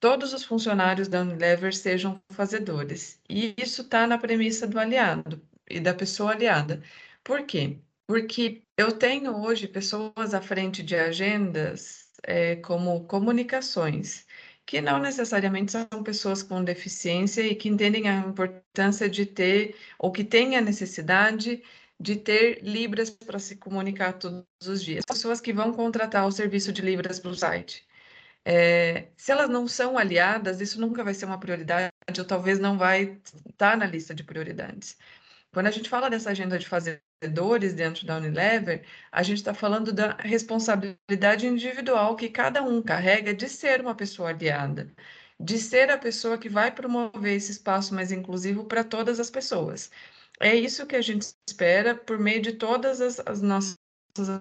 todos 0.00 0.32
os 0.34 0.44
funcionários 0.44 1.08
da 1.08 1.22
Unilever 1.22 1.74
sejam 1.74 2.20
fazedores. 2.30 3.20
E 3.28 3.54
isso 3.56 3.82
está 3.82 4.06
na 4.06 4.18
premissa 4.18 4.66
do 4.66 4.78
aliado 4.78 5.40
e 5.70 5.80
da 5.80 5.94
pessoa 5.94 6.32
aliada. 6.32 6.82
Por 7.24 7.46
quê? 7.46 7.78
Porque 8.06 8.62
eu 8.76 8.92
tenho 8.92 9.36
hoje 9.36 9.68
pessoas 9.68 10.34
à 10.34 10.42
frente 10.42 10.82
de 10.82 10.96
agendas 10.96 12.10
é, 12.24 12.56
como 12.56 13.04
comunicações, 13.06 14.26
que 14.72 14.80
não 14.80 14.98
necessariamente 14.98 15.70
são 15.70 15.86
pessoas 16.02 16.42
com 16.42 16.64
deficiência 16.64 17.42
e 17.42 17.54
que 17.54 17.68
entendem 17.68 18.08
a 18.08 18.20
importância 18.20 19.06
de 19.06 19.26
ter, 19.26 19.76
ou 19.98 20.10
que 20.10 20.24
têm 20.24 20.56
a 20.56 20.62
necessidade 20.62 21.62
de 22.00 22.16
ter 22.16 22.62
Libras 22.62 23.10
para 23.10 23.38
se 23.38 23.56
comunicar 23.56 24.14
todos 24.14 24.46
os 24.66 24.82
dias. 24.82 25.04
Pessoas 25.04 25.42
que 25.42 25.52
vão 25.52 25.74
contratar 25.74 26.26
o 26.26 26.32
serviço 26.32 26.72
de 26.72 26.80
Libras 26.80 27.20
para 27.20 27.30
o 27.32 27.34
site. 27.34 27.86
É, 28.46 29.08
se 29.14 29.30
elas 29.30 29.50
não 29.50 29.68
são 29.68 29.98
aliadas, 29.98 30.58
isso 30.62 30.80
nunca 30.80 31.04
vai 31.04 31.12
ser 31.12 31.26
uma 31.26 31.38
prioridade, 31.38 31.92
ou 32.18 32.24
talvez 32.24 32.58
não 32.58 32.78
vai 32.78 33.20
estar 33.50 33.76
na 33.76 33.84
lista 33.84 34.14
de 34.14 34.24
prioridades. 34.24 34.96
Quando 35.52 35.66
a 35.66 35.70
gente 35.70 35.90
fala 35.90 36.08
dessa 36.08 36.30
agenda 36.30 36.58
de 36.58 36.66
fazedores 37.22 37.72
dentro 37.72 38.04
da 38.04 38.16
Unilever, 38.16 38.84
a 39.12 39.22
gente 39.22 39.38
está 39.38 39.54
falando 39.54 39.92
da 39.92 40.16
responsabilidade 40.18 41.46
individual 41.46 42.16
que 42.16 42.28
cada 42.28 42.62
um 42.62 42.82
carrega 42.82 43.32
de 43.32 43.48
ser 43.48 43.80
uma 43.80 43.94
pessoa 43.94 44.30
aliada, 44.30 44.92
de 45.38 45.58
ser 45.58 45.90
a 45.90 45.98
pessoa 45.98 46.36
que 46.36 46.48
vai 46.48 46.72
promover 46.72 47.36
esse 47.36 47.52
espaço 47.52 47.94
mais 47.94 48.10
inclusivo 48.10 48.64
para 48.64 48.82
todas 48.82 49.20
as 49.20 49.30
pessoas. 49.30 49.90
É 50.40 50.54
isso 50.54 50.86
que 50.86 50.96
a 50.96 51.02
gente 51.02 51.26
espera 51.48 51.94
por 51.94 52.18
meio 52.18 52.42
de 52.42 52.52
todas 52.52 53.00
as, 53.00 53.20
as 53.20 53.40
nossas 53.40 53.78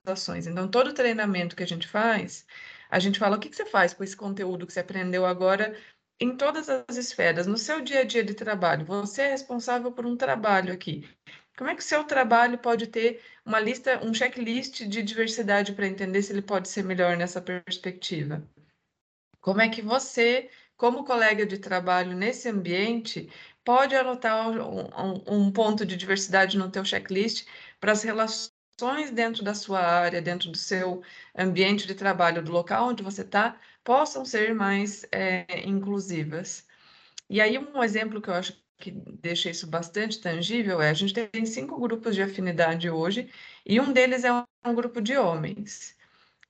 ações. 0.05 0.47
Então, 0.47 0.67
todo 0.67 0.93
treinamento 0.93 1.55
que 1.55 1.63
a 1.63 1.67
gente 1.67 1.87
faz, 1.87 2.45
a 2.89 2.99
gente 2.99 3.19
fala 3.19 3.37
o 3.37 3.39
que, 3.39 3.49
que 3.49 3.55
você 3.55 3.65
faz 3.65 3.93
com 3.93 4.03
esse 4.03 4.15
conteúdo 4.17 4.65
que 4.65 4.73
você 4.73 4.79
aprendeu 4.79 5.25
agora 5.25 5.75
em 6.19 6.35
todas 6.35 6.69
as 6.69 6.97
esferas, 6.97 7.47
no 7.47 7.57
seu 7.57 7.81
dia 7.81 8.01
a 8.01 8.03
dia 8.03 8.23
de 8.23 8.33
trabalho, 8.33 8.85
você 8.85 9.23
é 9.23 9.31
responsável 9.31 9.91
por 9.91 10.05
um 10.05 10.15
trabalho 10.15 10.71
aqui. 10.71 11.07
Como 11.57 11.69
é 11.69 11.75
que 11.75 11.81
o 11.81 11.85
seu 11.85 12.03
trabalho 12.03 12.57
pode 12.57 12.87
ter 12.87 13.21
uma 13.45 13.59
lista, 13.59 14.03
um 14.03 14.13
checklist 14.13 14.83
de 14.83 15.03
diversidade 15.03 15.73
para 15.73 15.87
entender 15.87 16.21
se 16.21 16.31
ele 16.31 16.41
pode 16.41 16.69
ser 16.69 16.83
melhor 16.83 17.17
nessa 17.17 17.41
perspectiva? 17.41 18.47
Como 19.41 19.61
é 19.61 19.69
que 19.69 19.81
você, 19.81 20.49
como 20.77 21.03
colega 21.03 21.45
de 21.45 21.57
trabalho 21.57 22.15
nesse 22.15 22.47
ambiente, 22.47 23.29
pode 23.63 23.95
anotar 23.95 24.49
um, 24.49 25.23
um, 25.27 25.51
ponto 25.51 25.85
de 25.85 25.97
diversidade 25.97 26.57
no 26.57 26.69
teu 26.69 26.85
checklist 26.85 27.47
para 27.79 27.91
as 27.91 28.03
relações 28.03 29.11
dentro 29.11 29.43
da 29.43 29.53
sua 29.53 29.81
área, 29.81 30.21
dentro 30.21 30.49
do 30.49 30.57
seu 30.57 31.03
ambiente 31.37 31.87
de 31.87 31.95
trabalho, 31.95 32.41
do 32.43 32.51
local 32.51 32.89
onde 32.89 33.03
você 33.03 33.21
está, 33.21 33.59
possam 33.83 34.23
ser 34.25 34.53
mais 34.55 35.05
é, 35.11 35.67
inclusivas. 35.67 36.67
E 37.29 37.41
aí, 37.41 37.57
um 37.57 37.83
exemplo 37.83 38.21
que 38.21 38.29
eu 38.29 38.33
acho 38.33 38.55
que 38.81 38.91
deixa 38.91 39.49
isso 39.49 39.67
bastante 39.67 40.19
tangível 40.19 40.81
é: 40.81 40.89
a 40.89 40.93
gente 40.93 41.13
tem 41.13 41.45
cinco 41.45 41.79
grupos 41.79 42.15
de 42.15 42.21
afinidade 42.21 42.89
hoje, 42.89 43.29
e 43.65 43.79
um 43.79 43.93
deles 43.93 44.23
é 44.23 44.31
um 44.65 44.75
grupo 44.75 45.01
de 45.01 45.17
homens. 45.17 45.95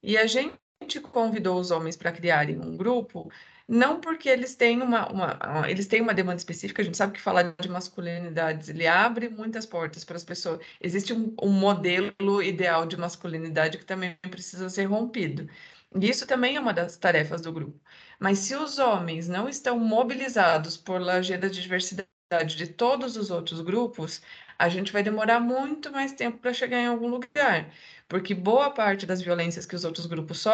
E 0.04 0.18
a 0.18 0.26
gente 0.28 1.00
convidou 1.12 1.60
os 1.60 1.72
homens 1.72 1.96
para 1.98 2.12
criarem 2.12 2.60
um 2.60 2.76
grupo 2.78 3.32
não 3.72 4.02
porque 4.02 4.28
eles 4.28 4.54
têm 4.54 4.82
uma, 4.82 5.10
uma, 5.10 5.70
eles 5.70 5.88
têm 5.88 6.02
uma 6.02 6.14
demanda 6.14 6.38
específica, 6.38 6.82
a 6.82 6.86
gente 6.86 6.98
sabe 6.98 7.14
que 7.14 7.22
falar 7.22 7.56
de 7.58 7.70
masculinidades, 7.70 8.68
ele 8.68 8.86
abre 8.86 9.30
muitas 9.30 9.66
portas 9.66 10.04
para 10.04 10.18
as 10.18 10.26
pessoas. 10.26 10.60
Existe 10.82 11.14
um, 11.14 11.34
um 11.42 11.50
modelo 11.50 12.44
ideal 12.44 12.86
de 12.86 12.98
masculinidade 12.98 13.78
que 13.78 13.86
também 13.86 14.18
precisa 14.30 14.70
ser 14.70 14.86
rompido. 14.86 15.50
E 15.96 16.10
isso 16.10 16.28
também 16.28 16.58
é 16.58 16.60
uma 16.60 16.74
das 16.74 16.98
tarefas 16.98 17.42
do 17.42 17.54
grupo. 17.54 17.80
Mas 18.20 18.40
se 18.40 18.56
os 18.56 18.78
homens 18.78 19.30
não 19.30 19.48
estão 19.48 19.80
mobilizados 19.80 20.76
por 20.76 21.02
a 21.10 21.16
agenda 21.16 21.50
de 21.50 21.62
diversidade 21.62 22.10
de 22.40 22.68
todos 22.68 23.18
os 23.18 23.30
outros 23.30 23.62
grupos, 23.62 24.22
a 24.58 24.70
gente 24.70 24.92
vai 24.92 25.04
demorar 25.04 25.40
muito 25.40 25.92
mais 25.92 26.14
tempo 26.14 26.38
para 26.40 26.54
chegar 26.54 26.80
em 26.80 26.88
algum 26.88 27.08
lugar, 27.10 27.72
porque 28.08 28.34
boa 28.34 28.72
parte 28.72 29.06
das 29.06 29.22
violências 29.22 29.66
que 29.66 29.76
os 29.76 29.84
outros 29.84 30.06
grupos 30.06 30.46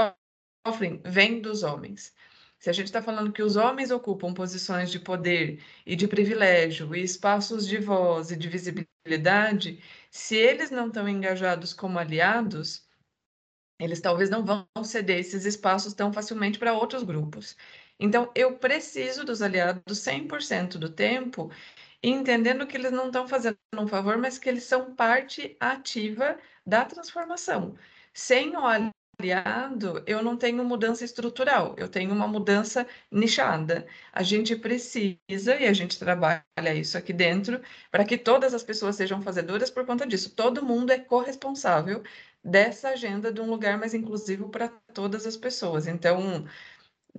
sofrem 0.66 1.02
vem 1.06 1.42
dos 1.42 1.64
homens. 1.64 2.14
Se 2.60 2.70
a 2.70 2.74
gente 2.74 2.88
está 2.88 3.02
falando 3.02 3.32
que 3.32 3.44
os 3.44 3.56
homens 3.56 3.92
ocupam 3.92 4.34
posições 4.34 4.90
de 4.90 5.00
poder 5.00 5.64
e 5.86 5.96
de 5.96 6.08
privilégio 6.08 6.96
e 6.96 7.04
espaços 7.04 7.68
de 7.68 7.78
voz 7.78 8.32
e 8.32 8.36
de 8.38 8.50
visibilidade, 8.50 9.82
se 10.10 10.36
eles 10.36 10.72
não 10.72 10.88
estão 10.88 11.08
engajados 11.08 11.74
como 11.74 12.00
aliados, 12.00 12.88
eles 13.80 14.02
talvez 14.02 14.30
não 14.30 14.44
vão 14.44 14.68
ceder 14.84 15.20
esses 15.20 15.46
espaços 15.46 15.94
tão 15.94 16.12
facilmente 16.12 16.58
para 16.60 16.74
outros 16.74 17.04
grupos. 17.04 17.56
Então, 18.00 18.32
eu 18.36 18.58
preciso 18.58 19.24
dos 19.26 19.42
aliados 19.42 20.00
100% 20.00 20.78
do 20.78 20.90
tempo, 20.90 21.52
entendendo 22.04 22.68
que 22.68 22.78
eles 22.78 22.92
não 22.92 23.08
estão 23.08 23.28
fazendo 23.28 23.58
um 23.76 23.88
favor, 23.88 24.18
mas 24.18 24.38
que 24.38 24.50
eles 24.50 24.64
são 24.64 24.96
parte 24.96 25.58
ativa 25.60 26.38
da 26.66 26.86
transformação. 26.86 27.76
Sem 28.14 28.56
o 28.56 28.66
aliado, 29.20 30.04
eu 30.06 30.22
não 30.24 30.38
tenho 30.38 30.64
mudança 30.64 31.04
estrutural, 31.04 31.76
eu 31.78 31.90
tenho 31.90 32.14
uma 32.14 32.28
mudança 32.28 32.88
nichada. 33.12 33.88
A 34.14 34.22
gente 34.24 34.56
precisa, 34.56 35.56
e 35.60 35.66
a 35.68 35.74
gente 35.74 35.98
trabalha 35.98 36.44
isso 36.76 36.98
aqui 36.98 37.14
dentro, 37.14 37.62
para 37.92 38.06
que 38.06 38.18
todas 38.18 38.54
as 38.54 38.64
pessoas 38.64 38.96
sejam 38.96 39.22
fazedoras 39.22 39.72
por 39.72 39.86
conta 39.86 40.06
disso. 40.06 40.36
Todo 40.36 40.64
mundo 40.64 40.92
é 40.92 41.00
corresponsável 41.00 42.04
dessa 42.44 42.90
agenda 42.90 43.32
de 43.32 43.42
um 43.42 43.50
lugar 43.50 43.78
mais 43.78 43.94
inclusivo 43.94 44.50
para 44.50 44.70
todas 44.94 45.26
as 45.26 45.36
pessoas. 45.36 45.88
Então, 45.88 46.46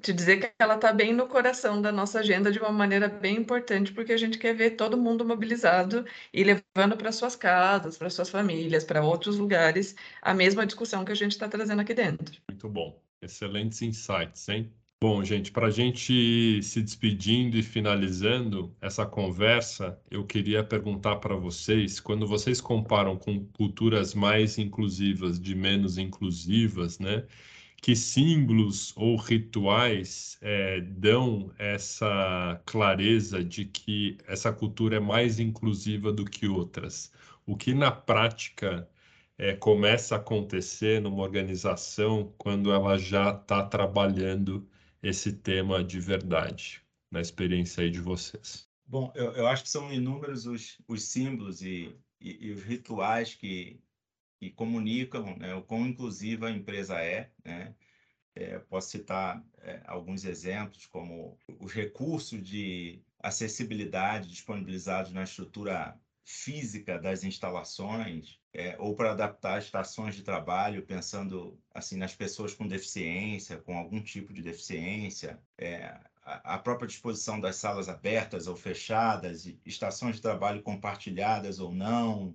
te 0.00 0.12
dizer 0.12 0.40
que 0.40 0.52
ela 0.58 0.76
está 0.76 0.92
bem 0.92 1.12
no 1.12 1.26
coração 1.26 1.80
da 1.80 1.92
nossa 1.92 2.20
agenda 2.20 2.50
de 2.50 2.58
uma 2.58 2.72
maneira 2.72 3.08
bem 3.08 3.36
importante, 3.36 3.92
porque 3.92 4.12
a 4.12 4.16
gente 4.16 4.38
quer 4.38 4.54
ver 4.54 4.70
todo 4.70 4.96
mundo 4.96 5.24
mobilizado 5.24 6.04
e 6.32 6.44
levando 6.44 6.96
para 6.96 7.12
suas 7.12 7.36
casas, 7.36 7.98
para 7.98 8.10
suas 8.10 8.30
famílias, 8.30 8.84
para 8.84 9.02
outros 9.02 9.38
lugares, 9.38 9.94
a 10.22 10.32
mesma 10.34 10.64
discussão 10.66 11.04
que 11.04 11.12
a 11.12 11.16
gente 11.16 11.32
está 11.32 11.48
trazendo 11.48 11.80
aqui 11.80 11.94
dentro. 11.94 12.40
Muito 12.48 12.68
bom. 12.68 13.00
Excelentes 13.20 13.82
insights, 13.82 14.48
hein? 14.48 14.72
Bom, 15.00 15.22
gente, 15.24 15.52
para 15.52 15.68
a 15.68 15.70
gente 15.70 16.60
se 16.60 16.82
despedindo 16.82 17.56
e 17.56 17.62
finalizando 17.62 18.74
essa 18.80 19.06
conversa, 19.06 19.96
eu 20.10 20.24
queria 20.24 20.64
perguntar 20.64 21.16
para 21.16 21.36
vocês: 21.36 22.00
quando 22.00 22.26
vocês 22.26 22.60
comparam 22.60 23.16
com 23.16 23.44
culturas 23.56 24.12
mais 24.12 24.58
inclusivas 24.58 25.40
de 25.40 25.54
menos 25.54 25.98
inclusivas, 25.98 26.98
né? 26.98 27.24
Que 27.80 27.94
símbolos 27.94 28.92
ou 28.96 29.16
rituais 29.16 30.36
é, 30.40 30.80
dão 30.80 31.52
essa 31.58 32.60
clareza 32.66 33.42
de 33.42 33.64
que 33.64 34.18
essa 34.26 34.52
cultura 34.52 34.96
é 34.96 35.00
mais 35.00 35.38
inclusiva 35.38 36.12
do 36.12 36.24
que 36.24 36.48
outras. 36.48 37.12
O 37.46 37.56
que 37.56 37.72
na 37.72 37.90
prática 37.90 38.88
é, 39.38 39.54
começa 39.54 40.16
a 40.16 40.18
acontecer 40.18 41.00
numa 41.00 41.22
organização 41.22 42.34
quando 42.36 42.72
ela 42.72 42.98
já 42.98 43.30
está 43.30 43.62
trabalhando 43.64 44.68
esse 45.02 45.32
tema 45.32 45.82
de 45.82 46.00
verdade, 46.00 46.82
na 47.10 47.20
experiência 47.20 47.84
aí 47.84 47.90
de 47.90 48.00
vocês? 48.00 48.68
Bom, 48.86 49.12
eu, 49.14 49.32
eu 49.32 49.46
acho 49.46 49.62
que 49.62 49.70
são 49.70 49.92
inúmeros 49.92 50.46
os, 50.46 50.78
os 50.88 51.04
símbolos 51.04 51.62
e, 51.62 51.94
e, 52.20 52.48
e 52.48 52.52
os 52.52 52.62
rituais 52.64 53.34
que, 53.34 53.80
que 54.38 54.50
comunicam 54.50 55.36
né, 55.36 55.54
o 55.54 55.62
quão 55.62 55.86
inclusiva 55.86 56.46
a 56.46 56.50
empresa 56.50 57.00
é. 57.00 57.30
Né? 57.44 57.74
É, 58.34 58.58
posso 58.60 58.90
citar 58.90 59.44
é, 59.62 59.82
alguns 59.84 60.24
exemplos, 60.24 60.86
como 60.86 61.36
os 61.58 61.72
recursos 61.72 62.40
de 62.42 63.02
acessibilidade 63.18 64.28
disponibilizados 64.28 65.12
na 65.12 65.24
estrutura 65.24 65.98
física 66.24 66.98
das 66.98 67.24
instalações, 67.24 68.38
é, 68.52 68.76
ou 68.78 68.94
para 68.94 69.12
adaptar 69.12 69.58
estações 69.58 70.14
de 70.14 70.22
trabalho, 70.22 70.86
pensando 70.86 71.58
assim 71.74 71.96
nas 71.96 72.14
pessoas 72.14 72.54
com 72.54 72.68
deficiência, 72.68 73.58
com 73.58 73.76
algum 73.76 74.00
tipo 74.02 74.32
de 74.32 74.42
deficiência, 74.42 75.40
é, 75.56 75.98
a 76.22 76.58
própria 76.58 76.86
disposição 76.86 77.40
das 77.40 77.56
salas 77.56 77.88
abertas 77.88 78.46
ou 78.46 78.54
fechadas, 78.54 79.50
estações 79.64 80.16
de 80.16 80.22
trabalho 80.22 80.62
compartilhadas 80.62 81.58
ou 81.58 81.72
não, 81.72 82.34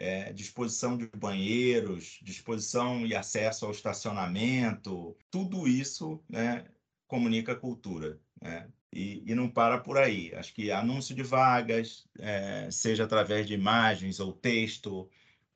é, 0.00 0.32
disposição 0.32 0.96
de 0.96 1.06
banheiros, 1.14 2.18
disposição 2.22 3.06
e 3.06 3.14
acesso 3.14 3.66
ao 3.66 3.70
estacionamento, 3.70 5.14
tudo 5.30 5.68
isso 5.68 6.24
né, 6.26 6.64
comunica 7.06 7.54
cultura. 7.54 8.18
Né? 8.40 8.66
E, 8.90 9.22
e, 9.30 9.34
não 9.34 9.46
para 9.46 9.78
por 9.78 9.98
aí. 9.98 10.34
Acho 10.34 10.54
que 10.54 10.72
anúncio 10.72 11.14
de 11.14 11.22
vagas, 11.22 12.08
é, 12.18 12.70
seja 12.70 13.04
através 13.04 13.46
de 13.46 13.52
imagens 13.52 14.20
ou 14.20 14.32
texto, 14.32 15.06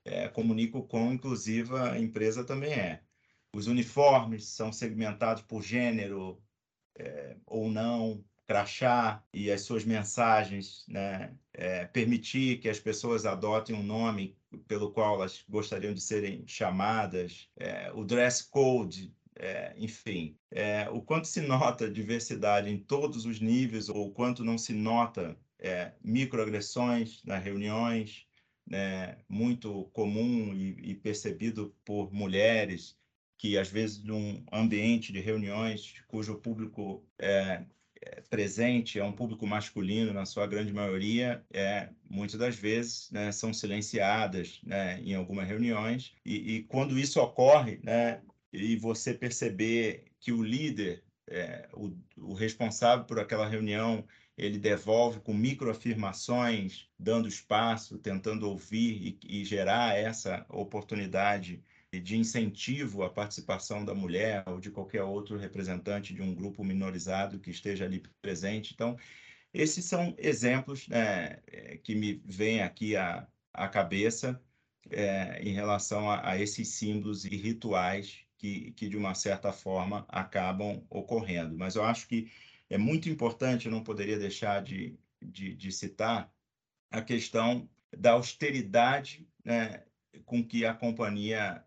é, 0.05 0.29
o 0.29 0.83
quão 0.83 1.11
inclusiva 1.11 1.91
a 1.91 1.99
empresa 1.99 2.43
também 2.43 2.71
é. 2.71 3.01
Os 3.51 3.65
uniformes 3.65 4.45
são 4.45 4.71
segmentados 4.71 5.41
por 5.41 5.63
gênero 5.63 6.39
é, 6.95 7.35
ou 7.47 7.71
não, 7.71 8.23
crachá 8.47 9.23
e 9.33 9.51
as 9.51 9.61
suas 9.61 9.83
mensagens, 9.85 10.85
né? 10.87 11.35
É, 11.53 11.85
permitir 11.85 12.59
que 12.59 12.69
as 12.69 12.79
pessoas 12.79 13.25
adotem 13.25 13.75
um 13.75 13.83
nome 13.83 14.37
pelo 14.67 14.91
qual 14.91 15.15
elas 15.15 15.43
gostariam 15.47 15.93
de 15.93 16.01
serem 16.01 16.45
chamadas, 16.47 17.49
é, 17.57 17.91
o 17.93 18.03
dress 18.03 18.43
code, 18.49 19.15
é, 19.37 19.73
enfim, 19.77 20.37
é, 20.51 20.89
o 20.89 21.01
quanto 21.01 21.27
se 21.27 21.41
nota 21.41 21.89
diversidade 21.89 22.69
em 22.69 22.77
todos 22.77 23.25
os 23.25 23.39
níveis 23.39 23.89
ou 23.89 24.07
o 24.07 24.11
quanto 24.11 24.43
não 24.43 24.57
se 24.57 24.73
nota 24.73 25.37
é, 25.59 25.93
microagressões 26.03 27.23
nas 27.23 27.43
reuniões, 27.43 28.27
né, 28.67 29.17
muito 29.29 29.85
comum 29.93 30.53
e, 30.53 30.91
e 30.91 30.95
percebido 30.95 31.75
por 31.85 32.11
mulheres 32.13 32.97
que 33.37 33.57
às 33.57 33.69
vezes 33.69 34.03
num 34.03 34.43
ambiente 34.51 35.11
de 35.11 35.19
reuniões 35.19 36.01
cujo 36.07 36.39
público 36.39 37.05
é, 37.19 37.65
presente 38.29 38.99
é 38.99 39.03
um 39.03 39.11
público 39.11 39.45
masculino 39.47 40.13
na 40.13 40.25
sua 40.25 40.47
grande 40.47 40.73
maioria, 40.73 41.43
é, 41.51 41.89
muitas 42.09 42.39
das 42.39 42.55
vezes 42.55 43.09
né, 43.11 43.31
são 43.31 43.53
silenciadas 43.53 44.59
né, 44.63 44.99
em 45.01 45.13
algumas 45.13 45.47
reuniões. 45.47 46.13
E, 46.25 46.55
e, 46.55 46.63
quando 46.63 46.97
isso 46.97 47.19
ocorre, 47.19 47.79
né, 47.83 48.21
e 48.51 48.75
você 48.77 49.13
perceber 49.13 50.05
que 50.19 50.31
o 50.31 50.43
líder, 50.43 51.03
é, 51.27 51.67
o, 51.73 51.95
o 52.17 52.33
responsável 52.33 53.05
por 53.05 53.19
aquela 53.19 53.47
reunião, 53.47 54.05
ele 54.37 54.57
devolve 54.57 55.19
com 55.21 55.33
microafirmações, 55.33 56.87
dando 56.99 57.27
espaço, 57.27 57.97
tentando 57.97 58.49
ouvir 58.49 59.19
e, 59.23 59.39
e 59.41 59.45
gerar 59.45 59.97
essa 59.97 60.45
oportunidade 60.49 61.63
de 61.99 62.17
incentivo 62.17 63.03
à 63.03 63.09
participação 63.09 63.83
da 63.83 63.93
mulher 63.93 64.43
ou 64.47 64.59
de 64.59 64.71
qualquer 64.71 65.03
outro 65.03 65.37
representante 65.37 66.13
de 66.13 66.21
um 66.21 66.33
grupo 66.33 66.63
minorizado 66.63 67.39
que 67.39 67.49
esteja 67.49 67.85
ali 67.85 68.03
presente. 68.21 68.73
Então, 68.73 68.97
esses 69.53 69.85
são 69.85 70.13
exemplos 70.17 70.87
né, 70.87 71.39
é, 71.47 71.77
que 71.77 71.95
me 71.95 72.21
vêm 72.25 72.61
aqui 72.61 72.95
à, 72.95 73.27
à 73.53 73.67
cabeça 73.67 74.41
é, 74.89 75.41
em 75.41 75.53
relação 75.53 76.09
a, 76.09 76.31
a, 76.31 76.41
esses 76.41 76.67
símbolos 76.69 77.25
e 77.25 77.35
rituais 77.35 78.19
que, 78.37 78.71
que, 78.73 78.89
de 78.89 78.97
uma 78.97 79.15
certa 79.15 79.51
forma, 79.51 80.05
acabam 80.09 80.85
ocorrendo. 80.89 81.57
Mas 81.57 81.75
eu 81.75 81.83
acho 81.83 82.07
que 82.07 82.29
é 82.69 82.77
muito 82.77 83.09
importante, 83.09 83.65
eu 83.65 83.71
não 83.71 83.83
poderia 83.83 84.19
deixar 84.19 84.61
de, 84.61 84.99
de, 85.21 85.55
de 85.55 85.71
citar 85.71 86.31
a 86.91 87.01
questão 87.01 87.69
da 87.97 88.11
austeridade 88.11 89.27
né, 89.43 89.83
com 90.25 90.43
que 90.45 90.65
a 90.65 90.73
companhia 90.73 91.63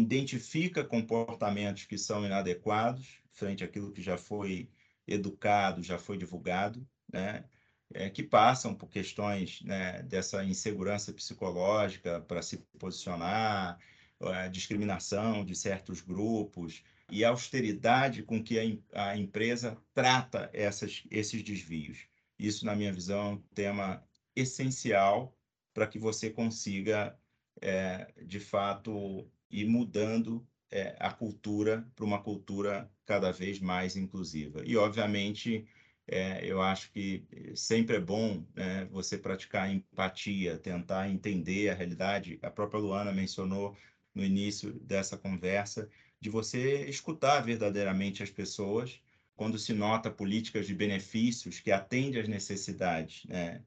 identifica 0.00 0.84
comportamentos 0.84 1.84
que 1.84 1.96
são 1.96 2.24
inadequados 2.24 3.22
frente 3.34 3.64
àquilo 3.64 3.92
que 3.92 4.02
já 4.02 4.16
foi 4.16 4.70
educado, 5.06 5.82
já 5.82 5.98
foi 5.98 6.16
divulgado, 6.16 6.86
né? 7.12 7.44
É, 7.92 8.08
que 8.10 8.22
passam 8.22 8.74
por 8.74 8.88
questões 8.88 9.60
né, 9.62 10.02
dessa 10.02 10.42
insegurança 10.42 11.12
psicológica 11.12 12.20
para 12.22 12.42
se 12.42 12.56
posicionar, 12.78 13.78
a 14.20 14.48
discriminação 14.48 15.44
de 15.44 15.54
certos 15.54 16.00
grupos 16.00 16.82
e 17.10 17.24
a 17.24 17.28
austeridade 17.28 18.22
com 18.22 18.42
que 18.42 18.82
a, 18.92 19.10
a 19.10 19.16
empresa 19.16 19.76
trata 19.92 20.50
essas, 20.52 21.04
esses 21.10 21.42
desvios. 21.42 22.06
Isso, 22.38 22.64
na 22.64 22.74
minha 22.74 22.92
visão, 22.92 23.20
é 23.20 23.34
um 23.34 23.42
tema 23.54 24.04
essencial 24.34 25.36
para 25.72 25.86
que 25.86 25.98
você 25.98 26.30
consiga, 26.30 27.16
é, 27.60 28.12
de 28.24 28.40
fato, 28.40 29.30
e 29.50 29.64
mudando 29.64 30.46
é, 30.70 30.96
a 30.98 31.10
cultura 31.12 31.86
para 31.94 32.04
uma 32.04 32.22
cultura 32.22 32.90
cada 33.06 33.30
vez 33.30 33.60
mais 33.60 33.96
inclusiva. 33.96 34.62
E, 34.64 34.76
obviamente, 34.76 35.66
é, 36.06 36.44
eu 36.44 36.60
acho 36.60 36.90
que 36.92 37.24
sempre 37.54 37.96
é 37.96 38.00
bom 38.00 38.44
né, 38.54 38.86
você 38.90 39.16
praticar 39.16 39.72
empatia, 39.72 40.58
tentar 40.58 41.08
entender 41.08 41.70
a 41.70 41.74
realidade. 41.74 42.38
A 42.42 42.50
própria 42.50 42.80
Luana 42.80 43.12
mencionou 43.12 43.76
no 44.14 44.24
início 44.24 44.72
dessa 44.80 45.16
conversa, 45.16 45.88
de 46.20 46.30
você 46.30 46.84
escutar 46.88 47.40
verdadeiramente 47.40 48.22
as 48.22 48.30
pessoas 48.30 49.00
quando 49.36 49.58
se 49.58 49.72
nota 49.72 50.10
políticas 50.10 50.66
de 50.66 50.74
benefícios 50.74 51.58
que 51.60 51.72
atendem 51.72 52.20
às 52.20 52.28
necessidades 52.28 53.24
né, 53.26 53.62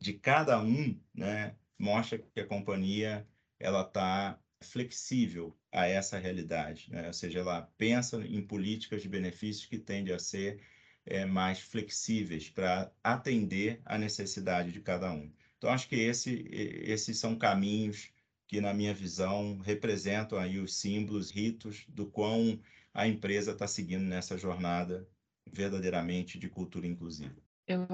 de 0.00 0.14
cada 0.14 0.60
um, 0.62 0.98
né, 1.14 1.54
mostra 1.78 2.18
que 2.18 2.40
a 2.40 2.46
companhia 2.46 3.26
ela 3.58 3.82
está 3.82 4.38
flexível 4.62 5.56
a 5.72 5.86
essa 5.86 6.18
realidade, 6.18 6.88
né? 6.90 7.06
ou 7.06 7.12
seja, 7.12 7.40
ela 7.40 7.62
pensa 7.78 8.16
em 8.18 8.42
políticas 8.42 9.02
de 9.02 9.08
benefícios 9.08 9.66
que 9.66 9.78
tendem 9.78 10.14
a 10.14 10.18
ser 10.18 10.60
é, 11.06 11.24
mais 11.24 11.60
flexíveis 11.60 12.48
para 12.48 12.92
atender 13.02 13.80
a 13.84 13.96
necessidade 13.96 14.70
de 14.70 14.80
cada 14.80 15.10
um. 15.12 15.32
Então, 15.56 15.70
acho 15.70 15.88
que 15.88 15.96
esse, 15.96 16.46
esses 16.50 17.18
são 17.18 17.36
caminhos 17.36 18.10
que, 18.46 18.60
na 18.60 18.74
minha 18.74 18.94
visão, 18.94 19.58
representam 19.58 20.38
aí 20.38 20.58
os 20.58 20.74
símbolos, 20.74 21.30
ritos 21.30 21.84
do 21.88 22.06
quão 22.06 22.60
a 22.92 23.06
empresa 23.06 23.52
está 23.52 23.66
seguindo 23.66 24.04
nessa 24.04 24.36
jornada 24.36 25.06
verdadeiramente 25.52 26.38
de 26.38 26.48
cultura 26.48 26.86
inclusiva. 26.86 27.36
Eu 27.66 27.86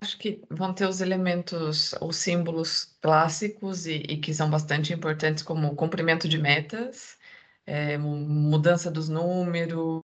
acho 0.00 0.18
que 0.18 0.42
vão 0.50 0.74
ter 0.74 0.86
os 0.86 1.00
elementos, 1.00 1.92
os 2.00 2.16
símbolos 2.16 2.96
clássicos 3.00 3.86
e, 3.86 3.96
e 4.08 4.20
que 4.20 4.32
são 4.34 4.50
bastante 4.50 4.92
importantes, 4.92 5.42
como 5.42 5.74
cumprimento 5.76 6.28
de 6.28 6.38
metas, 6.38 7.18
é, 7.66 7.98
mudança 7.98 8.90
dos 8.90 9.08
números. 9.08 10.02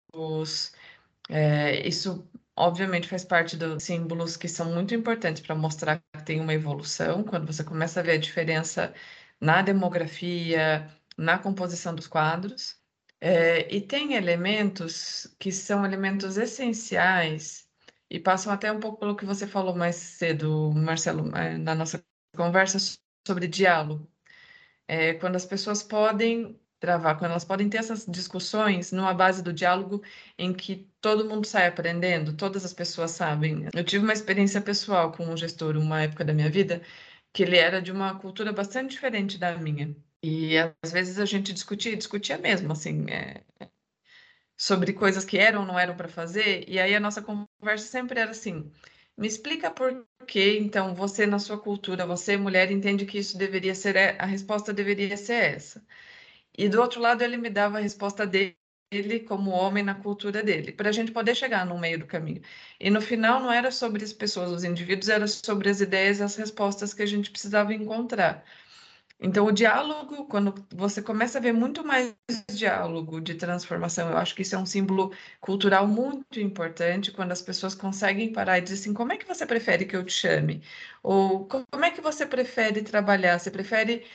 É, 1.28 1.86
isso, 1.86 2.28
obviamente, 2.56 3.08
faz 3.08 3.24
parte 3.24 3.56
dos 3.56 3.82
símbolos 3.84 4.36
que 4.36 4.48
são 4.48 4.72
muito 4.72 4.94
importantes 4.94 5.42
para 5.42 5.54
mostrar 5.54 6.02
que 6.12 6.24
tem 6.24 6.40
uma 6.40 6.54
evolução. 6.54 7.22
Quando 7.24 7.46
você 7.46 7.64
começa 7.64 8.00
a 8.00 8.02
ver 8.02 8.12
a 8.12 8.18
diferença 8.18 8.94
na 9.40 9.62
demografia, 9.62 10.88
na 11.16 11.38
composição 11.38 11.94
dos 11.94 12.06
quadros. 12.06 12.76
É, 13.20 13.72
e 13.74 13.80
tem 13.80 14.14
elementos 14.14 15.34
que 15.38 15.50
são 15.52 15.84
elementos 15.84 16.36
essenciais 16.38 17.67
e 18.10 18.18
passam 18.18 18.52
até 18.52 18.72
um 18.72 18.80
pouco 18.80 18.98
pelo 18.98 19.16
que 19.16 19.24
você 19.24 19.46
falou 19.46 19.74
mais 19.76 19.96
cedo, 19.96 20.72
Marcelo, 20.74 21.34
é, 21.36 21.58
na 21.58 21.74
nossa 21.74 22.04
conversa 22.36 22.78
sobre 23.26 23.46
diálogo. 23.48 24.08
É, 24.86 25.14
quando 25.14 25.36
as 25.36 25.44
pessoas 25.46 25.82
podem 25.82 26.58
travar, 26.80 27.18
quando 27.18 27.32
elas 27.32 27.44
podem 27.44 27.68
ter 27.68 27.78
essas 27.78 28.06
discussões 28.06 28.92
numa 28.92 29.12
base 29.12 29.42
do 29.42 29.52
diálogo 29.52 30.02
em 30.38 30.52
que 30.54 30.88
todo 31.00 31.28
mundo 31.28 31.46
sai 31.46 31.66
aprendendo, 31.66 32.36
todas 32.36 32.64
as 32.64 32.72
pessoas 32.72 33.10
sabem. 33.12 33.66
Eu 33.74 33.84
tive 33.84 34.04
uma 34.04 34.12
experiência 34.12 34.60
pessoal 34.60 35.12
com 35.12 35.24
um 35.26 35.36
gestor, 35.36 35.76
uma 35.76 36.02
época 36.02 36.24
da 36.24 36.32
minha 36.32 36.50
vida, 36.50 36.82
que 37.32 37.42
ele 37.42 37.56
era 37.56 37.82
de 37.82 37.92
uma 37.92 38.18
cultura 38.18 38.52
bastante 38.52 38.92
diferente 38.92 39.38
da 39.38 39.56
minha. 39.56 39.94
E 40.22 40.56
às 40.82 40.92
vezes 40.92 41.18
a 41.18 41.24
gente 41.24 41.52
discutia, 41.52 41.96
discutia 41.96 42.38
mesmo, 42.38 42.72
assim, 42.72 43.06
é, 43.10 43.42
sobre 44.58 44.92
coisas 44.94 45.24
que 45.24 45.38
eram 45.38 45.62
ou 45.62 45.66
não 45.66 45.78
eram 45.80 45.96
para 45.96 46.08
fazer, 46.08 46.64
e 46.68 46.78
aí 46.80 46.94
a 46.96 47.00
nossa 47.00 47.22
conversa 47.22 47.86
sempre 47.88 48.20
era 48.20 48.32
assim: 48.32 48.70
me 49.16 49.26
explica 49.28 49.70
por 49.70 50.06
que, 50.26 50.58
então, 50.58 50.94
você, 50.94 51.26
na 51.26 51.38
sua 51.38 51.58
cultura, 51.60 52.06
você, 52.06 52.36
mulher, 52.36 52.70
entende 52.72 53.06
que 53.06 53.18
isso 53.18 53.38
deveria 53.38 53.74
ser, 53.74 53.96
a 54.20 54.26
resposta 54.26 54.72
deveria 54.74 55.16
ser 55.16 55.54
essa. 55.56 55.84
E 56.56 56.68
do 56.68 56.80
outro 56.80 57.00
lado, 57.00 57.22
ele 57.22 57.36
me 57.38 57.50
dava 57.50 57.78
a 57.78 57.80
resposta 57.80 58.26
dele 58.26 58.56
ele 58.90 59.20
como 59.20 59.50
homem 59.50 59.84
na 59.84 59.94
cultura 59.94 60.42
dele, 60.42 60.72
para 60.72 60.88
a 60.88 60.92
gente 60.92 61.12
poder 61.12 61.34
chegar 61.34 61.66
no 61.66 61.78
meio 61.78 61.98
do 61.98 62.06
caminho. 62.06 62.40
E 62.80 62.88
no 62.90 63.00
final 63.02 63.38
não 63.40 63.52
era 63.52 63.70
sobre 63.70 64.02
as 64.04 64.12
pessoas, 64.14 64.50
os 64.50 64.64
indivíduos, 64.64 65.10
era 65.10 65.26
sobre 65.28 65.68
as 65.68 65.80
ideias 65.82 66.20
e 66.20 66.22
as 66.22 66.36
respostas 66.36 66.94
que 66.94 67.02
a 67.02 67.06
gente 67.06 67.30
precisava 67.30 67.74
encontrar. 67.74 68.44
Então, 69.20 69.46
o 69.46 69.52
diálogo, 69.52 70.26
quando 70.26 70.54
você 70.74 71.02
começa 71.02 71.38
a 71.38 71.40
ver 71.40 71.52
muito 71.52 71.84
mais 71.84 72.14
diálogo 72.50 73.20
de 73.20 73.34
transformação, 73.34 74.10
eu 74.10 74.16
acho 74.16 74.34
que 74.34 74.42
isso 74.42 74.54
é 74.54 74.58
um 74.58 74.66
símbolo 74.66 75.12
cultural 75.40 75.86
muito 75.88 76.38
importante, 76.40 77.10
quando 77.10 77.32
as 77.32 77.42
pessoas 77.42 77.74
conseguem 77.74 78.32
parar 78.32 78.58
e 78.58 78.60
dizer 78.62 78.74
assim: 78.76 78.94
como 78.94 79.12
é 79.12 79.16
que 79.18 79.26
você 79.26 79.44
prefere 79.46 79.84
que 79.86 79.96
eu 79.96 80.04
te 80.04 80.12
chame? 80.12 80.62
Ou 81.02 81.46
como 81.46 81.84
é 81.84 81.90
que 81.90 82.00
você 82.00 82.24
prefere 82.26 82.82
trabalhar? 82.82 83.38
Você 83.38 83.50
prefere 83.50 84.06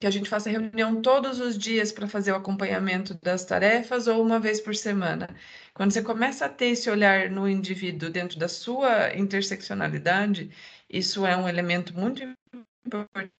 que 0.00 0.06
a 0.06 0.10
gente 0.10 0.28
faça 0.30 0.50
reunião 0.50 1.00
todos 1.02 1.40
os 1.40 1.58
dias 1.58 1.92
para 1.92 2.08
fazer 2.08 2.32
o 2.32 2.36
acompanhamento 2.36 3.14
das 3.22 3.44
tarefas 3.44 4.06
ou 4.06 4.22
uma 4.22 4.40
vez 4.40 4.60
por 4.60 4.74
semana. 4.74 5.28
Quando 5.74 5.92
você 5.92 6.02
começa 6.02 6.46
a 6.46 6.48
ter 6.48 6.68
esse 6.68 6.90
olhar 6.90 7.30
no 7.30 7.48
indivíduo 7.48 8.10
dentro 8.10 8.38
da 8.38 8.48
sua 8.48 9.14
interseccionalidade, 9.16 10.50
isso 10.88 11.26
é 11.26 11.36
um 11.36 11.48
elemento 11.48 11.94
muito 11.94 12.22
importante. 12.86 13.39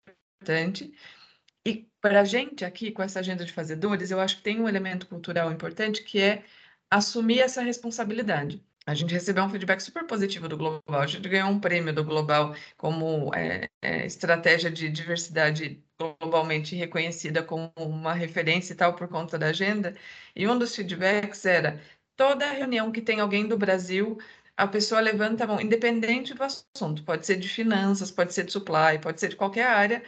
E 1.65 1.89
para 2.01 2.21
a 2.21 2.25
gente 2.25 2.65
aqui, 2.65 2.91
com 2.91 3.03
essa 3.03 3.21
agenda 3.21 3.45
de 3.45 3.53
fazedores, 3.53 4.11
eu 4.11 4.21
acho 4.21 4.39
que 4.39 4.43
tem 4.43 4.61
um 4.61 4.69
elemento 4.69 5.07
cultural 5.07 5.53
importante 5.53 6.03
que 6.03 6.21
é 6.21 6.45
assumir 6.91 7.41
essa 7.41 7.63
responsabilidade. 7.63 8.65
A 8.87 8.95
gente 8.95 9.13
recebeu 9.13 9.45
um 9.45 9.51
feedback 9.51 9.81
super 9.81 10.07
positivo 10.07 10.49
do 10.49 10.57
Global, 10.57 11.01
a 11.01 11.07
gente 11.07 11.29
ganhou 11.29 11.51
um 11.51 11.61
prêmio 11.61 11.93
do 11.95 12.03
Global 12.03 12.57
como 12.77 13.33
é, 13.35 13.69
é, 13.83 14.07
estratégia 14.07 14.71
de 14.71 14.89
diversidade 14.89 15.85
globalmente 15.99 16.75
reconhecida 16.75 17.43
como 17.43 17.73
uma 17.77 18.15
referência 18.15 18.73
e 18.73 18.77
tal 18.77 18.97
por 18.97 19.07
conta 19.07 19.39
da 19.39 19.49
agenda. 19.49 19.95
E 20.35 20.49
um 20.49 20.59
dos 20.59 20.75
feedbacks 20.75 21.45
era: 21.45 21.81
toda 22.17 22.51
reunião 22.51 22.91
que 22.91 23.03
tem 23.03 23.21
alguém 23.21 23.47
do 23.47 23.57
Brasil, 23.59 24.19
a 24.61 24.67
pessoa 24.69 25.01
levanta 25.01 25.45
a 25.45 25.47
mão, 25.47 25.61
independente 25.61 26.35
do 26.35 26.43
assunto, 26.45 27.03
pode 27.05 27.25
ser 27.27 27.37
de 27.37 27.49
finanças, 27.49 28.11
pode 28.11 28.35
ser 28.35 28.45
de 28.45 28.53
supply, 28.53 28.99
pode 29.03 29.19
ser 29.19 29.29
de 29.29 29.37
qualquer 29.37 29.67
área. 29.67 30.03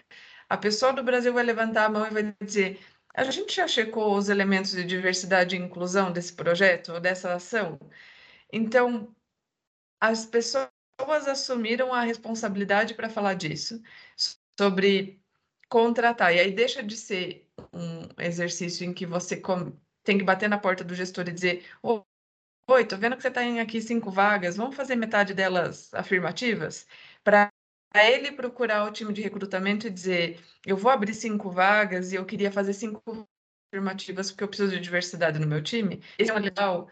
A 0.48 0.58
pessoa 0.58 0.92
do 0.92 1.02
Brasil 1.02 1.32
vai 1.32 1.42
levantar 1.42 1.86
a 1.86 1.88
mão 1.88 2.06
e 2.06 2.10
vai 2.10 2.34
dizer: 2.44 2.78
a 3.14 3.24
gente 3.24 3.54
já 3.56 3.66
checou 3.66 4.14
os 4.14 4.28
elementos 4.28 4.72
de 4.72 4.84
diversidade 4.84 5.56
e 5.56 5.58
inclusão 5.58 6.12
desse 6.12 6.34
projeto 6.34 6.92
ou 6.92 7.00
dessa 7.00 7.32
ação? 7.32 7.78
Então, 8.52 9.14
as 9.98 10.26
pessoas 10.26 10.68
assumiram 11.26 11.92
a 11.94 12.02
responsabilidade 12.02 12.94
para 12.94 13.08
falar 13.08 13.34
disso, 13.34 13.80
sobre 14.60 15.18
contratar. 15.70 16.34
E 16.34 16.40
aí 16.40 16.52
deixa 16.52 16.82
de 16.82 16.96
ser 16.96 17.48
um 17.72 18.06
exercício 18.18 18.84
em 18.84 18.92
que 18.92 19.06
você 19.06 19.40
tem 20.04 20.18
que 20.18 20.24
bater 20.24 20.48
na 20.48 20.58
porta 20.58 20.84
do 20.84 20.94
gestor 20.94 21.26
e 21.28 21.32
dizer: 21.32 21.64
Oi, 22.68 22.84
tô 22.86 22.96
vendo 22.96 23.16
que 23.16 23.22
você 23.22 23.30
tem 23.30 23.60
aqui 23.60 23.80
cinco 23.80 24.10
vagas, 24.10 24.56
vamos 24.56 24.74
fazer 24.76 24.96
metade 24.96 25.34
delas 25.34 25.92
afirmativas? 25.94 26.86
Para 27.22 27.50
ele 27.94 28.32
procurar 28.32 28.84
o 28.84 28.92
time 28.92 29.12
de 29.12 29.20
recrutamento 29.20 29.86
e 29.86 29.90
dizer: 29.90 30.40
Eu 30.64 30.76
vou 30.76 30.90
abrir 30.90 31.14
cinco 31.14 31.50
vagas 31.50 32.12
e 32.12 32.16
eu 32.16 32.24
queria 32.24 32.50
fazer 32.50 32.72
cinco 32.72 33.02
afirmativas 33.68 34.30
porque 34.30 34.44
eu 34.44 34.48
preciso 34.48 34.70
de 34.70 34.80
diversidade 34.80 35.38
no 35.38 35.46
meu 35.46 35.62
time. 35.62 36.02
Esse 36.18 36.30
é 36.30 36.34
um 36.34 36.38
legal 36.38 36.88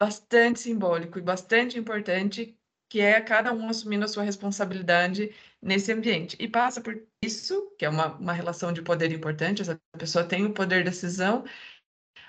bastante 0.00 0.60
simbólico 0.60 1.18
e 1.18 1.22
bastante 1.22 1.78
importante, 1.78 2.58
que 2.88 3.00
é 3.00 3.20
cada 3.20 3.52
um 3.52 3.68
assumindo 3.68 4.04
a 4.04 4.08
sua 4.08 4.24
responsabilidade 4.24 5.34
nesse 5.62 5.92
ambiente. 5.92 6.36
E 6.40 6.48
passa 6.48 6.80
por 6.80 7.00
isso, 7.22 7.74
que 7.78 7.84
é 7.84 7.88
uma, 7.88 8.16
uma 8.16 8.32
relação 8.32 8.72
de 8.72 8.82
poder 8.82 9.12
importante, 9.12 9.62
essa 9.62 9.80
pessoa 9.98 10.24
tem 10.24 10.46
o 10.46 10.54
poder 10.54 10.84
de 10.84 10.90
decisão, 10.90 11.44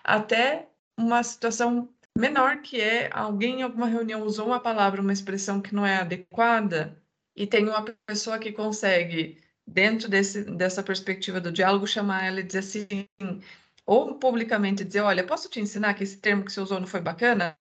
até 0.04 0.70
uma 0.98 1.24
situação 1.24 1.90
menor, 2.18 2.62
que 2.62 2.80
é 2.80 3.10
alguém 3.12 3.60
em 3.60 3.64
alguma 3.64 3.88
reunião 3.88 4.24
usou 4.24 4.48
uma 4.48 4.60
palavra, 4.60 5.02
uma 5.02 5.14
expressão 5.14 5.62
que 5.62 5.74
não 5.76 5.86
é 5.86 5.98
adequada, 5.98 7.02
e 7.36 7.48
tem 7.48 7.68
uma 7.68 7.84
pessoa 8.06 8.40
que 8.40 8.52
consegue, 8.52 9.42
dentro 9.66 10.10
desse, 10.10 10.44
dessa 10.44 10.84
perspectiva 10.84 11.40
do 11.42 11.52
diálogo, 11.52 11.88
chamar 11.88 12.26
ela 12.26 12.40
e 12.42 12.44
dizer 12.44 12.60
assim: 12.60 12.88
ou 13.86 14.16
publicamente 14.20 14.84
dizer, 14.84 15.02
olha, 15.02 15.26
posso 15.26 15.50
te 15.50 15.60
ensinar 15.60 15.94
que 15.94 16.04
esse 16.04 16.18
termo 16.18 16.46
que 16.46 16.52
você 16.52 16.62
usou 16.62 16.80
não 16.80 16.88
foi 16.88 17.02
bacana? 17.02 17.58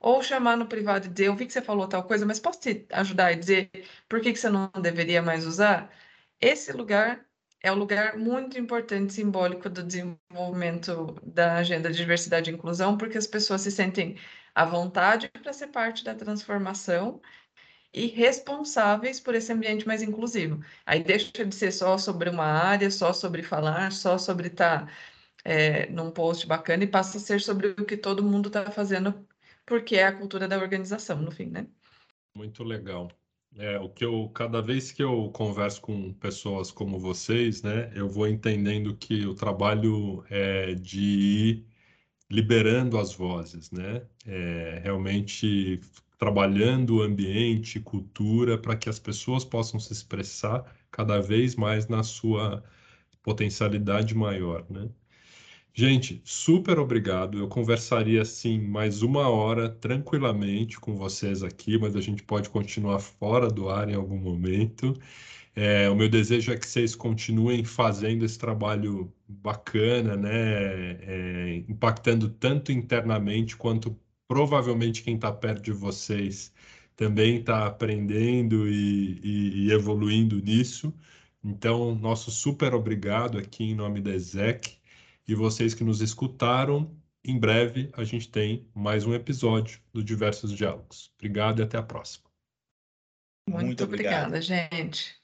Ou 0.00 0.22
chamar 0.22 0.56
no 0.56 0.66
privado 0.66 1.06
e 1.06 1.10
dizer, 1.10 1.26
eu 1.26 1.36
vi 1.36 1.46
que 1.46 1.52
você 1.52 1.62
falou 1.62 1.88
tal 1.88 2.04
coisa, 2.04 2.26
mas 2.26 2.40
posso 2.40 2.60
te 2.60 2.86
ajudar 2.90 3.32
e 3.32 3.36
dizer 3.36 3.70
por 4.08 4.20
que, 4.20 4.32
que 4.32 4.38
você 4.38 4.50
não 4.50 4.70
deveria 4.82 5.22
mais 5.22 5.46
usar? 5.46 5.90
Esse 6.40 6.72
lugar 6.72 7.24
é 7.62 7.70
um 7.72 7.76
lugar 7.76 8.16
muito 8.16 8.58
importante, 8.58 9.12
simbólico 9.12 9.68
do 9.68 9.82
desenvolvimento 9.82 11.14
da 11.22 11.56
agenda 11.56 11.90
de 11.90 11.96
diversidade 11.96 12.50
e 12.50 12.54
inclusão, 12.54 12.96
porque 12.96 13.18
as 13.18 13.26
pessoas 13.26 13.60
se 13.62 13.70
sentem 13.70 14.16
à 14.54 14.64
vontade 14.64 15.28
para 15.28 15.52
ser 15.52 15.68
parte 15.68 16.02
da 16.04 16.14
transformação 16.14 17.20
e 17.92 18.06
responsáveis 18.06 19.20
por 19.20 19.34
esse 19.34 19.52
ambiente 19.52 19.86
mais 19.86 20.02
inclusivo. 20.02 20.62
Aí 20.86 21.02
deixa 21.02 21.44
de 21.44 21.54
ser 21.54 21.72
só 21.72 21.98
sobre 21.98 22.30
uma 22.30 22.44
área, 22.44 22.90
só 22.90 23.12
sobre 23.12 23.42
falar, 23.42 23.92
só 23.92 24.16
sobre 24.16 24.48
estar 24.48 24.86
tá 24.86 24.92
é, 25.44 25.90
num 25.90 26.10
post 26.10 26.46
bacana 26.46 26.84
e 26.84 26.86
passa 26.86 27.18
a 27.18 27.20
ser 27.20 27.40
sobre 27.40 27.68
o 27.68 27.84
que 27.84 27.96
todo 27.96 28.22
mundo 28.22 28.48
está 28.48 28.70
fazendo, 28.70 29.26
porque 29.66 29.96
é 29.96 30.04
a 30.04 30.16
cultura 30.16 30.48
da 30.48 30.58
organização, 30.58 31.20
no 31.20 31.30
fim, 31.30 31.46
né? 31.46 31.66
Muito 32.34 32.62
legal. 32.62 33.10
É, 33.56 33.78
o 33.78 33.88
que 33.88 34.04
eu, 34.04 34.28
cada 34.30 34.62
vez 34.62 34.92
que 34.92 35.02
eu 35.02 35.30
converso 35.32 35.80
com 35.82 36.12
pessoas 36.14 36.70
como 36.70 36.98
vocês, 36.98 37.62
né, 37.62 37.90
eu 37.94 38.08
vou 38.08 38.26
entendendo 38.28 38.96
que 38.96 39.26
o 39.26 39.34
trabalho 39.34 40.24
é 40.30 40.74
de 40.74 41.00
ir 41.00 41.66
liberando 42.30 42.98
as 42.98 43.14
vozes, 43.14 43.70
né? 43.72 44.06
É, 44.26 44.80
realmente 44.84 45.80
trabalhando 46.18 46.98
o 46.98 47.02
ambiente, 47.02 47.80
cultura, 47.80 48.58
para 48.58 48.76
que 48.76 48.88
as 48.88 48.98
pessoas 49.00 49.44
possam 49.44 49.80
se 49.80 49.92
expressar 49.92 50.64
cada 50.90 51.20
vez 51.20 51.56
mais 51.56 51.88
na 51.88 52.02
sua 52.02 52.62
potencialidade 53.22 54.14
maior, 54.14 54.66
né? 54.70 54.88
Gente, 55.72 56.20
super 56.24 56.78
obrigado. 56.78 57.38
Eu 57.38 57.48
conversaria 57.48 58.22
assim 58.22 58.58
mais 58.60 59.02
uma 59.02 59.28
hora 59.28 59.68
tranquilamente 59.68 60.78
com 60.80 60.96
vocês 60.96 61.42
aqui, 61.42 61.78
mas 61.78 61.94
a 61.96 62.00
gente 62.00 62.22
pode 62.22 62.50
continuar 62.50 62.98
fora 62.98 63.48
do 63.48 63.68
ar 63.68 63.88
em 63.88 63.94
algum 63.94 64.18
momento. 64.18 64.94
É, 65.54 65.88
o 65.90 65.94
meu 65.96 66.08
desejo 66.08 66.52
é 66.52 66.56
que 66.56 66.66
vocês 66.66 66.94
continuem 66.94 67.64
fazendo 67.64 68.24
esse 68.24 68.38
trabalho 68.38 69.12
bacana, 69.28 70.16
né? 70.16 70.30
É, 71.02 71.64
impactando 71.68 72.28
tanto 72.28 72.72
internamente 72.72 73.56
quanto 73.56 73.96
provavelmente 74.28 75.02
quem 75.02 75.16
está 75.16 75.32
perto 75.32 75.62
de 75.62 75.72
vocês 75.72 76.52
também 76.96 77.38
está 77.38 77.66
aprendendo 77.66 78.68
e, 78.68 79.20
e, 79.22 79.66
e, 79.68 79.72
evoluindo 79.72 80.40
nisso. 80.42 80.92
Então, 81.42 81.94
nosso 81.94 82.30
super 82.30 82.74
obrigado 82.74 83.38
aqui 83.38 83.64
em 83.64 83.74
nome 83.74 84.00
da 84.00 84.14
ESEC 84.14 84.79
e 85.30 85.34
vocês 85.34 85.74
que 85.74 85.84
nos 85.84 86.00
escutaram. 86.00 86.96
Em 87.24 87.38
breve 87.38 87.90
a 87.92 88.02
gente 88.02 88.28
tem 88.28 88.68
mais 88.74 89.06
um 89.06 89.14
episódio 89.14 89.80
do 89.92 90.02
Diversos 90.02 90.50
Diálogos. 90.52 91.12
Obrigado 91.16 91.60
e 91.60 91.62
até 91.62 91.78
a 91.78 91.82
próxima. 91.82 92.28
Muito, 93.48 93.66
Muito 93.66 93.84
obrigada, 93.84 94.40
gente. 94.40 95.19